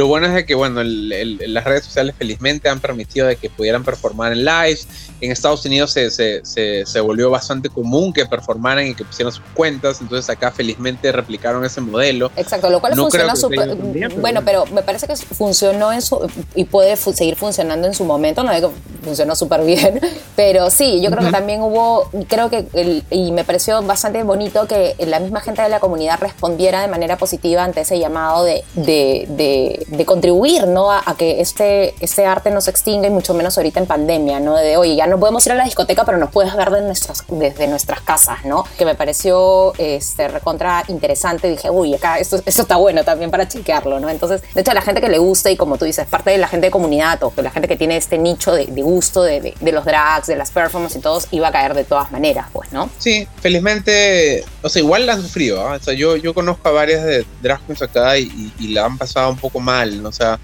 Lo 0.00 0.06
bueno 0.06 0.26
es 0.28 0.32
de 0.32 0.46
que, 0.46 0.54
bueno, 0.54 0.80
el- 0.80 1.12
el- 1.12 1.52
las 1.52 1.62
redes 1.64 1.84
sociales 1.84 2.14
felizmente 2.16 2.70
han 2.70 2.80
permitido 2.80 3.26
de 3.26 3.36
que 3.36 3.50
pudieran 3.50 3.84
performar 3.84 4.32
en 4.32 4.46
lives. 4.46 4.88
En 5.20 5.30
Estados 5.30 5.62
Unidos 5.66 5.92
se, 5.92 6.10
se, 6.10 6.40
se, 6.42 6.86
se 6.86 7.00
volvió 7.00 7.28
bastante 7.28 7.68
común 7.68 8.10
que 8.14 8.24
performaran 8.24 8.86
y 8.86 8.94
que 8.94 9.04
pusieran 9.04 9.30
sus 9.30 9.44
cuentas, 9.52 10.00
entonces 10.00 10.30
acá 10.30 10.50
felizmente 10.52 11.12
replicaron 11.12 11.62
ese 11.66 11.82
modelo. 11.82 12.30
Exacto, 12.34 12.70
lo 12.70 12.80
cual 12.80 12.96
No 12.96 13.02
funciona 13.10 13.34
también, 13.34 14.08
pero 14.08 14.20
Bueno, 14.22 14.40
pero 14.42 14.64
me 14.72 14.80
parece 14.82 15.06
que 15.06 15.14
funcionó 15.16 15.92
en 15.92 16.00
su. 16.00 16.26
y 16.54 16.64
puede 16.64 16.96
fu- 16.96 17.12
seguir 17.12 17.36
funcionando 17.36 17.86
en 17.86 17.92
su 17.92 18.06
momento. 18.06 18.42
No 18.42 18.54
digo 18.54 18.70
que 18.72 19.04
funcionó 19.04 19.36
súper 19.36 19.62
bien, 19.66 20.00
pero 20.34 20.70
sí, 20.70 21.02
yo 21.02 21.10
creo 21.10 21.26
que 21.26 21.30
también 21.32 21.60
hubo. 21.60 22.08
Creo 22.26 22.48
que. 22.48 22.66
el- 22.72 23.04
y 23.10 23.32
me 23.32 23.44
pareció 23.44 23.82
bastante 23.82 24.22
bonito 24.22 24.66
que 24.66 24.94
la 25.06 25.20
misma 25.20 25.42
gente 25.42 25.60
de 25.60 25.68
la 25.68 25.80
comunidad 25.80 26.18
respondiera 26.20 26.80
de 26.80 26.88
manera 26.88 27.18
positiva 27.18 27.64
ante 27.64 27.82
ese 27.82 27.98
llamado 27.98 28.44
de, 28.44 28.64
de, 28.74 29.26
de- 29.28 29.86
de 29.90 30.04
contribuir, 30.04 30.66
¿no? 30.66 30.90
A, 30.90 31.02
a 31.04 31.16
que 31.16 31.40
este, 31.40 31.94
este 32.00 32.24
arte 32.26 32.50
no 32.50 32.60
se 32.60 32.70
extinga 32.70 33.08
y 33.08 33.10
mucho 33.10 33.34
menos 33.34 33.56
ahorita 33.58 33.80
en 33.80 33.86
pandemia, 33.86 34.40
¿no? 34.40 34.56
De, 34.56 34.76
oye, 34.76 34.96
ya 34.96 35.06
no 35.06 35.18
podemos 35.18 35.44
ir 35.46 35.52
a 35.52 35.56
la 35.56 35.64
discoteca, 35.64 36.04
pero 36.04 36.18
nos 36.18 36.30
puedes 36.30 36.54
ver 36.56 36.70
de 36.70 36.82
nuestras, 36.82 37.24
desde 37.28 37.66
nuestras 37.66 38.00
casas, 38.00 38.44
¿no? 38.44 38.64
Que 38.78 38.84
me 38.84 38.94
pareció 38.94 39.72
este, 39.78 40.28
recontra 40.28 40.84
interesante. 40.88 41.48
Dije, 41.48 41.70
uy, 41.70 41.94
acá 41.94 42.18
esto, 42.18 42.40
esto 42.44 42.62
está 42.62 42.76
bueno 42.76 43.04
también 43.04 43.30
para 43.30 43.48
chequearlo, 43.48 44.00
¿no? 44.00 44.08
Entonces, 44.08 44.42
de 44.54 44.60
hecho, 44.60 44.70
a 44.70 44.74
la 44.74 44.82
gente 44.82 45.00
que 45.00 45.08
le 45.08 45.18
gusta 45.18 45.50
y 45.50 45.56
como 45.56 45.76
tú 45.76 45.84
dices, 45.84 46.06
parte 46.06 46.30
de 46.30 46.38
la 46.38 46.48
gente 46.48 46.68
de 46.68 46.70
comunidad 46.70 47.22
o 47.22 47.34
que 47.34 47.42
la 47.42 47.50
gente 47.50 47.68
que 47.68 47.76
tiene 47.76 47.96
este 47.96 48.18
nicho 48.18 48.52
de, 48.52 48.66
de 48.66 48.82
gusto 48.82 49.22
de, 49.22 49.40
de- 49.40 49.54
de 49.60 49.72
los 49.72 49.84
drags, 49.84 50.26
de 50.26 50.36
las 50.36 50.50
performances 50.50 50.98
y 50.98 51.02
todos, 51.02 51.26
iba 51.32 51.48
a 51.48 51.52
caer 51.52 51.74
de 51.74 51.84
todas 51.84 52.10
maneras, 52.12 52.46
pues, 52.52 52.72
¿no? 52.72 52.88
Sí, 52.98 53.26
felizmente, 53.40 54.44
o 54.62 54.68
sea, 54.68 54.80
igual 54.82 55.06
la 55.06 55.14
han 55.14 55.22
sufrido. 55.22 55.66
¿ah? 55.66 55.76
O 55.80 55.82
sea, 55.82 55.94
yo, 55.94 56.16
yo 56.16 56.34
conozco 56.34 56.68
a 56.68 56.72
varias 56.72 57.04
de 57.04 57.24
drag 57.42 57.60
queens 57.66 57.82
acá 57.82 58.16
y, 58.18 58.22
y- 58.24 58.52
y 58.58 58.68
la 58.74 58.84
han 58.84 58.98
pasado 58.98 59.30
un 59.30 59.36
poco 59.36 59.60
mal, 59.72 60.02
¿no? 60.02 60.08
O 60.08 60.12
sea, 60.12 60.38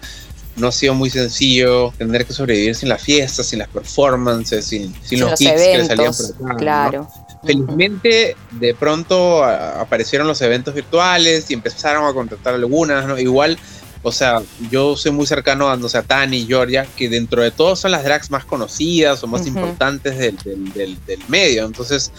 no 0.57 0.69
ha 0.69 0.73
sido 0.73 0.95
muy 0.95 1.11
sencillo 1.11 1.93
tener 1.99 2.25
que 2.27 2.33
sobrevivir 2.33 2.75
sin 2.75 2.89
las 2.89 3.03
fiestas, 3.03 3.47
sin 3.47 3.59
las 3.59 3.69
performances, 3.69 4.65
sin, 4.65 4.95
sin 5.05 5.21
los, 5.21 5.39
gigs 5.39 5.53
que 5.61 5.79
le 5.79 5.85
salían 5.87 6.13
por 6.15 6.47
acá. 6.47 6.53
¿no? 6.53 6.57
claro. 6.59 7.09
Felizmente, 7.45 8.37
de 8.53 8.75
pronto 8.75 9.45
a- 9.45 9.81
aparecieron 9.81 10.27
los 10.27 10.41
eventos 10.41 10.75
virtuales 10.75 11.51
y 11.51 11.55
empezaron 11.55 12.05
a 12.07 12.13
contratar 12.13 12.55
algunas, 12.55 13.07
¿no? 13.07 13.19
Igual, 13.19 13.59
o 14.03 14.11
sea, 14.13 14.43
yo 14.71 14.97
soy 14.97 15.13
muy 15.13 15.27
cercano 15.27 15.69
a, 15.71 15.77
no 15.77 15.89
sé, 15.89 15.99
a 15.99 16.03
Tani 16.03 16.39
y 16.39 16.47
Georgia, 16.47 16.87
que 16.97 17.09
dentro 17.09 17.43
de 17.43 17.51
todos 17.51 17.79
son 17.81 17.91
las 17.93 18.03
drags 18.05 18.31
más 18.31 18.45
conocidas 18.45 19.23
o 19.23 19.27
más 19.27 19.47
importantes 19.47 20.17
del, 20.19 20.37
del- 20.39 20.73
del- 20.73 20.99
del 21.07 21.21
medio. 21.29 21.67
Entonces, 21.67 22.11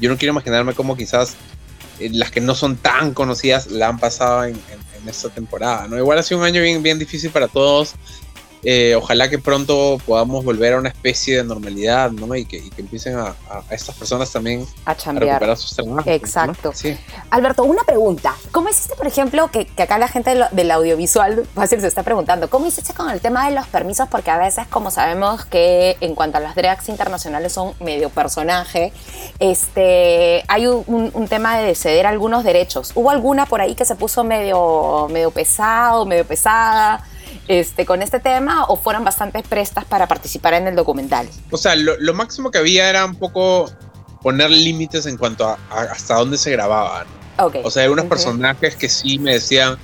yo 0.00 0.08
no 0.08 0.16
quiero 0.16 0.32
imaginarme 0.32 0.72
cómo 0.74 0.96
quizás 0.96 1.34
eh, 1.98 2.08
las 2.12 2.30
que 2.30 2.40
no 2.40 2.54
son 2.54 2.76
tan 2.76 3.12
conocidas 3.14 3.66
la 3.66 3.88
han 3.88 3.98
pasado 3.98 4.44
en, 4.44 4.54
en- 4.54 4.89
en 5.02 5.08
esta 5.08 5.28
temporada, 5.28 5.86
¿no? 5.88 5.96
Igual 5.96 6.18
ha 6.18 6.22
sido 6.22 6.40
un 6.40 6.46
año 6.46 6.62
bien, 6.62 6.82
bien 6.82 6.98
difícil 6.98 7.30
para 7.30 7.48
todos. 7.48 7.94
Eh, 8.62 8.94
ojalá 8.94 9.30
que 9.30 9.38
pronto 9.38 9.98
podamos 10.06 10.44
volver 10.44 10.74
a 10.74 10.78
una 10.78 10.90
especie 10.90 11.38
de 11.38 11.44
normalidad, 11.44 12.10
¿no? 12.10 12.34
Y 12.34 12.44
que, 12.44 12.58
y 12.58 12.68
que 12.70 12.82
empiecen 12.82 13.16
a, 13.16 13.28
a- 13.48 13.62
a 13.68 13.74
estas 13.74 13.94
personas 13.96 14.30
también 14.30 14.66
A 14.84 14.94
recuperar 15.34 15.56
sus 15.56 15.74
trabajos. 15.74 16.04
¿no? 16.06 16.12
Exacto. 16.12 16.72
Sí. 16.74 16.96
Alberto, 17.30 17.64
una 17.64 17.84
pregunta. 17.84 18.34
¿Cómo 18.52 18.68
hiciste, 18.68 18.94
por 18.96 19.06
ejemplo, 19.06 19.48
que, 19.50 19.64
que 19.66 19.82
acá 19.82 19.96
la 19.98 20.08
gente 20.08 20.30
del, 20.34 20.44
del 20.52 20.70
audiovisual 20.70 21.46
fácil 21.54 21.80
se 21.80 21.86
está 21.86 22.02
preguntando, 22.02 22.50
¿cómo 22.50 22.66
hiciste 22.66 22.92
con 22.92 23.08
el 23.10 23.20
tema 23.20 23.48
de 23.48 23.54
los 23.54 23.66
permisos? 23.66 24.08
Porque 24.10 24.30
a 24.30 24.36
veces, 24.38 24.66
como 24.68 24.90
sabemos 24.90 25.44
que 25.46 25.96
en 26.00 26.14
cuanto 26.14 26.36
a 26.36 26.40
las 26.40 26.54
drags 26.54 26.88
internacionales 26.90 27.52
son 27.52 27.72
medio 27.80 28.10
personaje, 28.10 28.92
este, 29.38 30.44
hay 30.48 30.66
un, 30.66 30.84
un- 30.86 31.10
un 31.14 31.28
tema 31.28 31.58
de 31.58 31.74
ceder 31.74 32.06
algunos 32.06 32.44
derechos. 32.44 32.92
¿Hubo 32.94 33.10
alguna 33.10 33.46
por 33.46 33.60
ahí 33.60 33.74
que 33.74 33.84
se 33.84 33.94
puso 33.96 34.22
medio, 34.22 35.08
medio 35.10 35.30
pesado, 35.30 36.04
medio 36.06 36.26
pesada? 36.26 37.04
Este, 37.50 37.84
con 37.84 38.00
este 38.00 38.20
tema 38.20 38.66
o 38.66 38.76
fueron 38.76 39.02
bastante 39.02 39.42
prestas 39.42 39.84
para 39.84 40.06
participar 40.06 40.54
en 40.54 40.68
el 40.68 40.76
documental? 40.76 41.28
O 41.50 41.56
sea, 41.56 41.74
lo, 41.74 41.96
lo 41.98 42.14
máximo 42.14 42.52
que 42.52 42.58
había 42.58 42.88
era 42.88 43.04
un 43.04 43.16
poco 43.16 43.68
poner 44.22 44.50
límites 44.50 45.04
en 45.06 45.16
cuanto 45.16 45.48
a, 45.48 45.58
a 45.68 45.80
hasta 45.82 46.14
dónde 46.14 46.38
se 46.38 46.52
grababa. 46.52 47.04
¿no? 47.38 47.46
Ok. 47.46 47.56
O 47.64 47.70
sea, 47.72 47.82
hay 47.82 47.88
unos 47.88 48.04
personajes 48.04 48.76
que 48.76 48.88
sí 48.88 49.18
me 49.18 49.32
decían, 49.32 49.78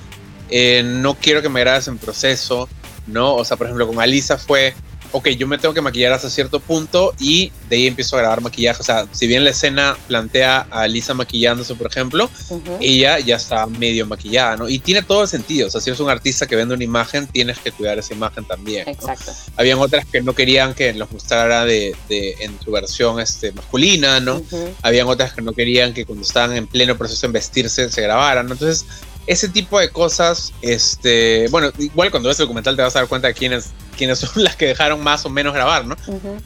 eh, 0.49 0.81
no 0.81 1.15
quiero 1.15 1.41
que 1.41 1.49
me 1.49 1.59
grabes 1.59 1.89
en 1.89 1.97
proceso, 1.97 2.69
¿no? 3.05 3.35
O 3.35 3.43
sea, 3.43 3.57
por 3.57 3.67
ejemplo, 3.67 3.85
con 3.85 3.99
Alisa 3.99 4.37
fue, 4.37 4.73
ok, 5.11 5.29
yo 5.29 5.47
me 5.47 5.57
tengo 5.57 5.73
que 5.73 5.81
maquillar 5.81 6.13
hasta 6.13 6.29
cierto 6.29 6.59
punto 6.59 7.13
y 7.19 7.51
de 7.69 7.75
ahí 7.77 7.87
empiezo 7.87 8.15
a 8.15 8.19
grabar 8.19 8.41
maquillaje. 8.41 8.81
O 8.81 8.85
sea, 8.85 9.05
si 9.11 9.27
bien 9.27 9.43
la 9.43 9.49
escena 9.51 9.97
plantea 10.07 10.67
a 10.71 10.81
Alisa 10.81 11.13
maquillándose, 11.13 11.75
por 11.75 11.87
ejemplo, 11.87 12.29
Ujú. 12.49 12.77
ella 12.81 13.19
ya 13.19 13.35
está 13.35 13.65
medio 13.67 14.05
maquillada, 14.05 14.57
¿no? 14.57 14.69
Y 14.69 14.79
tiene 14.79 15.01
todo 15.01 15.23
el 15.23 15.27
sentido. 15.27 15.67
O 15.67 15.71
sea, 15.71 15.81
si 15.81 15.89
eres 15.89 15.99
un 15.99 16.09
artista 16.09 16.47
que 16.47 16.55
vende 16.55 16.73
una 16.75 16.83
imagen, 16.83 17.27
tienes 17.27 17.59
que 17.59 17.71
cuidar 17.71 17.97
esa 17.99 18.13
imagen 18.13 18.45
también. 18.45 18.85
¿no? 18.85 18.91
Exacto. 18.93 19.31
Habían 19.55 19.79
otras 19.79 20.05
que 20.05 20.21
no 20.21 20.33
querían 20.33 20.73
que 20.73 20.93
los 20.93 21.11
mostrara 21.11 21.65
de, 21.65 21.95
de- 22.09 22.35
en 22.41 22.57
su 22.63 22.71
versión 22.71 23.19
este, 23.19 23.51
masculina, 23.51 24.19
¿no? 24.19 24.37
Ujú. 24.37 24.73
Habían 24.81 25.07
otras 25.07 25.33
que 25.33 25.41
no 25.41 25.53
querían 25.53 25.93
que 25.93 26.05
cuando 26.05 26.23
estaban 26.25 26.55
en 26.55 26.67
pleno 26.67 26.97
proceso 26.97 27.25
en 27.25 27.31
vestirse 27.33 27.89
se 27.89 28.01
grabaran, 28.01 28.45
¿no? 28.47 28.53
Entonces, 28.53 28.85
ese 29.25 29.49
tipo 29.49 29.77
de 29.79 29.89
cosas, 29.89 30.53
este, 30.61 31.47
bueno, 31.49 31.69
igual 31.79 32.11
cuando 32.11 32.29
ves 32.29 32.39
el 32.39 32.45
documental 32.45 32.75
te 32.77 32.81
vas 32.81 32.95
a 32.95 32.99
dar 32.99 33.07
cuenta 33.09 33.27
de 33.27 33.33
quiénes, 33.33 33.71
quiénes 33.97 34.19
son 34.19 34.31
las 34.43 34.55
que 34.55 34.67
dejaron 34.67 35.03
más 35.03 35.25
o 35.25 35.29
menos 35.29 35.53
grabar, 35.53 35.85
¿no? 35.85 35.95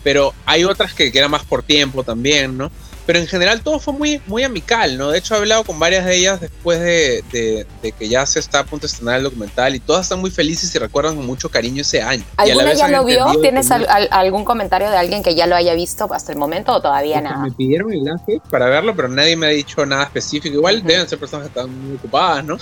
Pero 0.04 0.34
hay 0.46 0.64
otras 0.64 0.94
que, 0.94 1.12
que 1.12 1.20
eran 1.20 1.32
más 1.32 1.44
por 1.44 1.62
tiempo 1.62 2.04
también, 2.04 2.58
¿no? 2.58 2.72
Pero 3.06 3.18
en 3.20 3.28
general 3.28 3.62
todo 3.62 3.80
fue 3.80 3.94
muy, 3.94 4.22
muy 4.28 4.44
amical, 4.44 4.98
¿no? 4.98 5.10
De 5.10 5.18
hecho, 5.18 5.34
he 5.34 5.38
hablado 5.38 5.64
con 5.64 5.80
varias 5.80 6.06
de 6.06 6.16
ellas 6.18 6.40
después 6.40 6.80
de, 6.80 7.24
de- 7.32 7.66
de 7.82 7.92
que 7.94 8.08
ya 8.08 8.26
se 8.26 8.40
está 8.40 8.60
a 8.60 8.64
punto 8.64 8.86
de 8.86 8.92
estrenar 8.94 9.18
el 9.18 9.24
documental 9.24 9.74
y 9.76 9.80
todas 9.80 10.04
están 10.04 10.20
muy 10.20 10.30
felices 10.30 10.74
y 10.76 10.78
recuerdan 10.78 11.16
con 11.16 11.26
mucho 11.26 11.50
cariño 11.50 11.82
ese 11.82 12.02
año. 12.02 12.24
¿Alguna 12.38 12.74
ya 12.74 12.88
lo 12.90 13.04
vio? 13.04 13.26
¿Tienes 13.42 13.72
al- 13.72 13.88
al- 13.90 14.08
algún 14.12 14.46
comentario 14.46 14.90
de 14.92 14.98
alguien 14.98 15.24
que 15.24 15.34
ya 15.36 15.48
lo 15.48 15.56
haya 15.56 15.74
visto 15.74 16.08
hasta 16.14 16.32
el 16.32 16.38
momento 16.38 16.74
o 16.74 16.82
todavía 16.82 17.16
Porque 17.16 17.30
nada? 17.30 17.44
Me 17.46 17.52
pidieron 17.52 17.92
enlace 17.92 18.40
para 18.52 18.68
verlo, 18.68 18.96
pero 18.96 19.08
nadie 19.08 19.36
me 19.36 19.48
ha 19.48 19.50
dicho 19.50 19.84
nada 19.86 20.04
específico. 20.04 20.56
Igual 20.56 20.84
deben 20.84 21.10
ser 21.10 21.18
personas 21.20 21.48
que 21.50 21.60
están 21.60 21.76
muy 21.88 21.96
ocupadas, 21.98 22.46
¿no? 22.46 22.58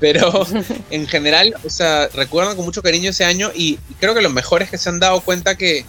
Pero 0.00 0.46
en 0.90 1.06
general, 1.06 1.54
o 1.64 1.70
sea, 1.70 2.08
recuerdan 2.08 2.56
con 2.56 2.64
mucho 2.64 2.82
cariño 2.82 3.10
ese 3.10 3.24
año 3.24 3.50
y 3.54 3.78
creo 4.00 4.14
que 4.14 4.20
lo 4.20 4.30
mejor 4.30 4.62
es 4.62 4.70
que 4.70 4.78
se 4.78 4.88
han 4.88 4.98
dado 4.98 5.20
cuenta 5.20 5.56
que, 5.56 5.84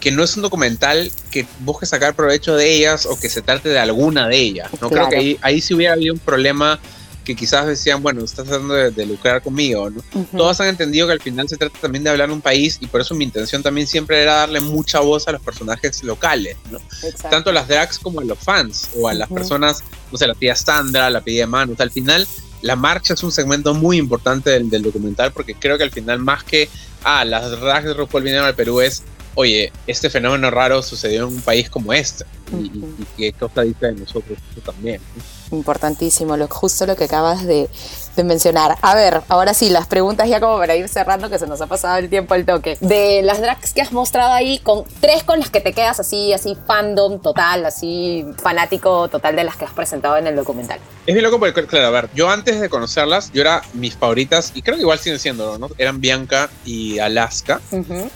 que 0.00 0.10
no 0.10 0.24
es 0.24 0.34
un 0.36 0.42
documental 0.42 1.12
que 1.30 1.46
busque 1.60 1.86
sacar 1.86 2.14
provecho 2.14 2.56
de 2.56 2.74
ellas 2.74 3.06
o 3.06 3.18
que 3.20 3.28
se 3.28 3.42
trate 3.42 3.68
de 3.68 3.78
alguna 3.78 4.26
de 4.26 4.36
ellas. 4.38 4.70
No 4.80 4.90
creo 4.90 5.08
que 5.08 5.16
ahí, 5.16 5.38
ahí 5.42 5.60
sí 5.60 5.74
hubiera 5.74 5.92
habido 5.92 6.14
un 6.14 6.20
problema 6.20 6.80
que 7.24 7.36
quizás 7.36 7.66
decían, 7.66 8.02
bueno, 8.02 8.24
estás 8.24 8.46
tratando 8.46 8.74
de, 8.74 8.90
de 8.90 9.06
lucrar 9.06 9.42
conmigo, 9.42 9.90
¿no? 9.90 10.02
Ujú. 10.14 10.36
Todos 10.38 10.58
han 10.60 10.68
entendido 10.68 11.06
que 11.06 11.12
al 11.12 11.20
final 11.20 11.48
se 11.48 11.58
trata 11.58 11.78
también 11.78 12.02
de 12.02 12.10
hablar 12.10 12.28
de 12.28 12.34
un 12.34 12.40
país 12.40 12.78
y 12.80 12.86
por 12.86 13.02
eso 13.02 13.14
mi 13.14 13.24
intención 13.24 13.62
también 13.62 13.86
siempre 13.86 14.22
era 14.22 14.36
darle 14.36 14.60
mucha 14.60 15.00
voz 15.00 15.28
a 15.28 15.32
los 15.32 15.42
personajes 15.42 16.02
locales, 16.02 16.56
¿no? 16.70 16.78
Exacto. 16.78 17.28
tanto 17.28 17.50
a 17.50 17.52
las 17.52 17.68
drags 17.68 17.98
como 17.98 18.20
a 18.20 18.24
los 18.24 18.38
fans 18.38 18.88
o 18.96 19.06
a 19.06 19.12
las 19.12 19.28
personas, 19.28 19.84
no 20.10 20.16
sé, 20.16 20.26
la 20.26 20.34
tía 20.34 20.56
Sandra, 20.56 21.10
la 21.10 21.20
tía 21.20 21.46
Manu. 21.46 21.74
O 21.74 21.76
sea, 21.76 21.84
al 21.84 21.92
final, 21.92 22.26
la 22.62 22.74
marcha 22.74 23.12
es 23.14 23.22
un 23.22 23.32
segmento 23.32 23.74
muy 23.74 23.98
importante 23.98 24.50
del, 24.50 24.70
del 24.70 24.82
documental 24.82 25.30
porque 25.32 25.54
creo 25.54 25.76
que 25.76 25.84
al 25.84 25.90
final, 25.90 26.20
más 26.20 26.42
que, 26.42 26.70
ah, 27.04 27.24
las 27.26 27.50
drags 27.50 27.86
de 27.86 27.94
RuPaul 27.94 28.22
vinieron 28.22 28.46
al 28.46 28.54
Perú, 28.54 28.80
es, 28.80 29.02
oye, 29.34 29.72
este 29.86 30.10
fenómeno 30.10 30.50
raro 30.50 30.82
sucedió 30.82 31.26
en 31.26 31.34
un 31.34 31.40
país 31.40 31.68
como 31.70 31.92
este. 31.92 32.24
Y, 32.52 32.56
y- 32.66 32.78
Ujú. 32.78 32.94
y 32.98 33.04
qué 33.16 33.32
cosa 33.32 33.62
dice 33.62 33.86
de 33.86 33.92
nosotros 33.92 34.38
eso 34.52 34.60
también. 34.60 35.00
¿no? 35.16 35.56
Importantísimo, 35.56 36.36
lo, 36.36 36.46
justo 36.48 36.86
lo 36.86 36.96
que 36.96 37.04
acabas 37.04 37.44
de, 37.44 37.68
de 38.16 38.24
mencionar. 38.24 38.76
A 38.82 38.94
ver, 38.94 39.22
ahora 39.28 39.52
sí, 39.54 39.68
las 39.70 39.86
preguntas 39.86 40.28
ya 40.28 40.40
como 40.40 40.58
para 40.58 40.74
ir 40.76 40.88
cerrando, 40.88 41.28
que 41.30 41.38
se 41.38 41.46
nos 41.46 41.60
ha 41.60 41.66
pasado 41.66 41.98
el 41.98 42.08
tiempo 42.08 42.34
al 42.34 42.44
toque. 42.44 42.76
De 42.80 43.22
las 43.22 43.40
drags 43.40 43.72
que 43.72 43.82
has 43.82 43.92
mostrado 43.92 44.32
ahí, 44.32 44.58
con 44.60 44.84
tres 45.00 45.22
con 45.24 45.38
las 45.40 45.50
que 45.50 45.60
te 45.60 45.72
quedas 45.72 45.98
así, 46.00 46.32
así 46.32 46.56
fandom 46.66 47.20
total, 47.20 47.66
así 47.66 48.24
fanático 48.42 49.08
total 49.08 49.36
de 49.36 49.44
las 49.44 49.56
que 49.56 49.64
has 49.64 49.72
presentado 49.72 50.16
en 50.16 50.26
el 50.26 50.36
documental. 50.36 50.78
Es 51.06 51.14
bien 51.14 51.24
loco 51.24 51.38
porque, 51.40 51.66
claro, 51.66 51.86
a 51.86 51.90
ver, 51.90 52.10
yo 52.14 52.30
antes 52.30 52.60
de 52.60 52.68
conocerlas, 52.68 53.30
yo 53.32 53.40
era 53.42 53.62
mis 53.74 53.94
favoritas, 53.96 54.52
y 54.54 54.62
creo 54.62 54.76
que 54.76 54.82
igual 54.82 54.98
siguen 54.98 55.18
siendo, 55.18 55.58
¿no? 55.58 55.68
Eran 55.78 56.00
Bianca 56.00 56.48
y 56.64 56.98
Alaska. 57.00 57.60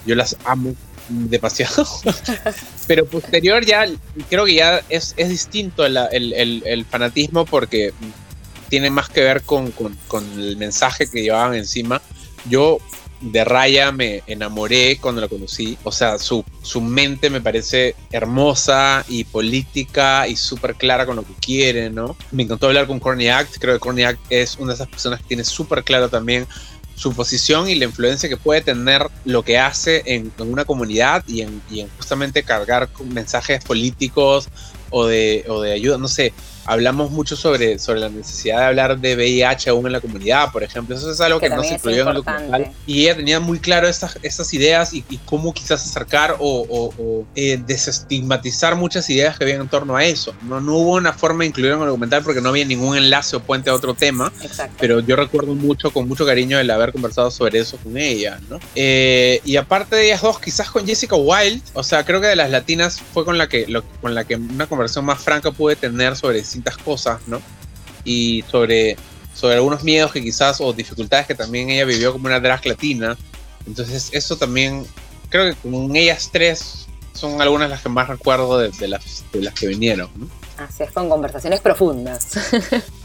Yo 0.07 0.15
las 0.15 0.37
amo 0.45 0.75
demasiado. 1.09 1.87
Pero 2.87 3.07
posterior 3.07 3.65
ya, 3.65 3.87
creo 4.29 4.45
que 4.45 4.55
ya 4.55 4.83
es, 4.89 5.15
es 5.17 5.29
distinto 5.29 5.85
el, 5.87 5.97
el, 5.97 6.63
el, 6.65 6.85
fanatismo 6.85 7.45
porque 7.45 7.93
tiene 8.69 8.91
más 8.91 9.09
que 9.09 9.23
ver 9.23 9.43
con, 9.43 9.71
con, 9.73 9.97
con, 10.09 10.25
el 10.39 10.57
mensaje 10.57 11.09
que 11.09 11.23
llevaban 11.23 11.55
encima. 11.55 12.01
Yo 12.49 12.79
de 13.21 13.43
Raya 13.43 13.91
me 13.91 14.23
enamoré 14.27 14.99
cuando 15.01 15.21
la 15.21 15.29
conocí. 15.29 15.79
O 15.85 15.93
sea, 15.93 16.19
su, 16.19 16.45
su 16.63 16.81
mente 16.81 17.31
me 17.31 17.41
parece 17.41 17.95
hermosa 18.13 19.05
y 19.09 19.25
política 19.25 20.29
y 20.29 20.37
súper 20.37 20.75
clara 20.75 21.07
con 21.07 21.17
lo 21.17 21.23
que 21.23 21.33
quiere, 21.41 21.91
¿no? 21.91 22.17
Me 22.33 22.43
encantó 22.43 22.67
hablar 22.67 22.87
con 22.87 23.01
Corny 23.01 23.29
Act. 23.29 23.57
Creo 23.59 23.75
que 23.75 23.81
Corny 23.81 24.05
Act 24.05 24.21
es 24.31 24.57
una 24.57 24.69
de 24.69 24.75
esas 24.75 24.89
personas 24.89 25.21
que 25.21 25.29
tiene 25.29 25.45
súper 25.45 25.85
claro 25.85 26.09
también 26.09 26.47
su 26.95 27.13
posición 27.13 27.69
y 27.69 27.75
la 27.75 27.87
influencia 27.87 28.29
que 28.29 28.37
puede 28.37 28.61
tener 28.61 29.07
lo 29.25 29.43
que 29.43 29.59
hace 29.59 30.03
en, 30.07 30.33
una 30.39 30.65
comunidad 30.65 31.25
y 31.27 31.43
en, 31.43 31.61
y 31.71 31.81
en, 31.81 31.89
justamente 31.97 32.43
cargar 32.43 32.89
mensajes 33.05 33.65
políticos 33.65 34.49
o 34.91 35.07
de, 35.07 35.45
o 35.49 35.61
de 35.61 35.73
ayuda, 35.73 35.99
no 35.99 36.09
sé, 36.09 36.33
hablamos 36.65 37.11
mucho 37.11 37.37
sobre, 37.37 37.79
sobre 37.79 38.01
la 38.01 38.09
necesidad 38.09 38.59
de 38.59 38.65
hablar 38.65 38.99
de 38.99 39.17
VIH 39.17 39.71
aún 39.71 39.87
en 39.87 39.93
la 39.93 40.01
comunidad, 40.01 40.53
por 40.53 40.63
ejemplo. 40.63 40.97
Eso 40.97 41.11
es 41.11 41.21
algo 41.21 41.41
que, 41.41 41.51
no 41.51 41.63
se 41.63 41.75
incluyó 41.75 42.03
en 42.03 42.09
el 42.09 42.15
documental. 42.15 42.73
Y 42.87 43.03
ella 43.03 43.17
tenía 43.17 43.41
muy 43.41 43.59
claro 43.59 43.89
estas, 43.89 44.19
estas 44.23 44.53
ideas 44.55 44.93
y, 44.93 45.03
cómo 45.25 45.53
quizás 45.53 45.85
acercar 45.87 46.37
o, 46.39 47.25
eh, 47.35 47.61
desestigmatizar 47.67 48.77
muchas 48.77 49.09
ideas 49.11 49.39
que 49.39 49.45
había 49.45 49.57
en 49.57 49.69
torno 49.69 49.97
a 49.97 50.05
eso. 50.05 50.35
No, 50.43 50.61
no 50.61 50.77
hubo 50.77 50.95
una 50.95 51.13
forma 51.13 51.45
de 51.45 51.49
incluirlo 51.49 51.77
en 51.77 51.83
el 51.83 51.89
documental 51.89 52.23
porque 52.23 52.41
no 52.41 52.51
había 52.51 52.65
ningún 52.65 52.97
enlace 52.97 53.37
o 53.37 53.41
puente 53.41 53.71
a 53.71 53.75
otro 53.75 53.95
tema. 53.95 54.33
Pero 54.79 55.01
yo 55.01 55.17
recuerdo 55.17 55.55
mucho, 55.55 55.91
con 55.93 56.09
mucho 56.09 56.27
cariño, 56.27 56.59
el 56.59 56.71
haber 56.71 56.93
conversado 56.93 57.31
sobre 57.31 57.61
eso 57.61 57.77
con 57.79 57.97
ella, 57.97 58.41
¿no? 58.49 58.59
Eh, 58.75 59.41
y 59.45 59.57
aparte 59.57 59.97
de 59.97 60.07
ellas 60.07 60.23
dos, 60.23 60.41
quizás 60.41 60.71
con 60.71 60.87
Jessica 60.87 61.17
Wilde, 61.17 61.63
o 61.73 61.83
sea, 61.83 62.05
creo 62.05 62.21
que 62.21 62.27
de 62.29 62.37
las 62.37 62.51
latinas 62.51 63.01
fue 63.13 63.25
con 63.25 63.39
la 63.39 63.49
que, 63.49 63.67
con 64.01 64.15
la 64.15 64.25
que 64.25 64.37
una 64.37 64.67
conversación 64.67 65.05
más 65.05 65.23
franca 65.23 65.51
pude 65.51 65.77
tener 65.77 66.17
sobre 66.17 66.45
distintas 66.55 66.77
cosas, 66.79 67.21
¿no? 67.27 67.41
Y 68.05 68.45
sobre, 68.51 68.97
sobre 69.35 69.57
algunos 69.57 69.83
miedos 69.83 70.13
que 70.13 70.23
quizás, 70.23 70.61
o 70.61 70.73
dificultades 70.73 71.27
que 71.27 71.35
también 71.35 71.71
ella 71.71 71.85
vivió 71.85 72.13
como 72.13 72.27
una 72.27 72.41
drag 72.41 72.65
latina. 72.67 73.17
Entonces, 73.67 74.11
eso 74.13 74.37
también, 74.37 74.87
creo 75.31 75.53
que 75.53 75.69
con 75.69 75.97
ellas 75.97 76.31
tres 76.33 76.87
son 77.13 77.41
algunas 77.41 77.69
de 77.69 77.75
las 77.75 77.83
que 77.83 77.89
más 77.89 78.09
recuerdo 78.09 78.59
de, 78.59 78.89
las, 78.89 79.25
de 79.33 79.43
las 79.43 79.55
que 79.55 79.69
vinieron, 79.69 80.11
¿no? 80.17 80.29
Así 80.57 80.85
es, 80.85 80.93
con 80.93 81.09
conversaciones 81.09 81.61
profundas. 81.61 82.29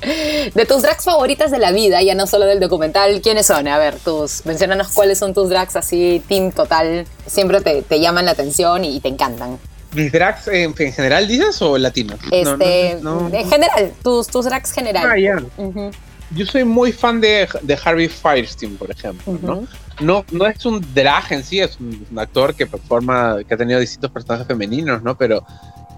de 0.53 0.65
tus 0.65 0.83
drags 0.83 1.03
favoritas 1.03 1.49
de 1.49 1.57
la 1.57 1.71
vida, 1.71 1.99
ya 2.03 2.13
no 2.13 2.27
solo 2.27 2.45
del 2.45 2.59
documental, 2.59 3.21
¿quiénes 3.21 3.47
son? 3.47 3.67
A 3.67 3.79
ver, 3.79 3.95
tus, 3.95 4.45
mencionanos 4.45 4.89
cuáles 4.89 5.17
son 5.17 5.33
tus 5.33 5.49
drags 5.49 5.75
así, 5.75 6.21
team 6.27 6.51
total, 6.51 7.07
siempre 7.25 7.61
te, 7.61 7.81
te 7.81 7.99
llaman 7.99 8.25
la 8.25 8.31
atención 8.31 8.85
y 8.85 8.99
te 8.99 9.07
encantan. 9.07 9.57
¿Mis 9.93 10.11
drags 10.11 10.47
en, 10.47 10.73
general 10.75 11.27
dices 11.27 11.61
o 11.61 11.77
latinos? 11.77 12.19
Este, 12.31 12.91
en 12.91 13.49
general, 13.49 13.91
tus, 14.03 14.27
tus 14.27 14.45
drags 14.45 14.71
general. 14.71 15.07
Ah, 15.07 15.91
Yo 16.31 16.45
soy 16.45 16.63
muy 16.63 16.91
fan 16.91 17.19
de, 17.19 17.47
de 17.61 17.79
Harvey 17.83 18.07
Firestein, 18.07 18.77
por 18.77 18.91
ejemplo, 18.91 19.39
¿no? 19.41 19.67
¿no? 19.99 20.25
No 20.31 20.47
es 20.47 20.65
un 20.65 20.85
drag 20.93 21.31
en 21.31 21.43
sí, 21.43 21.59
es 21.59 21.79
un, 21.79 22.05
actor 22.17 22.53
que 22.53 22.67
performa, 22.67 23.37
que 23.47 23.53
ha 23.53 23.57
tenido 23.57 23.79
distintos 23.79 24.11
personajes 24.11 24.45
femeninos, 24.45 25.01
¿no? 25.01 25.17
Pero, 25.17 25.43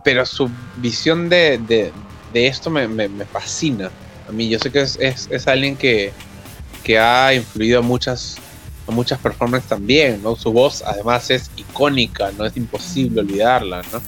pero 0.03 0.25
su 0.25 0.49
visión 0.77 1.27
de, 1.27 1.57
de, 1.57 1.91
de 2.33 2.47
esto 2.47 2.69
me, 2.69 2.87
me, 2.87 3.09
me, 3.09 3.25
fascina. 3.25 3.91
A 4.27 4.31
mí, 4.31 4.47
yo 4.49 4.57
sé 4.57 4.71
que 4.71 4.81
es, 4.81 4.97
es, 5.01 5.27
es 5.29 5.47
alguien 5.47 5.75
que, 5.75 6.13
que 6.83 6.97
ha 6.97 7.33
influido 7.33 7.79
a 7.79 7.81
muchas 7.81 8.37
muchas 8.91 9.19
performances 9.19 9.69
también, 9.69 10.21
¿no? 10.23 10.35
Su 10.35 10.51
voz 10.51 10.83
además 10.85 11.29
es 11.31 11.49
icónica, 11.57 12.31
no 12.37 12.45
es 12.45 12.55
imposible 12.57 13.21
olvidarla, 13.21 13.81
¿no? 13.91 14.01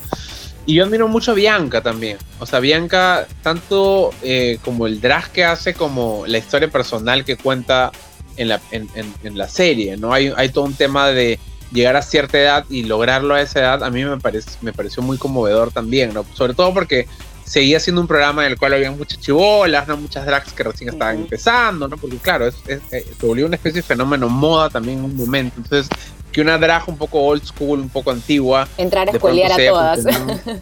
Y 0.66 0.76
yo 0.76 0.86
admiro 0.86 1.08
mucho 1.08 1.32
a 1.32 1.34
Bianca 1.34 1.82
también. 1.82 2.18
O 2.40 2.46
sea, 2.46 2.60
Bianca, 2.60 3.28
tanto 3.42 4.12
eh, 4.22 4.60
como 4.64 4.88
el 4.88 5.02
drag 5.02 5.30
que 5.32 5.44
hace, 5.44 5.74
como 5.74 6.24
la 6.26 6.38
historia 6.38 6.70
personal 6.70 7.26
que 7.26 7.36
cuenta 7.36 7.92
en 8.38 8.48
la, 8.48 8.62
en, 8.72 9.38
la 9.38 9.48
serie, 9.48 9.98
¿no? 9.98 10.14
Hay, 10.14 10.32
hay 10.36 10.50
todo 10.50 10.64
un 10.64 10.74
tema 10.74 11.10
de 11.10 11.38
llegar 11.72 11.96
a 11.96 12.02
cierta 12.02 12.40
edad 12.40 12.66
y 12.70 12.84
lograrlo 12.84 13.34
a 13.34 13.42
esa 13.42 13.60
edad, 13.60 13.84
a 13.84 13.90
mí 13.90 14.06
me, 14.06 14.20
parece, 14.20 14.52
me 14.62 14.74
pareció 14.74 15.04
muy 15.04 15.18
conmovedor 15.18 15.72
también, 15.72 16.14
¿no? 16.14 16.26
Sobre 16.34 16.54
todo 16.54 16.74
porque 16.74 17.08
seguía 17.46 17.80
siendo 17.80 18.02
un 18.02 18.08
programa 18.08 18.46
en 18.46 18.52
el 18.54 18.58
cual 18.58 18.74
había 18.74 18.92
muchas 18.92 19.20
chibolas, 19.20 19.88
¿no? 19.88 19.98
Muchas 19.98 20.26
drags 20.26 20.54
que 20.54 20.64
recién 20.64 20.90
estaban 20.90 21.18
empezando, 21.18 21.88
¿no? 21.88 21.98
Porque 21.98 22.18
claro, 22.18 22.48
es, 22.48 22.56
eh, 22.68 22.82
se 22.92 23.26
volvió 23.26 23.46
una 23.46 23.56
especie 23.56 23.82
de 23.82 23.88
fenómeno 23.88 24.30
moda 24.30 24.70
también 24.70 25.00
en 25.00 25.06
un 25.06 25.16
momento. 25.16 25.56
Entonces, 25.58 25.90
que 26.32 26.42
una 26.42 26.58
drag 26.58 26.90
un 26.90 26.98
poco 26.98 27.22
old 27.22 27.44
school, 27.46 27.80
un 27.80 27.90
poco 27.90 28.12
antigua. 28.12 28.68
Entrar 28.78 29.08
a 29.08 29.12
escuelear 29.12 29.52
a 29.52 29.58
todas. 29.58 30.00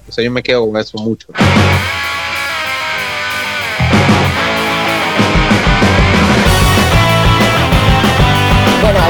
o 0.08 0.12
sea, 0.12 0.24
yo 0.24 0.32
me 0.32 0.44
quedo 0.44 0.70
con 0.70 0.80
eso 0.80 0.98
mucho. 0.98 1.28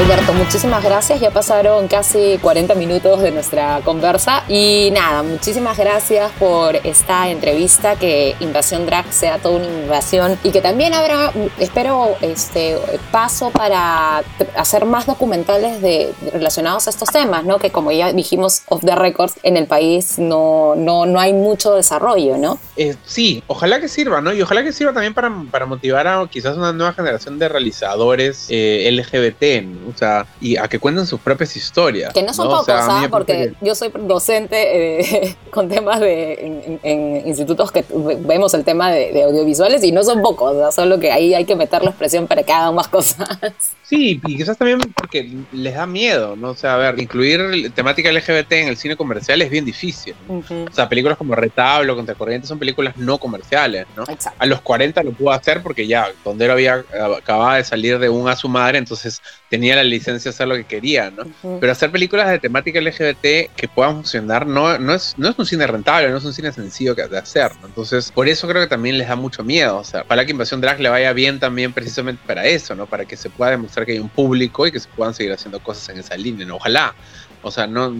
Alberto, 0.02 0.32
muchísimas 0.32 0.82
gracias. 0.82 1.20
Ya 1.20 1.30
pasaron 1.30 1.86
casi 1.86 2.36
40 2.42 2.74
minutos 2.74 3.22
de 3.22 3.30
nuestra 3.30 3.80
conversa. 3.84 4.42
Y 4.48 4.90
nada, 4.92 5.22
muchísimas 5.22 5.78
gracias 5.78 6.32
por 6.40 6.74
esta 6.74 7.30
entrevista. 7.30 7.94
Que 7.94 8.34
Invasión 8.40 8.84
Drag 8.84 9.12
sea 9.12 9.38
toda 9.38 9.58
una 9.58 9.66
invasión 9.66 10.36
y 10.42 10.50
que 10.50 10.60
también 10.60 10.92
habrá, 10.92 11.32
espero, 11.60 12.16
este 12.20 12.78
paso 13.12 13.50
para 13.50 14.24
hacer 14.56 14.86
más 14.86 15.06
documentales 15.06 15.80
de, 15.80 16.12
relacionados 16.32 16.88
a 16.88 16.90
estos 16.90 17.08
temas, 17.10 17.44
¿no? 17.44 17.60
Que 17.60 17.70
como 17.70 17.92
ya 17.92 18.12
dijimos 18.12 18.62
off 18.70 18.84
the 18.84 18.96
records, 18.96 19.34
en 19.44 19.56
el 19.56 19.68
país 19.68 20.18
no, 20.18 20.74
no, 20.74 21.06
no 21.06 21.20
hay 21.20 21.32
mucho 21.32 21.74
desarrollo, 21.74 22.38
¿no? 22.38 22.58
Eh, 22.76 22.96
sí, 23.04 23.44
ojalá 23.46 23.80
que 23.80 23.86
sirva, 23.86 24.20
¿no? 24.20 24.32
Y 24.32 24.42
ojalá 24.42 24.64
que 24.64 24.72
sirva 24.72 24.92
también 24.92 25.14
para, 25.14 25.30
para 25.52 25.64
motivar 25.64 26.08
a 26.08 26.26
quizás 26.28 26.56
una 26.56 26.72
nueva 26.72 26.92
generación 26.92 27.38
de 27.38 27.48
realizadores 27.48 28.46
eh, 28.48 28.90
LGBT, 28.90 29.62
¿no? 29.64 29.91
O 29.94 29.98
sea, 29.98 30.26
y 30.40 30.56
a 30.56 30.68
que 30.68 30.78
cuenten 30.78 31.06
sus 31.06 31.20
propias 31.20 31.56
historias. 31.56 32.12
Que 32.12 32.22
no 32.22 32.32
son 32.32 32.48
pocos, 32.48 32.68
¿ah? 32.68 33.06
Porque 33.10 33.54
yo 33.60 33.74
soy 33.74 33.92
docente 34.00 35.00
eh, 35.00 35.36
con 35.50 35.68
temas 35.68 36.00
de 36.00 36.78
en, 36.82 37.26
institutos 37.26 37.70
que 37.70 37.84
vemos 38.20 38.54
el 38.54 38.64
tema 38.64 38.90
de, 38.90 39.22
audiovisuales 39.22 39.84
y 39.84 39.92
no 39.92 40.02
son 40.02 40.22
pocos, 40.22 40.74
solo 40.74 40.98
que 40.98 41.12
ahí 41.12 41.34
hay 41.34 41.44
que 41.44 41.56
meter 41.56 41.82
la 41.82 41.90
expresión 41.90 42.26
para 42.26 42.42
que 42.42 42.52
hagan 42.52 42.74
más 42.74 42.88
cosas. 42.88 43.28
Sí, 43.82 44.18
y 44.24 44.38
quizás 44.38 44.56
también 44.56 44.78
porque 44.94 45.30
les 45.52 45.74
da 45.74 45.86
miedo, 45.86 46.34
¿no? 46.34 46.52
O 46.52 46.54
sea, 46.54 46.76
a 46.76 46.76
ver, 46.78 46.98
incluir 46.98 47.70
temática 47.74 48.10
LGBT 48.10 48.52
en 48.52 48.68
el 48.68 48.78
cine 48.78 48.96
comercial 48.96 49.42
es 49.42 49.50
bien 49.50 49.66
difícil. 49.66 50.14
O 50.28 50.72
sea, 50.72 50.88
películas 50.88 51.18
como 51.18 51.34
Retablo, 51.34 51.94
Contracorriente 51.94 52.46
son 52.46 52.58
películas 52.58 52.96
no 52.96 53.18
comerciales, 53.18 53.86
¿no? 53.94 54.04
A 54.38 54.46
los 54.46 54.62
40 54.62 55.02
lo 55.02 55.12
pudo 55.12 55.32
hacer 55.32 55.62
porque 55.62 55.86
ya 55.86 56.06
Tondero 56.24 56.54
había 56.54 56.82
acababa 57.18 57.56
de 57.56 57.64
salir 57.64 57.98
de 57.98 58.08
un 58.08 58.28
a 58.28 58.36
su 58.36 58.48
madre, 58.48 58.78
entonces 58.78 59.20
tenía 59.52 59.76
la 59.76 59.84
licencia 59.84 60.30
de 60.30 60.34
hacer 60.34 60.48
lo 60.48 60.54
que 60.54 60.64
quería, 60.64 61.10
¿no? 61.10 61.26
Pero 61.60 61.72
hacer 61.72 61.90
películas 61.90 62.30
de 62.30 62.38
temática 62.38 62.80
LGBT 62.80 63.52
que 63.54 63.68
puedan 63.68 63.96
funcionar 63.96 64.46
no, 64.46 64.78
no, 64.78 64.94
es, 64.94 65.12
no 65.18 65.28
es 65.28 65.38
un 65.38 65.44
cine 65.44 65.66
rentable, 65.66 66.08
no 66.08 66.16
es 66.16 66.24
un 66.24 66.32
cine 66.32 66.50
sencillo 66.52 66.94
de 66.94 67.18
hacer, 67.18 67.52
¿no? 67.60 67.66
Entonces, 67.66 68.10
por 68.12 68.26
eso 68.28 68.48
creo 68.48 68.62
que 68.62 68.66
también 68.66 68.96
les 68.96 69.08
da 69.08 69.14
mucho 69.14 69.44
miedo. 69.44 69.76
O 69.76 69.84
sea, 69.84 70.04
para 70.04 70.24
que 70.24 70.30
Invasión 70.30 70.62
Drag 70.62 70.80
le 70.80 70.88
vaya 70.88 71.12
bien 71.12 71.38
también 71.38 71.74
precisamente 71.74 72.22
para 72.26 72.46
eso, 72.46 72.74
¿no? 72.74 72.86
Para 72.86 73.04
que 73.04 73.14
se 73.14 73.28
pueda 73.28 73.50
demostrar 73.50 73.84
que 73.84 73.92
hay 73.92 73.98
un 73.98 74.08
público 74.08 74.66
y 74.66 74.72
que 74.72 74.80
se 74.80 74.88
puedan 74.88 75.12
seguir 75.12 75.34
haciendo 75.34 75.60
cosas 75.60 75.86
en 75.90 75.98
esa 75.98 76.16
línea, 76.16 76.46
¿no? 76.46 76.56
ojalá. 76.56 76.94
O 77.42 77.50
sea, 77.50 77.66
no 77.66 77.92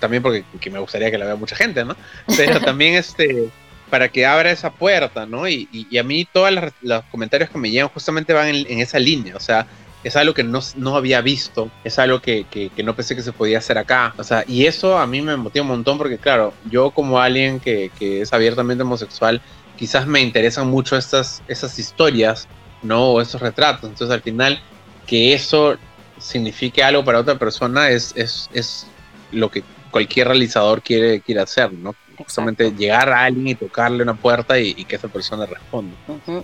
también 0.00 0.22
porque 0.22 0.70
me 0.70 0.78
gustaría 0.78 1.10
que 1.10 1.18
la 1.18 1.26
vea 1.26 1.36
mucha 1.36 1.54
gente, 1.54 1.84
¿no? 1.84 1.94
Pero 2.34 2.62
también 2.62 2.94
este 3.04 3.50
para 3.90 4.08
que 4.08 4.24
abra 4.24 4.50
esa 4.50 4.72
puerta, 4.72 5.26
¿no? 5.26 5.46
Y, 5.46 5.68
y, 5.70 5.98
a 5.98 6.02
mí 6.02 6.26
todos 6.32 6.50
los 6.80 7.04
comentarios 7.10 7.50
que 7.50 7.58
me 7.58 7.70
llegan 7.70 7.88
justamente 7.90 8.32
van 8.32 8.48
en, 8.48 8.80
esa 8.80 8.98
línea, 8.98 9.36
o 9.36 9.40
sea, 9.40 9.66
es 10.04 10.16
algo 10.16 10.34
que 10.34 10.44
no, 10.44 10.60
no 10.76 10.96
había 10.96 11.20
visto, 11.22 11.70
es 11.82 11.98
algo 11.98 12.20
que, 12.20 12.44
que, 12.50 12.70
no 12.82 12.94
pensé 12.94 13.16
que 13.16 13.22
se 13.22 13.32
podía 13.32 13.58
hacer 13.58 13.78
acá, 13.78 14.14
o 14.18 14.22
sea, 14.22 14.44
y 14.46 14.66
eso 14.66 14.98
a 14.98 15.06
mí 15.06 15.22
me 15.22 15.36
motiva 15.36 15.62
un 15.62 15.70
montón 15.70 15.98
porque, 15.98 16.18
claro, 16.18 16.52
yo 16.70 16.90
como 16.90 17.18
alguien 17.18 17.58
que, 17.58 17.90
que 17.98 18.20
es 18.20 18.32
abiertamente 18.32 18.82
homosexual, 18.82 19.40
quizás 19.76 20.06
me 20.06 20.20
interesan 20.20 20.68
mucho 20.68 20.96
estas, 20.96 21.42
esas 21.48 21.78
historias, 21.78 22.46
¿no? 22.82 23.12
O 23.12 23.20
esos 23.20 23.40
retratos, 23.40 23.88
entonces 23.88 24.14
al 24.14 24.22
final 24.22 24.60
que 25.06 25.34
eso 25.34 25.76
signifique 26.18 26.82
algo 26.82 27.04
para 27.04 27.20
otra 27.20 27.38
persona 27.38 27.90
es, 27.90 28.12
es, 28.14 28.48
es 28.52 28.86
lo 29.32 29.50
que 29.50 29.64
cualquier 29.90 30.28
realizador 30.28 30.82
quiere, 30.82 31.20
quiere 31.20 31.40
hacer, 31.40 31.72
¿no? 31.72 31.94
Justamente 32.18 32.70
llegar 32.70 33.08
a 33.10 33.24
alguien 33.24 33.48
y 33.48 33.54
tocarle 33.54 34.02
una 34.02 34.14
puerta 34.14 34.58
y, 34.58 34.84
que 34.84 34.96
esa 34.96 35.08
persona 35.08 35.46
responda. 35.46 35.94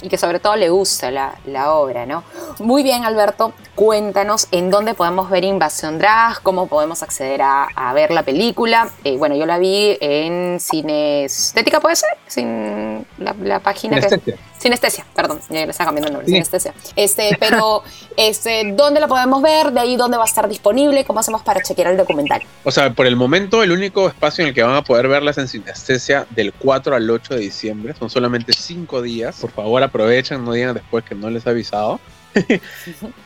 Y 0.02 0.08
que 0.08 0.16
sobre 0.18 0.40
todo 0.40 0.56
le 0.56 0.68
gusta 0.70 1.10
la, 1.10 1.38
la, 1.46 1.72
obra, 1.72 2.06
¿no? 2.06 2.24
Muy 2.58 2.82
bien, 2.82 3.04
Alberto, 3.04 3.52
cuéntanos 3.74 4.48
en 4.50 4.70
dónde 4.70 4.94
podemos 4.94 5.30
ver 5.30 5.44
Invasión 5.44 5.98
Drag, 5.98 6.42
cómo 6.42 6.66
podemos 6.66 7.02
acceder 7.02 7.42
a, 7.42 7.64
a 7.74 7.92
ver 7.92 8.10
la 8.10 8.22
película. 8.22 8.90
Eh, 9.04 9.16
bueno, 9.16 9.36
yo 9.36 9.46
la 9.46 9.58
vi 9.58 9.96
en 10.00 10.58
Cine 10.60 11.24
Estética, 11.24 11.80
¿puede 11.80 11.96
ser? 11.96 12.10
Sin 12.26 13.06
la, 13.18 13.34
la 13.40 13.60
página 13.60 14.00
que... 14.00 14.36
Sinestesia, 14.60 15.06
perdón, 15.14 15.40
ya 15.48 15.64
le 15.64 15.70
está 15.70 15.86
cambiando 15.86 16.08
el 16.08 16.12
nombre, 16.12 16.26
Sí. 16.26 16.32
sinestesia. 16.34 16.74
Este, 16.94 17.34
pero, 17.40 17.82
este, 18.18 18.72
¿dónde 18.74 19.00
la 19.00 19.08
podemos 19.08 19.40
ver? 19.40 19.72
De 19.72 19.80
ahí, 19.80 19.96
¿dónde 19.96 20.18
va 20.18 20.24
a 20.24 20.26
estar 20.26 20.46
disponible? 20.50 21.02
¿Cómo 21.06 21.20
hacemos 21.20 21.40
para 21.40 21.62
chequear 21.62 21.92
el 21.92 21.96
documental? 21.96 22.42
O 22.62 22.70
sea, 22.70 22.92
por 22.92 23.06
el 23.06 23.16
momento, 23.16 23.62
el 23.62 23.72
único 23.72 24.06
espacio 24.06 24.42
en 24.42 24.48
el 24.48 24.54
que 24.54 24.62
van 24.62 24.74
a 24.76 24.84
poder 24.84 25.08
verlas 25.08 25.38
en 25.38 25.48
sinestesia 25.60 26.26
del 26.30 26.52
4 26.52 26.94
al 26.94 27.08
8 27.08 27.34
de 27.34 27.40
diciembre. 27.40 27.94
Son 27.98 28.10
solamente 28.10 28.52
5 28.52 29.02
días. 29.02 29.38
Por 29.40 29.50
favor, 29.50 29.82
aprovechen, 29.82 30.44
no 30.44 30.52
digan 30.52 30.74
después 30.74 31.04
que 31.04 31.14
no 31.14 31.30
les 31.30 31.46
he 31.46 31.50
avisado. 31.50 32.00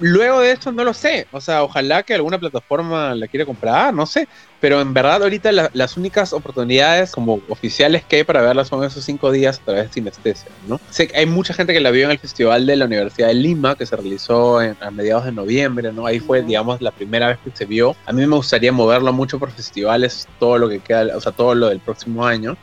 Luego 0.00 0.40
de 0.40 0.52
esto, 0.52 0.72
no 0.72 0.84
lo 0.84 0.94
sé. 0.94 1.26
O 1.30 1.40
sea, 1.40 1.62
ojalá 1.62 2.02
que 2.02 2.14
alguna 2.14 2.38
plataforma 2.38 3.14
la 3.14 3.28
quiera 3.28 3.44
comprar, 3.46 3.92
no 3.92 4.07
sé. 4.07 4.28
Pero 4.61 4.80
en 4.80 4.94
verdad, 4.94 5.22
ahorita 5.22 5.52
la- 5.52 5.70
las 5.74 5.96
únicas 5.96 6.32
oportunidades 6.32 7.12
como 7.12 7.42
oficiales 7.48 8.05
que 8.05 8.16
hay 8.16 8.24
para 8.24 8.40
verlas 8.40 8.68
son 8.68 8.82
esos 8.82 9.05
5 9.05 9.30
días 9.30 9.59
a 9.61 9.64
través 9.64 9.84
de 9.88 9.92
sinestesia, 9.92 10.50
¿no? 10.66 10.80
Sé 10.88 11.09
que 11.09 11.18
hay 11.18 11.26
mucha 11.26 11.52
gente 11.52 11.72
que 11.74 11.80
la 11.80 11.90
vio 11.90 12.07
en 12.07 12.12
el 12.12 12.18
Festival 12.18 12.64
de 12.66 12.76
la 12.76 12.86
Universidad 12.86 13.28
de 13.28 13.34
Lima, 13.34 13.74
que 13.76 13.84
se 13.86 13.94
realizó 13.96 14.62
en- 14.62 14.76
a 14.80 14.90
mediados 14.90 15.24
de 15.26 15.32
noviembre, 15.32 15.92
¿no? 15.92 16.07
Ahí 16.07 16.18
fue, 16.20 16.42
digamos, 16.42 16.80
la 16.80 16.92
primera 16.92 17.28
vez 17.28 17.38
que 17.44 17.50
se 17.52 17.66
vio. 17.66 17.94
A 18.07 18.12
mí 18.12 18.26
me 18.26 18.36
gustaría 18.36 18.72
moverlo 18.72 19.12
mucho 19.12 19.38
por 19.38 19.50
festivales, 19.52 20.26
todo 20.38 20.57
lo 20.59 20.68
que 20.68 20.80
queda, 20.80 21.16
o 21.16 21.20
sea, 21.20 21.32
todo 21.32 21.55
lo 21.55 21.68
del 21.68 21.80
próximo 21.80 22.24
año. 22.26 22.57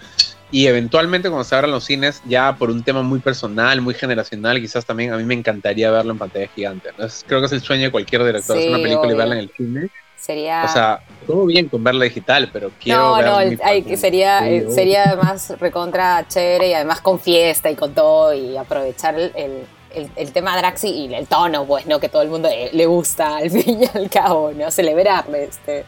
Y 0.51 0.67
eventualmente 0.67 1.29
cuando 1.29 1.45
se 1.45 1.55
abran 1.55 1.71
los 1.71 1.85
cines, 1.85 2.21
ya 2.25 2.55
por 2.57 2.69
un 2.69 2.83
tema 2.83 3.01
muy 3.03 3.19
personal, 3.19 3.79
muy 3.81 3.93
generacional, 3.93 4.59
quizás 4.59 4.85
también 4.85 5.13
a 5.13 5.17
mí 5.17 5.23
me 5.23 5.33
encantaría 5.33 5.89
verlo 5.91 6.11
en 6.11 6.17
pantalla 6.17 6.47
gigante. 6.53 6.89
¿no? 6.97 7.05
Es- 7.05 7.23
creo 7.25 7.39
que 7.39 7.45
es 7.45 7.51
el 7.53 7.61
sueño 7.61 7.83
de 7.85 7.91
cualquier 7.91 8.23
director, 8.25 8.55
Sí, 8.57 8.63
hacer 8.63 8.69
una 8.73 8.83
película 8.83 9.07
obvio. 9.07 9.15
y 9.15 9.17
verla 9.17 9.35
en 9.35 9.39
el 9.41 9.51
cine. 9.55 9.89
Sería... 10.17 10.63
O 10.65 10.67
sea, 10.67 10.99
todo 11.25 11.45
bien 11.45 11.67
con 11.69 11.83
verla 11.83 12.03
digital, 12.03 12.49
pero 12.53 12.69
quiero 12.79 12.99
no, 13.01 13.15
ver 13.15 13.25
no, 13.25 13.39
el- 13.39 13.97
sería, 13.97 14.39
Sí, 14.41 14.45
eh, 14.49 14.65
sería 14.69 15.03
además 15.05 15.53
recontra 15.59 16.25
chévere 16.27 16.67
y 16.69 16.73
además 16.73 17.01
con 17.01 17.19
fiesta 17.19 17.71
y 17.71 17.75
con 17.75 17.93
todo 17.93 18.33
y 18.33 18.55
aprovechar 18.57 19.15
el, 19.15 19.31
el- 19.35 19.65
el- 19.95 20.11
el 20.15 20.31
tema 20.31 20.55
Draxi 20.57 20.89
y 20.89 21.13
el 21.15 21.27
tono, 21.27 21.65
pues, 21.65 21.85
¿no? 21.87 21.99
Que 21.99 22.07
todo 22.07 22.21
el 22.21 22.29
mundo 22.29 22.49
eh, 22.51 22.69
le 22.73 22.85
gusta 22.85 23.37
al 23.37 23.49
fin 23.51 23.81
y 23.83 23.97
al 23.97 24.09
cabo, 24.09 24.51
¿no? 24.53 24.69
Celebrar 24.69 25.25
este, 25.33 25.85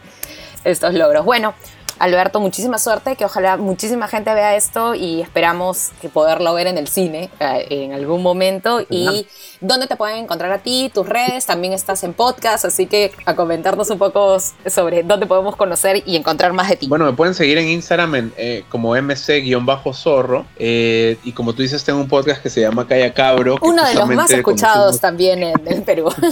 estos 0.64 0.94
logros. 0.94 1.24
Bueno, 1.24 1.54
Alberto, 1.98 2.40
muchísima 2.40 2.78
suerte, 2.78 3.16
que 3.16 3.24
ojalá 3.24 3.56
muchísima 3.56 4.08
gente 4.08 4.32
vea 4.34 4.56
esto 4.56 4.94
y 4.94 5.20
esperamos 5.20 5.90
que 6.00 6.08
poderlo 6.08 6.54
ver 6.54 6.66
en 6.66 6.78
el 6.78 6.88
cine 6.88 7.30
eh, 7.40 7.66
en 7.70 7.92
algún 7.92 8.22
momento. 8.22 8.80
Y 8.88 9.26
dónde 9.60 9.86
te 9.86 9.96
pueden 9.96 10.18
encontrar 10.18 10.52
a 10.52 10.58
ti, 10.58 10.90
tus 10.92 11.08
redes, 11.08 11.46
también 11.46 11.72
estás 11.72 12.04
en 12.04 12.12
podcast, 12.12 12.64
así 12.64 12.86
que 12.86 13.12
a 13.24 13.34
comentarnos 13.34 13.90
un 13.90 13.98
poco 13.98 14.38
sobre 14.66 15.02
dónde 15.02 15.26
podemos 15.26 15.56
conocer 15.56 16.02
y 16.06 16.16
encontrar 16.16 16.52
más 16.52 16.68
de 16.68 16.76
ti. 16.76 16.86
Bueno, 16.88 17.04
me 17.04 17.12
pueden 17.12 17.34
seguir 17.34 17.58
en 17.58 17.68
Instagram 17.68 18.14
en, 18.14 18.32
eh, 18.36 18.64
como 18.68 18.94
mc-zorro. 18.96 20.46
eh, 20.56 21.16
y 21.24 21.32
como 21.32 21.52
tú 21.54 21.62
dices, 21.62 21.84
tengo 21.84 22.00
un 22.00 22.08
podcast 22.08 22.42
que 22.42 22.50
se 22.50 22.60
llama 22.60 22.86
Calla 22.86 23.12
Cabro. 23.12 23.56
Uno 23.62 23.84
de 23.84 23.94
los 23.94 24.08
más 24.08 24.30
escuchados 24.30 25.00
también 25.00 25.42
en, 25.42 25.54
en 25.66 25.82
Perú. 25.84 26.12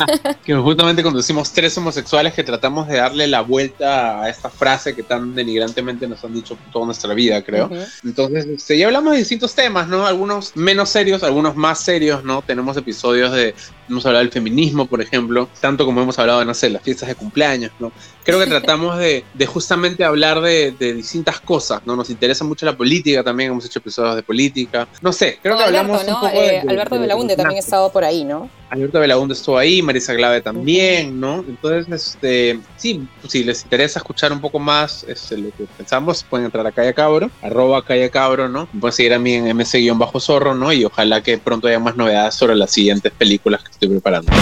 Que 0.44 0.54
justamente 0.54 1.02
conducimos 1.02 1.52
tres 1.52 1.76
homosexuales 1.78 2.34
que 2.34 2.42
tratamos 2.42 2.88
de 2.88 2.96
darle 2.96 3.26
la 3.26 3.42
vuelta 3.42 4.22
a 4.22 4.28
esta 4.28 4.48
frase 4.50 4.94
que 4.94 5.02
tan 5.02 5.34
denigrantemente 5.52 6.08
nos 6.08 6.24
han 6.24 6.32
dicho 6.32 6.56
toda 6.72 6.86
nuestra 6.86 7.14
vida, 7.14 7.42
creo. 7.42 7.70
Entonces, 8.04 8.46
este, 8.46 8.78
ya 8.78 8.86
hablamos 8.86 9.12
de 9.12 9.18
distintos 9.18 9.54
temas, 9.54 9.88
¿no? 9.88 10.06
Algunos 10.06 10.56
menos 10.56 10.88
serios, 10.88 11.22
algunos 11.22 11.56
más 11.56 11.80
serios, 11.80 12.24
¿no? 12.24 12.42
Tenemos 12.42 12.76
episodios 12.76 13.32
de, 13.32 13.54
hemos 13.88 14.04
hablado 14.06 14.24
del 14.24 14.32
feminismo, 14.32 14.86
por 14.86 15.00
ejemplo, 15.02 15.48
tanto 15.60 15.84
como 15.84 16.02
hemos 16.02 16.18
hablado, 16.18 16.44
no 16.44 16.54
sé, 16.54 16.70
las 16.70 16.82
fiestas 16.82 17.08
de 17.08 17.14
cumpleaños, 17.14 17.70
¿no? 17.78 17.92
Creo 18.24 18.38
que 18.38 18.46
tratamos 18.50 18.98
de, 18.98 19.24
de 19.34 19.46
justamente 19.46 20.04
hablar 20.04 20.40
de, 20.40 20.72
de 20.78 20.94
distintas 20.94 21.40
cosas, 21.40 21.82
¿no? 21.86 21.96
Nos 21.96 22.10
interesa 22.10 22.44
mucho 22.44 22.64
la 22.66 22.76
política 22.76 23.22
también, 23.22 23.50
hemos 23.52 23.64
hecho 23.66 23.78
episodios 23.80 24.16
de 24.16 24.22
política. 24.22 24.86
No 25.00 25.12
sé, 25.12 25.38
creo 25.42 25.56
que 25.56 25.64
hablamos 25.64 26.00
Alberto, 26.02 26.16
un 26.18 26.22
¿no? 26.22 26.28
poco 26.28 26.40
de- 26.42 26.46
Eh, 26.56 26.62
de- 26.64 26.70
Alberto 26.70 26.94
de- 26.94 27.00
Belaunde 27.02 27.36
también 27.36 27.56
ha 27.56 27.60
estado 27.60 27.90
por 27.92 28.04
ahí, 28.04 28.24
¿no? 28.24 28.48
Alberto 28.70 29.00
Belaunde 29.00 29.34
estuvo 29.34 29.58
ahí, 29.58 29.82
Marisa 29.82 30.14
Glave 30.14 30.40
también, 30.40 31.20
¿no? 31.20 31.44
Entonces, 31.46 31.92
este, 32.14 32.58
sí, 32.76 33.06
si 33.28 33.44
les 33.44 33.62
interesa 33.64 33.98
escuchar 33.98 34.32
un 34.32 34.40
poco 34.40 34.58
más 34.58 35.04
este, 35.06 35.36
lo 35.36 35.50
que 35.50 35.64
pensamos, 35.76 36.22
pueden 36.24 36.46
entrar 36.46 36.66
a 36.66 36.72
Calle 36.72 36.94
Cabro, 36.94 37.30
arroba 37.42 37.84
Calle 37.84 38.08
Cabro, 38.08 38.48
¿no? 38.48 38.66
Pueden 38.80 38.92
seguir 38.94 39.12
a 39.12 39.18
mí 39.18 39.34
en 39.34 39.46
mc-zorro, 39.54 40.54
¿no? 40.54 40.72
Y 40.72 40.84
ojalá 40.86 41.22
que 41.22 41.36
pronto 41.36 41.68
haya 41.68 41.78
más 41.78 41.96
novedades 41.96 42.34
sobre 42.34 42.54
las 42.56 42.70
siguientes 42.70 43.12
películas 43.12 43.62
que 43.62 43.70
estoy 43.82 44.00
preparando. 44.00 44.32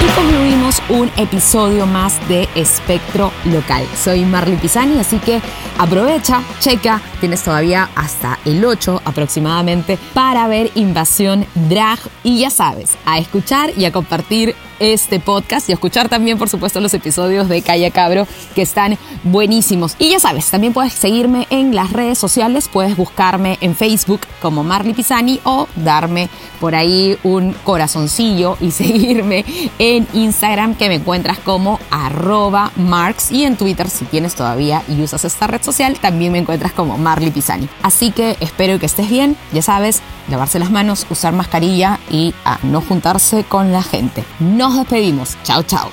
Y 0.00 0.06
concluimos 0.14 0.82
un 0.88 1.10
episodio 1.16 1.86
más 1.86 2.26
de 2.28 2.48
Espectro 2.54 3.32
Local. 3.44 3.84
Soy 4.02 4.24
Marley 4.24 4.56
Pisani, 4.56 4.98
así 4.98 5.18
que 5.18 5.40
aprovecha, 5.78 6.42
checa, 6.60 7.00
tienes 7.20 7.42
todavía 7.42 7.88
hasta 7.94 8.38
el 8.44 8.64
8 8.64 9.02
aproximadamente 9.04 9.98
para 10.12 10.46
ver 10.48 10.70
Invasión 10.74 11.46
Drag. 11.54 11.98
Y 12.22 12.40
ya 12.40 12.50
sabes, 12.50 12.92
a 13.04 13.18
escuchar 13.18 13.70
y 13.76 13.84
a 13.84 13.92
compartir 13.92 14.54
este 14.78 15.20
podcast 15.20 15.68
y 15.68 15.72
a 15.72 15.74
escuchar 15.74 16.08
también, 16.08 16.38
por 16.38 16.48
supuesto, 16.48 16.80
los 16.80 16.94
episodios 16.94 17.48
de 17.48 17.62
Calle 17.62 17.90
Cabro 17.90 18.26
que 18.54 18.62
están 18.62 18.98
buenísimos. 19.22 19.96
Y 19.98 20.10
ya 20.10 20.20
sabes, 20.20 20.50
también 20.50 20.72
puedes 20.72 20.92
seguirme 20.92 21.46
en 21.50 21.74
las 21.74 21.92
redes 21.92 22.18
sociales, 22.18 22.68
puedes 22.68 22.96
buscarme 22.96 23.58
en 23.60 23.74
Facebook 23.74 24.20
como 24.40 24.64
Marley 24.64 24.94
Pisani 24.94 25.40
o 25.44 25.68
darme 25.76 26.28
por 26.60 26.74
ahí 26.74 27.18
un 27.22 27.54
corazoncillo 27.64 28.56
y 28.60 28.70
seguirme 28.70 29.44
en 29.78 30.06
Instagram 30.12 30.74
que 30.74 30.88
me 30.88 30.96
encuentras 30.96 31.38
como 31.38 31.78
arroba 31.90 32.72
marks 32.76 33.32
y 33.32 33.44
en 33.44 33.56
Twitter 33.56 33.88
si 33.88 34.04
tienes 34.04 34.34
todavía 34.34 34.82
y 34.88 35.02
usas 35.02 35.24
esta 35.24 35.46
red 35.46 35.62
social 35.64 35.98
también 35.98 36.32
me 36.32 36.38
encuentras 36.38 36.72
como 36.72 36.98
Marley 36.98 37.30
Pisani. 37.30 37.68
Así 37.82 38.12
que 38.12 38.36
espero 38.40 38.78
que 38.78 38.86
estés 38.86 39.08
bien, 39.08 39.36
ya 39.52 39.62
sabes, 39.62 40.00
lavarse 40.28 40.58
las 40.58 40.70
manos, 40.70 41.06
usar 41.10 41.32
mascarilla 41.32 41.98
y 42.10 42.34
a 42.44 42.58
no 42.62 42.80
juntarse 42.80 43.44
con 43.44 43.72
la 43.72 43.82
gente. 43.82 44.24
Nos 44.38 44.76
despedimos, 44.76 45.36
chao 45.42 45.62
chao. 45.62 45.90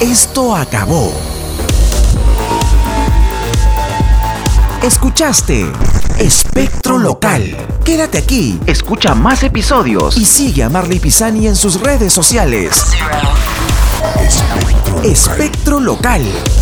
Esto 0.00 0.56
acabó. 0.56 1.12
Escuchaste 4.82 5.70
Espectro 6.18 6.98
Local. 6.98 7.56
Quédate 7.84 8.18
aquí, 8.18 8.58
escucha 8.66 9.14
más 9.14 9.42
episodios 9.44 10.16
y 10.16 10.24
sigue 10.24 10.64
a 10.64 10.68
Marley 10.68 10.98
Pisani 10.98 11.46
en 11.46 11.56
sus 11.56 11.80
redes 11.80 12.12
sociales. 12.12 12.84
Zero. 14.28 14.71
Espectro 15.04 15.80
Local. 15.80 16.61